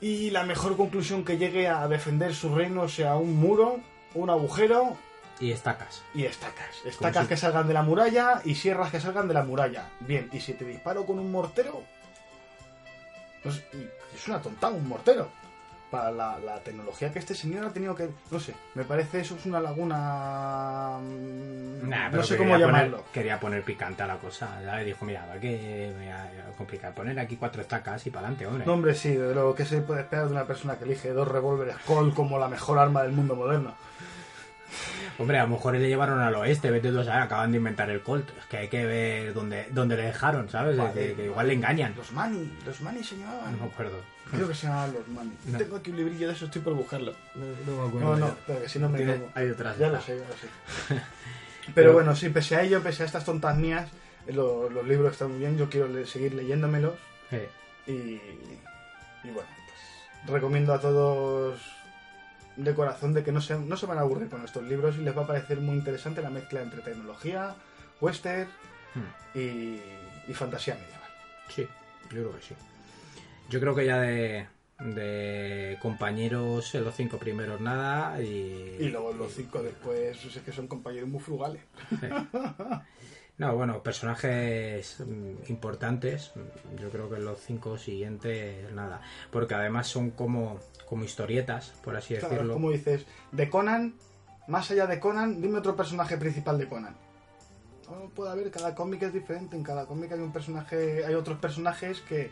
Y 0.00 0.30
la 0.30 0.44
mejor 0.44 0.76
conclusión 0.76 1.24
que 1.24 1.38
llegue 1.38 1.66
a 1.66 1.88
defender 1.88 2.36
su 2.36 2.54
reino 2.54 2.88
sea 2.88 3.16
un 3.16 3.34
muro, 3.34 3.80
un 4.14 4.30
agujero 4.30 4.96
Y 5.40 5.50
estacas. 5.50 6.02
y 6.14 6.24
estacas. 6.24 6.68
Estacas 6.84 7.26
que 7.26 7.36
salgan 7.36 7.66
de 7.66 7.74
la 7.74 7.82
muralla 7.82 8.40
y 8.44 8.54
sierras 8.54 8.92
que 8.92 9.00
salgan 9.00 9.26
de 9.26 9.34
la 9.34 9.42
muralla. 9.42 9.88
Bien, 9.98 10.30
y 10.32 10.38
si 10.38 10.52
te 10.54 10.64
disparo 10.64 11.04
con 11.04 11.18
un 11.18 11.32
mortero. 11.32 11.82
no 13.42 13.50
sé, 13.50 13.64
y 13.72 13.88
es 14.14 14.28
una 14.28 14.40
tontada 14.40 14.72
un 14.72 14.86
mortero. 14.86 15.28
Para 15.92 16.10
la, 16.10 16.38
la 16.38 16.58
tecnología 16.60 17.12
que 17.12 17.18
este 17.18 17.34
señor 17.34 17.66
ha 17.66 17.70
tenido 17.70 17.94
que. 17.94 18.08
No 18.30 18.40
sé, 18.40 18.54
me 18.74 18.82
parece 18.82 19.20
eso 19.20 19.36
es 19.36 19.44
una 19.46 19.60
laguna. 19.60 20.98
mm, 21.00 21.88
Nah, 21.88 22.08
no 22.08 22.22
sé 22.22 22.36
cómo 22.38 22.52
poner- 22.54 22.66
llamarlo. 22.66 23.04
quería 23.12 23.38
poner 23.38 23.62
picante 23.62 24.02
a 24.02 24.06
la 24.06 24.16
cosa. 24.16 24.60
Ya 24.64 24.76
le 24.76 24.84
dijo, 24.86 25.04
mira, 25.04 25.26
va 25.26 25.38
que 25.38 25.92
me 25.98 26.08
va 26.08 26.22
a 26.22 26.56
complicar. 26.56 26.94
Poner 26.94 27.18
aquí 27.20 27.36
cuatro 27.36 27.60
estacas 27.60 28.06
y 28.06 28.10
para 28.10 28.26
adelante, 28.28 28.46
hombre. 28.46 28.64
No, 28.66 28.72
hombre, 28.72 28.94
sí, 28.94 29.14
de 29.14 29.34
lo 29.34 29.54
que 29.54 29.66
se 29.66 29.82
puede 29.82 30.00
esperar 30.00 30.26
de 30.26 30.32
una 30.32 30.44
persona 30.46 30.76
que 30.78 30.84
elige 30.84 31.12
dos 31.12 31.28
revólveres 31.28 31.76
Colt 31.86 32.14
como 32.14 32.38
la 32.38 32.48
mejor 32.48 32.78
arma 32.78 33.02
del 33.02 33.12
mundo 33.12 33.36
moderno. 33.36 33.74
Hombre, 35.18 35.38
a 35.38 35.42
lo 35.44 35.48
mejor 35.50 35.74
le 35.74 35.88
llevaron 35.88 36.20
al 36.20 36.34
oeste, 36.34 36.70
vete 36.70 36.90
tú 36.90 37.00
a 37.00 37.04
saber, 37.04 37.22
acaban 37.22 37.50
de 37.52 37.58
inventar 37.58 37.90
el 37.90 38.00
Colt. 38.02 38.28
Es 38.38 38.44
que 38.46 38.56
hay 38.56 38.68
que 38.68 38.84
ver 38.86 39.34
dónde, 39.34 39.66
dónde 39.70 39.96
le 39.96 40.04
dejaron, 40.04 40.48
¿sabes? 40.48 40.76
Vale. 40.76 40.92
Que, 40.92 41.14
que 41.14 41.24
igual 41.26 41.48
le 41.48 41.54
engañan. 41.54 41.94
Los 41.96 42.12
Mani, 42.12 42.50
los 42.66 42.80
Mani 42.80 43.02
se 43.04 43.16
llamaban. 43.18 43.52
No 43.52 43.58
me 43.66 43.70
acuerdo. 43.72 43.98
Creo 44.30 44.48
que 44.48 44.54
se 44.54 44.66
llamaban 44.66 44.94
los 44.94 45.08
Mani. 45.08 45.32
No. 45.46 45.58
Tengo 45.58 45.76
aquí 45.76 45.90
un 45.90 45.96
librillo 45.98 46.28
de 46.28 46.34
eso, 46.34 46.46
estoy 46.46 46.62
por 46.62 46.74
buscarlo. 46.74 47.12
No, 47.34 47.88
me 47.88 48.00
No, 48.00 48.16
no, 48.16 48.36
pero 48.46 48.62
que 48.62 48.68
si 48.68 48.78
no 48.78 48.88
me 48.88 48.98
Tiene- 48.98 49.14
como. 49.14 49.32
Hay 49.34 49.46
detrás. 49.48 49.76
Ya 49.78 49.88
lo 49.88 50.00
sé, 50.00 50.16
ya 50.18 50.24
lo 50.24 50.34
sé. 50.34 50.48
Pero, 50.88 51.02
Pero- 51.74 51.92
bueno, 51.92 52.16
sí, 52.16 52.28
pese 52.30 52.56
a 52.56 52.62
ello, 52.62 52.82
pese 52.82 53.02
a 53.02 53.06
estas 53.06 53.24
tontas 53.24 53.56
mías, 53.56 53.88
eh, 54.26 54.32
lo- 54.32 54.70
los 54.70 54.86
libros 54.86 55.12
están 55.12 55.30
muy 55.30 55.38
bien, 55.40 55.58
yo 55.58 55.68
quiero 55.68 55.88
le- 55.88 56.06
seguir 56.06 56.32
leyéndomelos 56.34 56.94
Sí. 57.30 57.38
y, 57.86 57.92
y 59.24 59.30
bueno, 59.32 59.48
pues 60.26 60.32
recomiendo 60.34 60.72
a 60.72 60.80
todos 60.80 61.60
de 62.56 62.74
corazón 62.74 63.12
de 63.14 63.22
que 63.24 63.32
no 63.32 63.40
se, 63.40 63.58
no 63.58 63.76
se 63.76 63.86
van 63.86 63.98
a 63.98 64.02
aburrir 64.02 64.28
con 64.28 64.44
estos 64.44 64.62
libros 64.64 64.96
y 64.96 65.02
les 65.02 65.16
va 65.16 65.22
a 65.22 65.26
parecer 65.26 65.60
muy 65.60 65.76
interesante 65.76 66.22
la 66.22 66.30
mezcla 66.30 66.62
entre 66.62 66.80
tecnología, 66.82 67.54
western 68.00 68.48
Hmm. 68.94 69.38
y, 69.38 69.80
y 70.28 70.34
fantasía 70.34 70.74
medieval. 70.74 71.10
Sí, 71.48 71.62
yo 71.62 72.08
creo 72.08 72.36
que 72.36 72.42
sí. 72.42 72.54
Yo 73.48 73.60
creo 73.60 73.74
que 73.74 73.86
ya 73.86 74.00
de, 74.00 74.46
de 74.78 75.78
compañeros 75.80 76.74
en 76.74 76.84
los 76.84 76.94
cinco 76.94 77.18
primeros 77.18 77.60
nada 77.60 78.20
y... 78.22 78.76
Y 78.80 78.88
luego 78.88 79.12
los 79.12 79.32
cinco 79.32 79.62
después, 79.62 80.18
pues 80.18 80.36
es 80.36 80.42
que 80.42 80.52
son 80.52 80.68
compañeros 80.68 81.08
muy 81.08 81.20
frugales. 81.20 81.62
No, 83.38 83.56
bueno, 83.56 83.82
personajes 83.82 85.00
mm, 85.00 85.50
importantes, 85.50 86.32
mm, 86.34 86.76
yo 86.80 86.90
creo 86.90 87.08
que 87.08 87.16
en 87.16 87.24
los 87.24 87.38
cinco 87.40 87.78
siguientes 87.78 88.70
nada, 88.72 89.00
porque 89.30 89.54
además 89.54 89.88
son 89.88 90.10
como, 90.10 90.60
como 90.86 91.04
historietas, 91.04 91.72
por 91.82 91.96
así 91.96 92.14
Claro, 92.14 92.28
decirlo. 92.34 92.52
como 92.54 92.70
dices, 92.70 93.06
de 93.32 93.48
Conan, 93.50 93.94
más 94.48 94.70
allá 94.70 94.86
de 94.86 95.00
Conan, 95.00 95.40
dime 95.40 95.58
otro 95.58 95.74
personaje 95.74 96.16
principal 96.18 96.58
de 96.58 96.68
Conan. 96.68 96.94
No 97.90 98.08
puede 98.10 98.30
haber, 98.30 98.50
cada 98.50 98.74
cómic 98.74 99.02
es 99.02 99.12
diferente, 99.12 99.56
en 99.56 99.62
cada 99.62 99.86
cómic 99.86 100.12
hay 100.12 100.20
un 100.20 100.32
personaje, 100.32 101.04
hay 101.04 101.14
otros 101.14 101.38
personajes 101.38 102.00
que, 102.02 102.30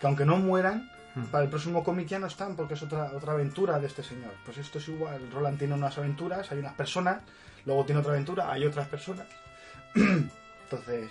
que 0.00 0.06
aunque 0.06 0.24
no 0.24 0.36
mueran, 0.36 0.90
Para 1.30 1.44
el 1.44 1.48
próximo 1.48 1.82
cómic 1.82 2.08
ya 2.08 2.18
no 2.18 2.26
están 2.26 2.56
porque 2.56 2.74
es 2.74 2.82
otra, 2.82 3.10
otra 3.16 3.32
aventura 3.32 3.78
de 3.78 3.86
este 3.86 4.02
señor. 4.02 4.32
Pues 4.44 4.58
esto 4.58 4.76
es 4.78 4.86
igual. 4.88 5.30
Roland 5.32 5.58
tiene 5.58 5.72
unas 5.72 5.96
aventuras, 5.96 6.52
hay 6.52 6.58
unas 6.58 6.74
personas, 6.74 7.22
luego 7.64 7.86
tiene 7.86 8.02
otra 8.02 8.12
aventura, 8.12 8.52
hay 8.52 8.66
otras 8.66 8.86
personas. 8.86 9.26
Entonces, 10.64 11.10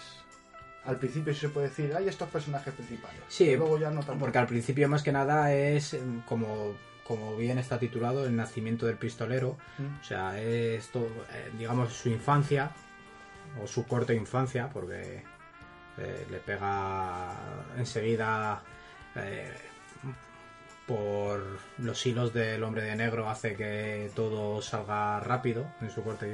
al 0.86 0.98
principio 0.98 1.34
se 1.34 1.50
puede 1.50 1.70
decir, 1.70 1.94
hay 1.96 2.08
estos 2.08 2.30
personajes 2.30 2.74
principales. 2.74 3.20
Sí, 3.28 3.56
luego 3.56 3.80
ya 3.80 3.90
no 3.90 4.02
tanto. 4.02 4.20
Porque 4.20 4.38
al 4.38 4.48
principio 4.48 4.88
más 4.88 5.04
que 5.04 5.12
nada 5.12 5.54
es 5.54 5.94
mm, 5.94 6.20
como, 6.28 6.76
como 7.04 7.36
bien 7.36 7.58
está 7.58 7.80
titulado 7.80 8.26
el 8.26 8.36
nacimiento 8.36 8.86
del 8.86 8.98
pistolero. 8.98 9.58
Mm. 9.78 10.02
O 10.02 10.04
sea, 10.04 10.40
es 10.40 10.88
todo, 10.90 11.08
eh, 11.34 11.52
digamos 11.58 11.94
su 11.94 12.10
infancia 12.10 12.72
o 13.62 13.68
su 13.68 13.86
corta 13.88 14.14
infancia 14.14 14.70
porque 14.72 15.24
eh, 15.98 16.28
le 16.30 16.40
pega 16.40 17.34
enseguida 17.78 18.62
eh, 19.16 19.54
por 20.86 21.42
los 21.80 22.06
hilos 22.06 22.34
del 22.34 22.64
hombre 22.64 22.84
de 22.84 22.96
negro 22.96 23.30
hace 23.30 23.56
que 23.56 24.12
todo 24.14 24.62
salga 24.62 25.20
rápido 25.20 25.66
en 25.82 25.90
su 25.90 26.04
corta, 26.04 26.28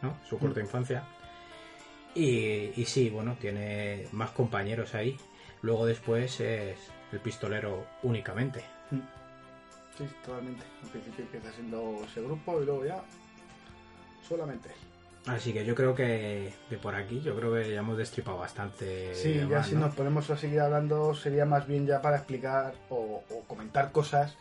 ¿no? 0.00 0.16
su 0.24 0.38
corta 0.38 0.60
infancia. 0.60 1.04
Y, 2.14 2.72
y 2.80 2.84
sí, 2.84 3.10
bueno, 3.10 3.36
tiene 3.40 4.06
más 4.12 4.30
compañeros 4.30 4.94
ahí. 4.94 5.16
Luego 5.62 5.86
después 5.86 6.40
es 6.40 6.76
el 7.12 7.20
pistolero 7.20 7.86
únicamente. 8.02 8.64
Sí, 9.96 10.04
totalmente. 10.24 10.64
Al 10.82 10.88
principio 10.88 11.24
empieza 11.24 11.52
siendo 11.52 12.02
ese 12.04 12.20
grupo 12.22 12.60
y 12.62 12.66
luego 12.66 12.84
ya 12.84 13.02
solamente 14.28 14.68
él. 14.68 14.74
Así 15.32 15.52
que 15.52 15.64
yo 15.64 15.76
creo 15.76 15.94
que 15.94 16.52
de 16.68 16.78
por 16.78 16.96
aquí, 16.96 17.20
yo 17.20 17.36
creo 17.36 17.54
que 17.54 17.70
ya 17.70 17.78
hemos 17.78 17.96
destripado 17.96 18.38
bastante. 18.38 19.14
Sí, 19.14 19.34
ya 19.34 19.46
más, 19.46 19.68
si 19.68 19.74
¿no? 19.74 19.82
nos 19.82 19.94
ponemos 19.94 20.28
a 20.30 20.36
seguir 20.36 20.60
hablando 20.60 21.14
sería 21.14 21.44
más 21.46 21.66
bien 21.68 21.86
ya 21.86 22.02
para 22.02 22.16
explicar 22.16 22.74
o, 22.90 23.22
o 23.30 23.40
comentar 23.46 23.92
cosas 23.92 24.36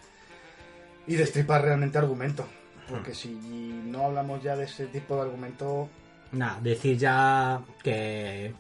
y 1.05 1.15
destripar 1.15 1.61
realmente 1.63 1.99
argumento. 1.99 2.47
Porque 2.89 3.13
si 3.13 3.30
no 3.30 4.05
hablamos 4.05 4.41
ya 4.41 4.55
de 4.55 4.65
ese 4.65 4.88
tipo 4.88 5.15
de 5.15 5.22
argumento, 5.22 5.88
Nada, 6.34 6.59
decir 6.61 6.97
ya 6.97 7.59
que, 7.84 8.53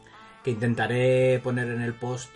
que 0.43 0.51
intentaré 0.51 1.39
poner 1.43 1.67
en 1.69 1.81
el 1.81 1.93
post, 1.93 2.29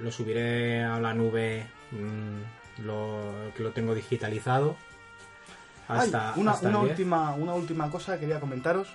lo 0.00 0.10
subiré 0.12 0.82
a 0.84 1.00
la 1.00 1.14
nube, 1.14 1.66
mm, 1.90 2.82
lo, 2.84 3.50
que 3.56 3.62
lo 3.62 3.70
tengo 3.72 3.94
digitalizado. 3.94 4.76
Hasta, 5.88 6.34
Ay, 6.34 6.40
una, 6.40 6.52
hasta 6.52 6.68
una 6.68 6.78
el 6.80 6.84
10. 6.84 6.98
última, 6.98 7.34
una 7.34 7.54
última 7.54 7.90
cosa 7.90 8.14
que 8.14 8.20
quería 8.20 8.40
comentaros. 8.40 8.88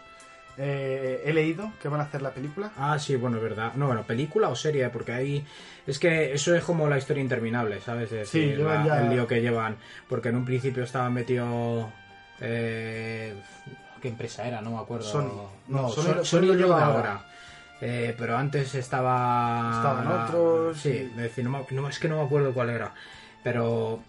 Eh, 0.55 1.23
he 1.25 1.33
leído 1.33 1.73
que 1.81 1.87
van 1.87 1.99
a 1.99 2.03
hacer 2.03 2.21
la 2.21 2.29
película. 2.31 2.71
Ah, 2.77 2.99
sí, 2.99 3.15
bueno, 3.15 3.37
es 3.37 3.43
verdad. 3.43 3.73
No, 3.73 3.87
bueno, 3.87 4.03
película 4.03 4.49
o 4.49 4.55
serie, 4.55 4.87
porque 4.89 5.11
ahí. 5.11 5.45
Es 5.87 5.97
que 5.97 6.31
eso 6.33 6.53
es 6.55 6.63
como 6.63 6.87
la 6.87 6.99
historia 6.99 7.23
interminable, 7.23 7.81
¿sabes? 7.81 8.11
Es 8.11 8.29
Sí, 8.29 8.39
decir, 8.41 8.57
llevan 8.59 8.87
la- 8.87 8.95
ya- 8.97 9.01
el 9.03 9.09
lío 9.09 9.25
que 9.27 9.41
llevan. 9.41 9.77
Porque 10.07 10.29
en 10.29 10.35
un 10.35 10.45
principio 10.45 10.83
estaba 10.83 11.09
metido. 11.09 11.91
Eh, 12.39 13.33
¿Qué 14.03 14.09
empresa 14.09 14.45
era? 14.45 14.59
No 14.61 14.71
me 14.71 14.77
acuerdo. 14.79 15.05
Sony. 15.09 15.31
No, 15.69 15.81
No, 15.83 15.89
Sony, 15.89 16.03
Sony- 16.03 16.13
Sony 16.15 16.23
Sony 16.25 16.41
lo 16.47 16.53
lleva 16.55 16.85
ahora. 16.85 17.25
Eh, 17.81 18.13
pero 18.17 18.37
antes 18.37 18.75
estaba. 18.75 19.71
Estaban 19.77 20.07
otros 20.07 20.77
Sí, 20.77 20.89
y- 20.89 20.97
es 21.11 21.15
decir, 21.15 21.45
no, 21.49 21.65
es 21.89 21.99
que 21.99 22.07
no 22.09 22.17
me 22.17 22.23
acuerdo 22.25 22.53
cuál 22.53 22.69
era. 22.69 22.93
Pero. 23.43 23.99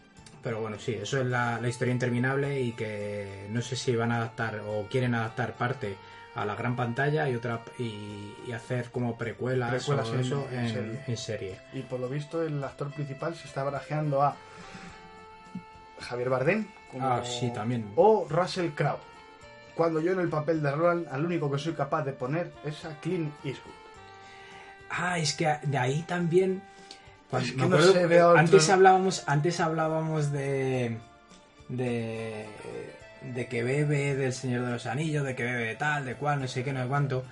Pero 0.43 0.61
bueno, 0.61 0.79
sí, 0.79 0.93
eso 1.01 1.19
es 1.21 1.27
la, 1.27 1.59
la 1.59 1.69
historia 1.69 1.93
interminable 1.93 2.61
y 2.61 2.73
que 2.73 3.47
no 3.51 3.63
sé 3.63 3.77
si 3.77 3.97
van 3.97 4.13
a 4.13 4.17
adaptar 4.19 4.61
o 4.69 4.87
quieren 4.91 5.15
adaptar 5.15 5.55
parte 5.55 5.97
a 6.35 6.45
la 6.45 6.55
gran 6.55 6.77
pantalla 6.77 7.29
y 7.31 7.35
otra 7.37 7.61
y, 7.79 8.35
y 8.47 8.53
hacer 8.53 8.91
como 8.91 9.17
precuelas, 9.17 9.71
Precuelas 9.71 10.09
o 10.11 10.19
eso 10.19 10.47
en 10.53 10.59
en, 10.59 10.69
serie. 10.75 11.01
en 11.07 11.17
serie. 11.17 11.61
Y 11.73 11.81
por 11.83 11.99
lo 12.01 12.09
visto 12.11 12.43
el 12.43 12.63
actor 12.63 12.91
principal 12.93 13.35
se 13.37 13.47
está 13.47 13.63
barajeando 13.65 14.21
a 14.23 14.37
Javier 16.01 16.29
Bardem 16.29 16.67
como- 16.91 17.07
Ah, 17.09 17.23
sí, 17.25 17.51
también. 17.55 17.91
o 17.97 18.27
Russell 18.29 18.71
Crowe. 18.71 18.99
Cuando 19.75 20.01
yo 20.01 20.13
en 20.13 20.21
el 20.21 20.29
papel 20.29 20.63
de 20.63 20.71
Roland 20.71 21.07
al 21.11 21.25
único 21.25 21.51
que 21.51 21.59
soy 21.59 21.73
capaz 21.75 22.05
de 22.05 22.13
poner 22.13 22.53
es 22.65 22.85
a 22.85 22.99
Clint 23.01 23.33
Eastwood. 23.45 23.73
Ah, 24.91 25.19
es 25.19 25.35
que 25.35 25.53
de 25.63 25.79
ahí 25.79 26.03
también. 26.07 26.63
cuando- 27.31 27.47
Es 27.49 27.53
que 27.55 27.57
me 27.63 27.69
no 27.69 27.75
acuerdo 27.75 27.93
se 27.93 27.99
que 28.01 28.07
ve 28.07 28.21
a 28.21 28.29
otro- 28.29 28.39
antes 28.41 28.71
hablábamos, 28.71 29.25
antes 29.27 29.59
hablábamos 29.61 30.31
de, 30.31 30.97
de 31.69 32.47
de 33.35 33.47
que 33.47 33.63
bebe 33.63 34.15
del 34.15 34.35
Señor 34.35 34.67
de 34.67 34.73
los 34.73 34.85
Anillos, 34.87 35.25
de 35.25 35.35
que 35.35 35.45
bebe 35.45 35.65
de 35.65 35.75
tal, 35.77 36.05
de 36.05 36.15
cual, 36.15 36.41
no 36.41 36.47
sé 36.47 36.63
qué, 36.63 36.73
no 36.75 36.83
sé 36.83 36.89
cuánto. 36.89 37.25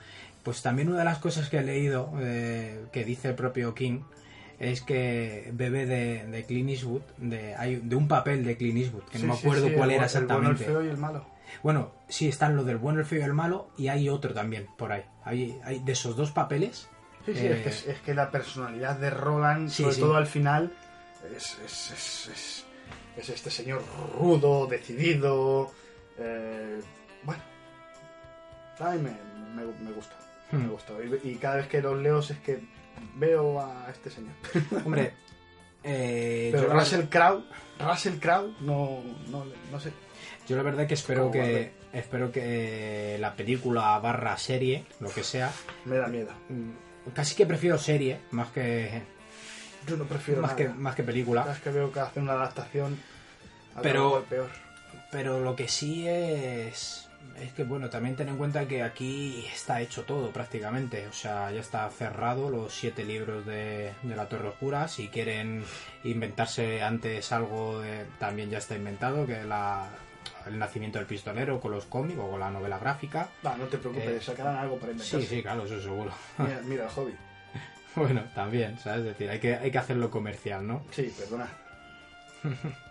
Pues 0.43 0.62
también 0.62 0.88
una 0.88 0.99
de 1.01 1.05
las 1.05 1.18
cosas 1.18 1.51
que 1.51 1.59
he 1.59 1.62
leído 1.62 2.11
eh, 2.18 2.86
que 2.93 3.05
dice 3.05 3.28
el 3.28 3.34
propio 3.34 3.74
King 3.74 4.01
es 4.59 4.80
que 4.80 5.51
bebe 5.53 5.84
de, 5.86 6.24
de 6.26 6.45
Clint 6.47 6.70
Eastwood, 6.70 7.03
de, 7.18 7.55
hay, 7.57 7.76
de 7.76 7.95
un 7.95 8.09
papel 8.09 8.43
de 8.45 8.57
Clint 8.57 8.78
Eastwood, 8.78 9.03
que 9.05 9.18
Sí, 9.18 9.26
no 9.26 9.34
me 9.34 9.38
acuerdo 9.38 9.68
sí, 9.68 9.74
cuál 9.74 9.90
el 9.90 9.97
era 9.97 10.07
bu- 10.09 10.16
El 10.16 10.26
bueno, 10.26 10.51
exactamente. 10.51 10.64
el 10.64 10.70
feo 10.70 10.84
y 10.84 10.88
el 10.88 10.97
malo. 10.97 11.26
Bueno, 11.62 11.92
sí, 12.09 12.28
están 12.28 12.57
lo 12.57 12.64
del 12.64 12.76
bueno, 12.78 13.00
el 13.00 13.05
feo 13.07 13.20
y 13.20 13.22
el 13.22 13.34
malo, 13.34 13.70
y 13.76 13.88
hay 13.88 14.09
otro 14.09 14.32
también 14.34 14.68
por 14.76 14.92
ahí. 14.92 15.05
Hay, 15.24 15.61
hay 15.64 15.78
de 15.80 15.92
esos 15.92 16.16
dos 16.16 16.30
papeles. 16.32 16.88
Sí, 17.26 17.34
sí, 17.34 17.46
eh, 17.46 17.53
es, 17.57 17.62
que, 17.62 17.68
es- 17.68 17.86
es 17.86 18.00
que 18.00 18.14
la 18.14 18.30
personalidad 18.30 18.96
de 18.98 19.11
Roland, 19.11 19.68
Sí, 19.68 19.82
sobre 19.82 19.94
sí. 19.94 20.00
todo 20.00 20.16
al 20.16 20.26
final, 20.26 20.72
es, 21.36 21.59
es, 21.64 21.90
es, 21.92 22.26
es- 22.32 22.64
es 23.16 23.28
este 23.28 23.50
señor 23.50 23.82
rudo, 24.18 24.66
decidido. 24.66 25.70
eh, 26.18 26.80
bueno, 27.22 27.42
a 28.80 28.90
mí 28.90 28.98
me, 29.03 29.11
me- 29.55 29.72
me 29.80 29.92
gusta. 29.92 30.16
Me 30.50 30.59
Hmm. 30.59 30.68
gusta. 30.70 30.92
Y, 31.24 31.30
y 31.30 31.34
cada 31.36 31.57
vez 31.57 31.68
que 31.68 31.80
los 31.80 31.98
leo 31.98 32.18
es 32.18 32.32
que 32.44 32.62
veo 33.16 33.61
a 33.61 33.88
este 33.90 34.11
señor. 34.11 34.32
Hombre, 34.84 35.14
eh, 35.84 36.50
Pero 36.53 36.72
Russell 36.72 37.07
Crowe, 37.09 37.44
Russell 37.78 38.18
Crowe, 38.18 38.55
no, 38.61 39.03
no, 39.28 39.44
no 39.70 39.80
sé. 39.80 39.92
Yo 40.49 40.57
la 40.57 40.62
verdad 40.62 40.87
que 40.87 40.95
espero 40.95 41.23
Como 41.23 41.33
que 41.33 41.73
espero 41.93 42.31
que 42.33 43.16
la 43.20 43.35
película 43.35 43.99
barra 43.99 44.37
serie, 44.39 44.85
lo 45.01 45.11
que 45.11 45.23
sea, 45.23 45.51
Me 45.85 45.97
da 45.97 46.07
miedo. 46.09 46.31
mm, 46.49 47.11
casi 47.14 47.35
que 47.35 47.47
prefiero 47.47 47.79
serie 47.79 48.18
más 48.31 48.49
que 48.51 49.03
Yo 49.87 49.97
no 49.97 50.05
prefiero 50.05 50.41
más 50.43 50.53
que 50.55 50.68
más 50.68 50.95
que 50.95 51.03
película. 51.03 51.43
vez 51.45 51.59
que 51.61 51.70
veo 51.70 51.91
que 51.93 52.01
hacen 52.01 52.23
una 52.25 52.33
adaptación, 52.35 52.99
a 53.77 53.81
Pero- 53.83 54.25
peor. 54.29 54.49
Pero 55.11 55.41
lo 55.41 55.55
que 55.57 55.68
sí 55.68 56.07
es. 56.09 57.07
Es 57.39 57.53
que, 57.53 57.64
bueno, 57.64 57.89
también 57.91 58.14
ten 58.16 58.29
en 58.29 58.37
cuenta 58.37 58.66
que 58.66 58.83
aquí 58.83 59.47
está 59.53 59.81
hecho 59.81 60.05
todo 60.05 60.31
prácticamente. 60.33 61.07
O 61.07 61.12
sea, 61.12 61.51
ya 61.51 61.61
está 61.61 61.89
cerrado 61.91 62.49
los 62.51 62.73
siete 62.75 63.05
libros 63.05 63.45
de, 63.47 63.93
de 64.03 64.16
la 64.16 64.27
Torre 64.29 64.49
Oscura. 64.49 64.89
Si 64.89 65.09
quieren 65.09 65.64
inventarse 66.05 66.83
antes 66.83 67.31
algo, 67.33 67.81
de- 67.81 68.05
también 68.18 68.51
ya 68.51 68.59
está 68.59 68.75
inventado, 68.77 69.27
que 69.27 69.45
la, 69.45 69.89
el 70.47 70.59
nacimiento 70.59 70.99
del 70.99 71.07
pistolero 71.07 71.61
con 71.61 71.70
los 71.73 71.85
cómics 71.87 72.18
o 72.18 72.31
con 72.31 72.41
la 72.41 72.51
novela 72.51 72.79
gráfica. 72.79 73.29
No 73.43 73.66
te 73.66 73.79
preocupes, 73.79 74.09
Eh, 74.09 74.20
sacarán 74.20 74.57
algo 74.57 74.79
para 74.79 74.93
inventarse. 74.93 75.27
Sí, 75.27 75.37
sí, 75.37 75.43
claro, 75.43 75.64
eso 75.64 75.81
seguro. 75.81 76.12
Mira, 76.39 76.61
mira 76.64 76.85
el 76.85 76.91
hobby. 76.91 77.14
bueno, 77.97 78.23
también, 78.35 78.79
¿sabes? 78.79 79.01
Es 79.01 79.05
decir, 79.07 79.31
hay 79.31 79.39
que, 79.41 79.55
hay 79.55 79.70
que 79.70 79.79
hacerlo 79.79 80.11
comercial, 80.11 80.66
¿no? 80.66 80.83
Sí, 80.91 81.12
perdona. 81.16 81.49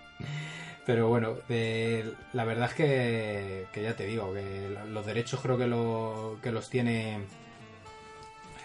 Pero 0.86 1.10
bueno, 1.10 1.36
de- 1.48 2.14
la 2.34 2.44
verdad 2.44 2.70
es 2.70 2.74
que, 2.76 3.66
que 3.72 3.84
ya 3.84 3.96
te 3.96 4.06
digo, 4.06 4.34
que 4.34 4.76
los 4.90 5.06
derechos 5.06 5.40
creo 5.42 5.58
que, 5.58 5.68
lo, 5.68 6.38
que 6.42 6.52
los 6.52 6.70
tiene 6.70 7.20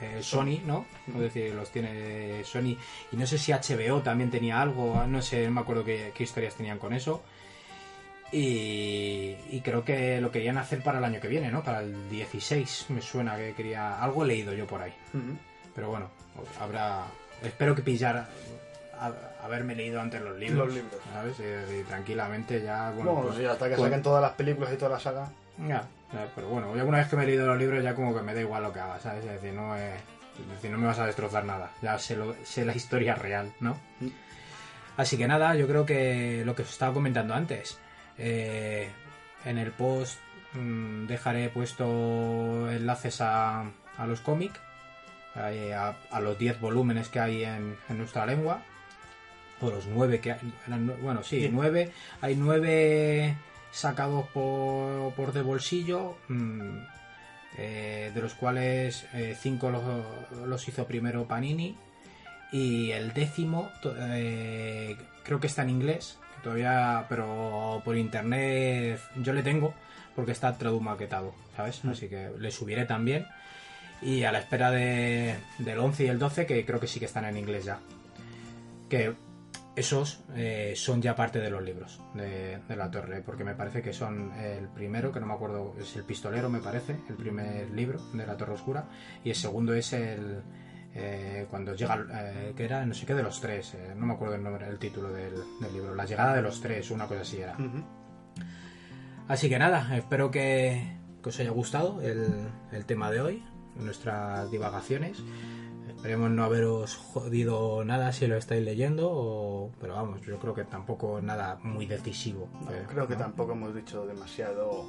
eh, 0.00 0.22
Sony, 0.22 0.60
¿no? 0.64 0.86
Es 1.08 1.20
decir, 1.20 1.54
los 1.54 1.70
tiene 1.70 2.42
Sony. 2.44 2.76
Y 3.12 3.16
no 3.16 3.26
sé 3.26 3.36
si 3.38 3.52
HBO 3.52 4.00
también 4.02 4.30
tenía 4.30 4.60
algo, 4.60 5.04
no 5.06 5.20
sé, 5.22 5.44
no 5.46 5.52
me 5.52 5.60
acuerdo 5.60 5.84
qué, 5.84 6.12
qué 6.14 6.24
historias 6.24 6.54
tenían 6.54 6.78
con 6.78 6.94
eso. 6.94 7.22
Y, 8.32 9.36
y 9.50 9.60
creo 9.64 9.84
que 9.84 10.20
lo 10.20 10.30
querían 10.30 10.58
hacer 10.58 10.82
para 10.82 10.98
el 10.98 11.04
año 11.04 11.20
que 11.20 11.28
viene, 11.28 11.50
¿no? 11.50 11.62
Para 11.62 11.80
el 11.80 12.08
16, 12.10 12.86
me 12.90 13.00
suena 13.00 13.36
que 13.36 13.54
quería... 13.54 14.02
Algo 14.02 14.24
he 14.24 14.28
leído 14.28 14.52
yo 14.52 14.66
por 14.66 14.82
ahí. 14.82 14.92
Pero 15.74 15.90
bueno, 15.90 16.10
habrá... 16.60 17.04
Espero 17.42 17.74
que 17.74 17.82
pillara... 17.82 18.28
a- 18.98 19.44
haberme 19.44 19.74
leído 19.76 20.00
antes 20.00 20.20
los 20.20 20.36
libros. 20.38 20.66
Los 20.66 20.74
libros. 20.74 21.00
¿Sabes? 21.12 21.36
Y, 21.40 21.80
y 21.80 21.82
tranquilamente 21.84 22.62
ya... 22.62 22.90
Bueno, 22.90 23.12
Bueno, 23.12 23.28
pues, 23.28 23.38
sí, 23.38 23.44
hasta 23.44 23.68
que 23.68 23.76
pues- 23.76 23.86
saquen 23.88 24.02
todas 24.02 24.22
las 24.22 24.32
películas 24.32 24.72
y 24.72 24.76
toda 24.76 24.90
la 24.92 25.00
saga. 25.00 25.28
ya, 25.58 25.84
ya, 26.12 26.28
pero 26.34 26.48
bueno, 26.48 26.74
ya 26.76 26.84
una 26.84 26.98
vez 26.98 27.08
que 27.08 27.16
me 27.16 27.22
he 27.22 27.26
leído 27.26 27.46
los 27.46 27.58
libros 27.58 27.82
ya 27.82 27.94
como 27.94 28.14
que 28.14 28.22
me 28.22 28.34
da 28.34 28.40
igual 28.40 28.62
lo 28.64 28.72
que 28.72 28.80
haga, 28.80 28.98
¿sabes? 29.00 29.24
Es 29.24 29.30
decir, 29.40 29.52
no, 29.52 29.76
es- 29.76 29.94
es 30.40 30.48
decir, 30.50 30.70
no 30.70 30.78
me 30.78 30.86
vas 30.86 30.98
a 30.98 31.06
destrozar 31.06 31.44
nada. 31.44 31.70
Ya 31.80 31.98
sé, 31.98 32.16
lo- 32.16 32.34
sé 32.44 32.64
la 32.64 32.74
historia 32.74 33.14
real, 33.14 33.52
¿no? 33.60 33.78
Mm. 34.00 34.08
Así 34.96 35.16
que 35.16 35.26
nada, 35.28 35.54
yo 35.54 35.66
creo 35.68 35.84
que 35.86 36.42
lo 36.44 36.54
que 36.54 36.62
os 36.62 36.70
estaba 36.70 36.92
comentando 36.92 37.34
antes. 37.34 37.78
Eh, 38.18 38.90
en 39.44 39.58
el 39.58 39.72
post 39.72 40.18
mm, 40.54 41.06
dejaré 41.06 41.48
puesto 41.50 42.70
enlaces 42.70 43.20
a, 43.20 43.70
a 43.96 44.06
los 44.06 44.20
cómics, 44.20 44.58
ahí 45.34 45.70
a, 45.72 45.96
a 46.10 46.20
los 46.20 46.38
10 46.38 46.60
volúmenes 46.60 47.08
que 47.08 47.20
hay 47.20 47.44
en, 47.44 47.76
en 47.88 47.98
nuestra 47.98 48.26
lengua, 48.26 48.62
o 49.60 49.70
los 49.70 49.86
9 49.86 50.20
que 50.20 50.32
hay, 50.32 50.52
bueno, 51.00 51.22
sí, 51.22 51.38
Diez. 51.38 51.52
9, 51.52 51.92
hay 52.20 52.36
9 52.36 53.36
sacados 53.70 54.26
por, 54.28 55.12
por 55.14 55.32
de 55.32 55.42
bolsillo, 55.42 56.16
mm, 56.28 56.78
eh, 57.58 58.10
de 58.14 58.20
los 58.22 58.34
cuales 58.34 59.06
5 59.40 59.70
los, 59.70 59.82
los 60.46 60.68
hizo 60.68 60.86
primero 60.86 61.26
Panini 61.26 61.74
Y 62.52 62.90
el 62.90 63.14
décimo, 63.14 63.70
eh, 63.98 64.96
creo 65.22 65.40
que 65.40 65.46
está 65.46 65.62
en 65.62 65.70
inglés, 65.70 66.18
todavía, 66.46 67.06
pero 67.08 67.82
por 67.84 67.96
internet 67.96 69.00
yo 69.16 69.32
le 69.32 69.42
tengo 69.42 69.74
porque 70.14 70.30
está 70.30 70.56
tradumaquetado, 70.56 71.34
¿sabes? 71.56 71.84
Así 71.84 72.08
que 72.08 72.30
le 72.38 72.52
subiré 72.52 72.84
también. 72.84 73.26
Y 74.00 74.22
a 74.22 74.30
la 74.30 74.38
espera 74.38 74.70
de, 74.70 75.34
del 75.58 75.78
11 75.80 76.04
y 76.04 76.06
el 76.06 76.20
12, 76.20 76.46
que 76.46 76.64
creo 76.64 76.78
que 76.78 76.86
sí 76.86 77.00
que 77.00 77.06
están 77.06 77.24
en 77.24 77.36
inglés 77.36 77.64
ya. 77.64 77.80
Que 78.88 79.14
esos 79.74 80.20
eh, 80.36 80.74
son 80.76 81.02
ya 81.02 81.16
parte 81.16 81.40
de 81.40 81.50
los 81.50 81.64
libros 81.64 82.00
de, 82.14 82.58
de 82.68 82.76
la 82.76 82.92
torre, 82.92 83.22
porque 83.22 83.42
me 83.42 83.56
parece 83.56 83.82
que 83.82 83.92
son 83.92 84.32
el 84.38 84.68
primero, 84.68 85.10
que 85.10 85.18
no 85.18 85.26
me 85.26 85.34
acuerdo, 85.34 85.74
es 85.80 85.96
el 85.96 86.04
pistolero, 86.04 86.48
me 86.48 86.60
parece, 86.60 86.96
el 87.08 87.16
primer 87.16 87.70
libro 87.70 88.00
de 88.12 88.24
la 88.24 88.36
torre 88.36 88.52
oscura, 88.52 88.84
y 89.24 89.30
el 89.30 89.36
segundo 89.36 89.74
es 89.74 89.92
el 89.92 90.42
eh, 90.98 91.46
cuando 91.50 91.74
llega, 91.74 92.04
eh, 92.12 92.52
que 92.56 92.64
era 92.64 92.86
no 92.86 92.94
sé 92.94 93.04
qué 93.06 93.14
de 93.14 93.22
los 93.22 93.40
tres, 93.40 93.74
eh, 93.74 93.94
no 93.96 94.06
me 94.06 94.14
acuerdo 94.14 94.34
el 94.36 94.42
nombre, 94.42 94.66
el 94.68 94.78
título 94.78 95.12
del, 95.12 95.34
del 95.60 95.72
libro, 95.72 95.94
la 95.94 96.06
llegada 96.06 96.34
de 96.34 96.42
los 96.42 96.60
tres, 96.60 96.90
una 96.90 97.06
cosa 97.06 97.20
así 97.20 97.38
era. 97.40 97.54
Así 99.28 99.48
que 99.48 99.58
nada, 99.58 99.96
espero 99.96 100.30
que, 100.30 100.96
que 101.22 101.28
os 101.28 101.40
haya 101.40 101.50
gustado 101.50 102.00
el, 102.00 102.48
el 102.72 102.84
tema 102.86 103.10
de 103.10 103.20
hoy, 103.20 103.44
nuestras 103.76 104.50
divagaciones. 104.50 105.18
Esperemos 105.88 106.30
no 106.30 106.44
haberos 106.44 106.96
jodido 106.96 107.84
nada 107.84 108.12
si 108.12 108.26
lo 108.26 108.36
estáis 108.36 108.64
leyendo, 108.64 109.10
o- 109.10 109.72
pero 109.80 109.94
vamos, 109.94 110.20
yo 110.22 110.38
creo 110.38 110.54
que 110.54 110.64
tampoco 110.64 111.20
nada 111.20 111.58
muy 111.62 111.86
decisivo. 111.86 112.48
No, 112.60 112.70
creo 112.88 113.08
que 113.08 113.16
tampoco 113.16 113.52
hemos 113.52 113.74
dicho 113.74 114.06
demasiado. 114.06 114.86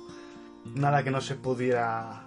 Nada 0.76 1.03
que 1.03 1.12
no 1.12 1.22
se 1.22 1.36
pudiera 1.36 2.24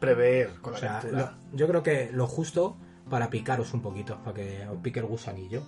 prever 0.00 0.54
con 0.60 0.74
O 0.74 0.78
la 0.78 0.94
lectura. 1.00 1.36
lo- 1.52 1.56
yo 1.56 1.68
creo 1.68 1.82
que 1.82 2.10
lo 2.12 2.26
justo 2.26 2.76
para 3.10 3.30
picaros 3.30 3.72
un 3.74 3.82
poquito, 3.82 4.18
para 4.22 4.34
que 4.34 4.66
os 4.66 4.78
pique 4.78 5.00
el 5.00 5.06
gusanillo. 5.06 5.62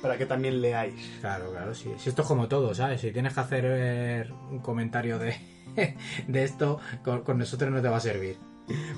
Para 0.00 0.18
que 0.18 0.26
también 0.26 0.60
leáis. 0.60 1.18
Claro, 1.20 1.52
claro, 1.52 1.74
sí. 1.74 1.92
Si 1.98 2.08
esto 2.08 2.22
es 2.22 2.28
como 2.28 2.48
todo, 2.48 2.74
¿sabes? 2.74 3.00
Si 3.00 3.12
tienes 3.12 3.34
que 3.34 3.40
hacer 3.40 3.64
eh, 3.66 4.30
un 4.50 4.58
comentario 4.58 5.18
de, 5.18 5.36
de 6.26 6.42
esto, 6.44 6.80
con, 7.04 7.22
con 7.22 7.38
nosotros 7.38 7.70
no 7.70 7.80
te 7.80 7.88
va 7.88 7.98
a 7.98 8.00
servir. 8.00 8.36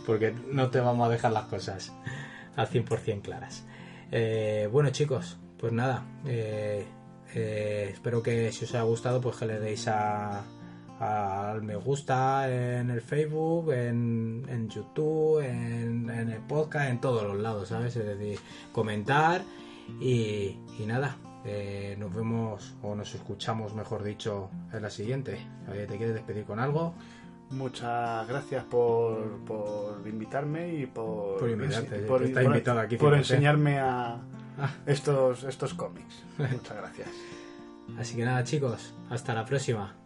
Porque 0.07 0.35
no 0.53 0.71
te 0.71 0.81
vamos 0.81 1.07
a 1.07 1.11
dejar 1.11 1.33
las 1.33 1.45
cosas 1.47 1.93
al 2.57 2.69
100% 2.69 3.23
claras. 3.23 3.67
Eh, 4.12 4.69
bueno, 4.71 4.91
chicos, 4.91 5.39
pues 5.59 5.73
nada. 5.73 6.05
eh, 6.27 6.87
eh, 7.35 7.91
espero 7.93 8.23
que 8.23 8.53
si 8.53 8.65
os 8.65 8.75
haya 8.75 8.85
gustado, 8.85 9.21
pues 9.21 9.37
que 9.37 9.47
le 9.47 9.59
deis 9.59 9.89
a 9.89 10.45
al 11.05 11.62
me 11.62 11.76
gusta 11.76 12.48
en 12.50 12.90
el 12.90 13.00
Facebook, 13.00 13.72
en, 13.72 14.44
en 14.48 14.68
YouTube, 14.68 15.40
en, 15.40 16.09
en 16.11 16.30
el 16.30 16.40
podcast, 16.42 16.90
en 16.90 17.00
todos 17.00 17.22
los 17.24 17.38
lados, 17.40 17.68
¿sabes? 17.68 17.96
Es 17.96 18.07
decir, 18.07 18.38
comentar 18.72 19.42
y, 20.00 20.59
y 20.78 20.84
nada, 20.86 21.16
eh, 21.44 21.96
nos 21.98 22.14
vemos 22.14 22.74
o 22.82 22.94
nos 22.94 23.14
escuchamos, 23.14 23.74
mejor 23.74 24.02
dicho, 24.02 24.50
en 24.72 24.82
la 24.82 24.90
siguiente. 24.90 25.38
¿Te 25.66 25.86
quieres 25.96 26.14
despedir 26.14 26.44
con 26.44 26.59
algo? 26.61 26.94
Muchas 27.50 28.26
gracias 28.26 28.64
por, 28.64 29.44
por 29.44 30.02
invitarme 30.07 30.74
y 30.74 30.86
por, 30.86 31.38
Por 31.38 31.50
invitarte, 31.50 31.98
por, 32.00 32.22
está 32.22 32.42
invitado 32.42 32.80
aquí, 32.80 32.96
por 32.96 33.14
enseñarme 33.14 33.78
a 33.78 34.18
Ah. 34.57 34.70
estos, 34.86 35.42
estos 35.44 35.74
cómics. 35.74 36.22
Muchas 36.38 36.76
gracias. 36.76 37.09
Así 37.98 38.16
que 38.16 38.24
nada, 38.24 38.44
chicos, 38.44 38.94
hasta 39.11 39.34
la 39.34 39.44
próxima. 39.44 39.96